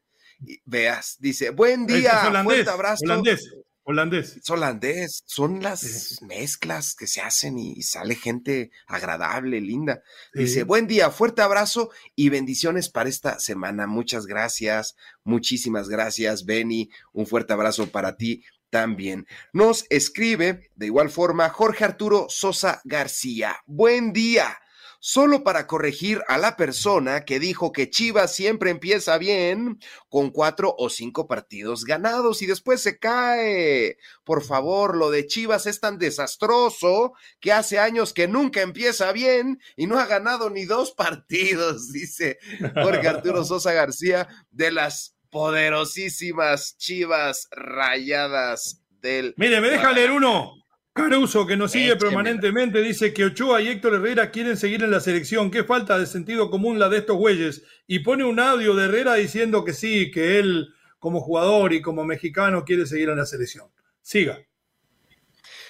Veas, 0.64 1.16
dice, 1.20 1.50
buen 1.50 1.86
día, 1.86 2.42
fuerte 2.44 2.70
abrazo. 2.70 3.04
Holandés. 3.04 3.54
Holandés. 3.82 4.36
Es 4.36 4.50
holandés. 4.50 5.22
Son 5.26 5.62
las 5.62 6.20
mezclas 6.22 6.94
que 6.94 7.06
se 7.06 7.20
hacen 7.20 7.58
y 7.58 7.82
sale 7.82 8.14
gente 8.14 8.70
agradable, 8.86 9.60
linda. 9.60 10.02
Dice, 10.34 10.64
buen 10.64 10.86
día, 10.86 11.10
fuerte 11.10 11.42
abrazo 11.42 11.90
y 12.14 12.28
bendiciones 12.28 12.88
para 12.88 13.08
esta 13.08 13.38
semana. 13.40 13.86
Muchas 13.86 14.26
gracias, 14.26 14.96
muchísimas 15.24 15.88
gracias, 15.88 16.44
Benny. 16.44 16.90
Un 17.12 17.26
fuerte 17.26 17.52
abrazo 17.52 17.90
para 17.90 18.16
ti 18.16 18.44
también. 18.70 19.26
Nos 19.52 19.86
escribe 19.90 20.70
de 20.76 20.86
igual 20.86 21.10
forma 21.10 21.48
Jorge 21.48 21.84
Arturo 21.84 22.26
Sosa 22.28 22.80
García. 22.84 23.56
Buen 23.66 24.12
día 24.12 24.56
solo 25.00 25.42
para 25.42 25.66
corregir 25.66 26.22
a 26.28 26.38
la 26.38 26.56
persona 26.56 27.24
que 27.24 27.40
dijo 27.40 27.72
que 27.72 27.90
Chivas 27.90 28.34
siempre 28.34 28.70
empieza 28.70 29.18
bien 29.18 29.80
con 30.08 30.30
cuatro 30.30 30.74
o 30.78 30.90
cinco 30.90 31.26
partidos 31.26 31.84
ganados 31.84 32.42
y 32.42 32.46
después 32.46 32.80
se 32.82 32.98
cae. 32.98 33.96
Por 34.24 34.44
favor, 34.44 34.96
lo 34.96 35.10
de 35.10 35.26
Chivas 35.26 35.66
es 35.66 35.80
tan 35.80 35.98
desastroso 35.98 37.14
que 37.40 37.52
hace 37.52 37.78
años 37.78 38.12
que 38.12 38.28
nunca 38.28 38.60
empieza 38.60 39.10
bien 39.12 39.58
y 39.74 39.86
no 39.86 39.98
ha 39.98 40.06
ganado 40.06 40.50
ni 40.50 40.66
dos 40.66 40.92
partidos, 40.96 41.90
dice 41.92 42.38
Jorge 42.74 43.08
Arturo 43.08 43.44
Sosa 43.44 43.72
García 43.72 44.28
de 44.50 44.70
las 44.70 45.16
poderosísimas 45.30 46.76
Chivas 46.76 47.48
rayadas 47.50 48.82
del... 49.00 49.32
Mire, 49.38 49.60
me 49.60 49.70
deja 49.70 49.92
leer 49.92 50.10
uno. 50.10 50.59
Caruso, 50.92 51.46
que 51.46 51.56
nos 51.56 51.70
sigue 51.70 51.96
permanentemente, 51.96 52.82
dice 52.82 53.12
que 53.12 53.24
Ochoa 53.24 53.62
y 53.62 53.68
Héctor 53.68 53.94
Herrera 53.94 54.30
quieren 54.30 54.56
seguir 54.56 54.82
en 54.82 54.90
la 54.90 55.00
selección. 55.00 55.50
Qué 55.50 55.62
falta 55.62 55.98
de 55.98 56.06
sentido 56.06 56.50
común 56.50 56.78
la 56.78 56.88
de 56.88 56.98
estos 56.98 57.16
güeyes. 57.16 57.62
Y 57.86 58.00
pone 58.00 58.24
un 58.24 58.40
audio 58.40 58.74
de 58.74 58.86
Herrera 58.86 59.14
diciendo 59.14 59.64
que 59.64 59.72
sí, 59.72 60.10
que 60.10 60.38
él 60.38 60.74
como 60.98 61.20
jugador 61.20 61.72
y 61.72 61.80
como 61.80 62.04
mexicano 62.04 62.64
quiere 62.64 62.86
seguir 62.86 63.08
en 63.08 63.18
la 63.18 63.26
selección. 63.26 63.68
Siga. 64.02 64.44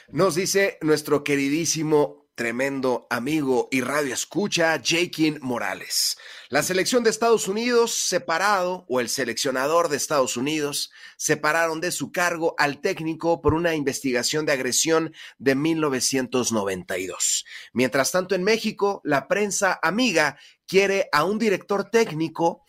Nos 0.08 0.34
dice 0.34 0.78
nuestro 0.80 1.22
queridísimo 1.22 2.19
tremendo 2.40 3.06
amigo 3.10 3.68
y 3.70 3.82
radio 3.82 4.14
escucha, 4.14 4.80
Jakin 4.82 5.40
Morales. 5.42 6.16
La 6.48 6.62
selección 6.62 7.04
de 7.04 7.10
Estados 7.10 7.48
Unidos 7.48 7.94
separado, 7.94 8.86
o 8.88 9.00
el 9.00 9.10
seleccionador 9.10 9.90
de 9.90 9.98
Estados 9.98 10.38
Unidos, 10.38 10.90
separaron 11.18 11.82
de 11.82 11.92
su 11.92 12.12
cargo 12.12 12.54
al 12.56 12.80
técnico 12.80 13.42
por 13.42 13.52
una 13.52 13.74
investigación 13.74 14.46
de 14.46 14.52
agresión 14.52 15.12
de 15.36 15.54
1992. 15.54 17.44
Mientras 17.74 18.10
tanto, 18.10 18.34
en 18.34 18.42
México, 18.42 19.02
la 19.04 19.28
prensa 19.28 19.78
amiga 19.82 20.38
quiere 20.66 21.10
a 21.12 21.24
un 21.24 21.38
director 21.38 21.90
técnico 21.90 22.64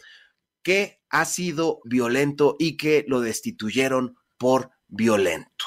que 0.63 0.99
ha 1.09 1.23
sido 1.23 1.79
violento 1.85 2.57
y 2.59 2.75
que 2.75 3.05
lo 3.07 3.21
destituyeron 3.21 4.17
por 4.37 4.71
violento. 4.89 5.63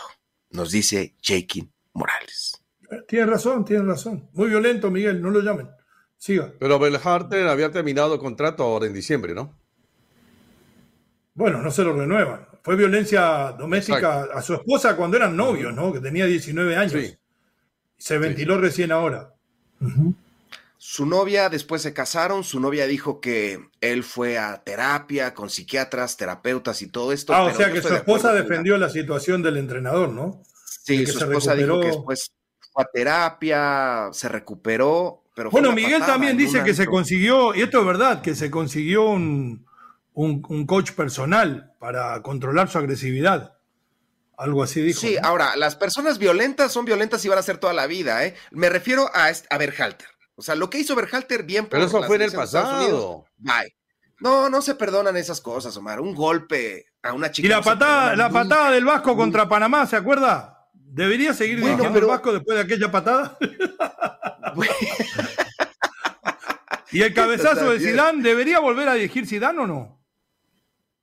Nos 0.50 0.72
dice 0.72 1.16
Jakin 1.22 1.72
Morales. 1.94 2.63
Tiene 3.06 3.26
razón, 3.26 3.64
tiene 3.64 3.84
razón. 3.84 4.28
Muy 4.32 4.48
violento, 4.48 4.90
Miguel, 4.90 5.20
no 5.20 5.30
lo 5.30 5.40
llamen. 5.40 5.68
Siga. 6.16 6.52
Pero 6.58 6.78
Belharter 6.78 7.48
había 7.48 7.70
terminado 7.70 8.18
contrato 8.18 8.62
ahora 8.62 8.86
en 8.86 8.94
diciembre, 8.94 9.34
¿no? 9.34 9.58
Bueno, 11.34 11.60
no 11.60 11.70
se 11.70 11.82
lo 11.82 11.92
renuevan. 11.92 12.46
Fue 12.62 12.76
violencia 12.76 13.52
doméstica 13.58 14.28
a 14.32 14.40
su 14.40 14.54
esposa 14.54 14.96
cuando 14.96 15.16
eran 15.16 15.36
novios, 15.36 15.74
¿no? 15.74 15.92
Que 15.92 16.00
tenía 16.00 16.26
19 16.26 16.76
años. 16.76 16.92
Sí. 16.92 17.18
Se 17.98 18.18
ventiló 18.18 18.58
recién 18.58 18.92
ahora. 18.92 19.34
Su 20.78 21.06
novia, 21.06 21.48
después 21.48 21.82
se 21.82 21.92
casaron, 21.92 22.44
su 22.44 22.60
novia 22.60 22.86
dijo 22.86 23.20
que 23.20 23.58
él 23.80 24.04
fue 24.04 24.38
a 24.38 24.62
terapia 24.62 25.34
con 25.34 25.50
psiquiatras, 25.50 26.16
terapeutas 26.16 26.82
y 26.82 26.88
todo 26.88 27.12
esto. 27.12 27.34
Ah, 27.34 27.44
o 27.44 27.54
sea 27.54 27.72
que 27.72 27.82
su 27.82 27.92
esposa 27.92 28.32
defendió 28.32 28.78
la 28.78 28.88
situación 28.88 29.42
del 29.42 29.56
entrenador, 29.56 30.10
¿no? 30.10 30.42
Sí, 30.84 31.06
su 31.06 31.18
esposa 31.18 31.54
dijo 31.54 31.80
que 31.80 31.86
después 31.88 32.30
a 32.80 32.84
terapia, 32.84 34.08
se 34.12 34.28
recuperó. 34.28 35.22
Pero 35.34 35.50
bueno, 35.50 35.72
Miguel 35.72 36.00
también 36.04 36.36
dice 36.36 36.62
que 36.62 36.74
se 36.74 36.86
consiguió, 36.86 37.54
y 37.54 37.62
esto 37.62 37.80
es 37.80 37.86
verdad, 37.86 38.22
que 38.22 38.34
se 38.34 38.50
consiguió 38.50 39.04
un, 39.04 39.66
un, 40.12 40.66
coach 40.66 40.92
personal 40.92 41.72
para 41.78 42.22
controlar 42.22 42.68
su 42.68 42.78
agresividad. 42.78 43.58
Algo 44.36 44.62
así 44.62 44.80
dijo. 44.80 45.00
Sí, 45.00 45.16
ahora, 45.22 45.56
las 45.56 45.76
personas 45.76 46.18
violentas 46.18 46.72
son 46.72 46.84
violentas 46.84 47.24
y 47.24 47.28
van 47.28 47.38
a 47.38 47.42
ser 47.42 47.58
toda 47.58 47.72
la 47.72 47.86
vida, 47.86 48.24
¿eh? 48.24 48.34
Me 48.50 48.68
refiero 48.68 49.08
a, 49.12 49.28
a 49.50 49.58
Berhalter. 49.58 50.08
O 50.36 50.42
sea, 50.42 50.54
lo 50.56 50.70
que 50.70 50.78
hizo 50.78 50.96
Berhalter 50.96 51.44
bien 51.44 51.66
Pero 51.66 51.84
eso 51.84 52.02
fue 52.02 52.16
en 52.16 52.22
el 52.22 52.32
pasado. 52.32 53.26
Bye. 53.38 53.74
No, 54.20 54.48
no 54.48 54.62
se 54.62 54.74
perdonan 54.74 55.16
esas 55.16 55.40
cosas, 55.40 55.76
Omar. 55.76 56.00
Un 56.00 56.14
golpe 56.14 56.86
a 57.02 57.12
una 57.12 57.30
chica. 57.30 57.46
Y 57.46 57.50
la 57.50 57.62
patada, 57.62 58.16
la 58.16 58.30
patada 58.30 58.70
del 58.70 58.84
Vasco 58.84 59.16
contra 59.16 59.48
Panamá, 59.48 59.86
¿se 59.86 59.96
acuerda? 59.96 60.53
¿Debería 60.94 61.34
seguir 61.34 61.60
bueno, 61.60 61.92
el 61.92 62.04
Vasco 62.04 62.32
después 62.32 62.56
de 62.56 62.62
aquella 62.62 62.88
patada? 62.88 63.36
¿Y 66.92 67.02
el 67.02 67.12
cabezazo 67.12 67.72
de 67.72 67.80
Zidane 67.80 68.22
debería 68.22 68.60
volver 68.60 68.88
a 68.88 68.94
dirigir 68.94 69.26
Zidane 69.26 69.58
o 69.58 69.66
no? 69.66 70.03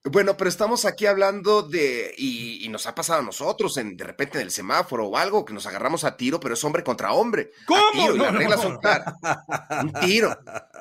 Bueno, 0.04 0.36
pero 0.36 0.50
estamos 0.50 0.86
aquí 0.86 1.06
hablando 1.06 1.62
de, 1.62 2.14
y, 2.18 2.68
nos 2.70 2.88
ha 2.88 2.96
pasado 2.96 3.20
a 3.20 3.24
nosotros, 3.24 3.78
en, 3.78 3.96
de 3.96 4.04
repente 4.04 4.40
en 4.40 4.46
el 4.46 4.52
semáforo 4.52 5.08
o 5.08 5.18
algo, 5.18 5.46
que 5.46 5.54
nos 5.54 5.68
agarramos 5.68 6.04
a 6.04 6.18
tiro, 6.18 6.40
pero 6.40 6.56
es 6.56 6.64
hombre 6.64 6.84
contra 6.84 7.12
hombre. 7.14 7.52
¿Cómo? 7.68 7.82
tiro, 7.94 8.16
y 8.16 8.20
Un 8.20 9.94
tiro. 10.02 10.36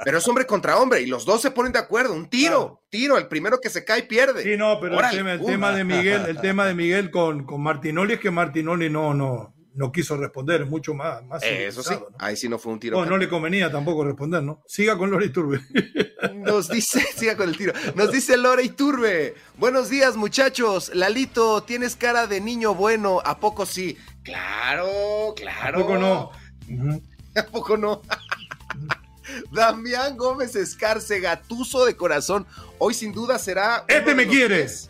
Pero 0.04 0.18
es 0.18 0.26
hombre 0.26 0.46
contra 0.46 0.78
hombre, 0.78 1.02
y 1.02 1.06
los 1.06 1.26
dos 1.26 1.42
se 1.42 1.50
ponen 1.50 1.72
de 1.72 1.80
acuerdo. 1.80 2.14
Un 2.14 2.30
tiro, 2.30 2.82
tiro, 2.88 3.18
el 3.18 3.28
primero 3.28 3.60
que 3.60 3.68
se 3.68 3.84
cae 3.84 4.04
pierde. 4.04 4.42
Sí, 4.42 4.56
no, 4.56 4.80
pero 4.80 4.98
el, 4.98 5.44
tema, 5.44 5.72
de 5.72 5.84
Miguel, 5.84 6.24
el 6.26 6.36
tema 6.40 6.64
de 6.64 6.74
Miguel 6.74 7.10
con, 7.10 7.44
con 7.44 7.62
Martinoli 7.62 8.14
es 8.14 8.20
que 8.20 8.30
Martinoli 8.30 8.88
no, 8.88 9.12
no, 9.12 9.54
no 9.74 9.92
quiso 9.92 10.16
responder, 10.16 10.66
mucho 10.66 10.94
más. 10.94 11.24
más 11.24 11.42
Eso 11.42 11.82
sí, 11.82 11.94
ahí 12.18 12.36
sí 12.36 12.48
no 12.48 12.58
fue 12.58 12.72
un 12.72 12.80
tiro. 12.80 12.98
No, 12.98 13.06
no 13.10 13.16
le 13.16 13.28
convenía 13.28 13.70
tampoco 13.70 14.04
responder, 14.04 14.42
¿no? 14.42 14.62
Siga 14.66 14.98
con 14.98 15.10
Lore 15.10 15.28
Turbe. 15.28 15.60
Nos 16.34 16.68
dice, 16.68 17.00
siga 17.16 17.36
con 17.36 17.48
el 17.48 17.56
tiro. 17.56 17.72
Nos 17.94 18.12
dice 18.12 18.36
Lore 18.36 18.68
Turbe. 18.70 19.34
Buenos 19.56 19.88
días, 19.88 20.16
muchachos. 20.16 20.90
Lalito, 20.94 21.62
tienes 21.62 21.96
cara 21.96 22.26
de 22.26 22.40
niño 22.40 22.74
bueno. 22.74 23.20
¿A 23.24 23.38
poco 23.38 23.66
sí? 23.66 23.96
Claro, 24.22 25.34
claro. 25.36 25.78
¿A 25.78 25.80
poco 25.80 25.98
no? 25.98 26.30
¿A 27.36 27.42
poco 27.46 27.76
no? 27.76 28.02
Damián 29.52 30.16
Gómez 30.16 30.56
Escarce, 30.56 31.20
gatuso 31.20 31.84
de 31.84 31.96
corazón. 31.96 32.46
Hoy 32.78 32.94
sin 32.94 33.12
duda 33.12 33.38
será. 33.38 33.84
Este 33.86 34.14
me 34.14 34.26
quieres. 34.26 34.89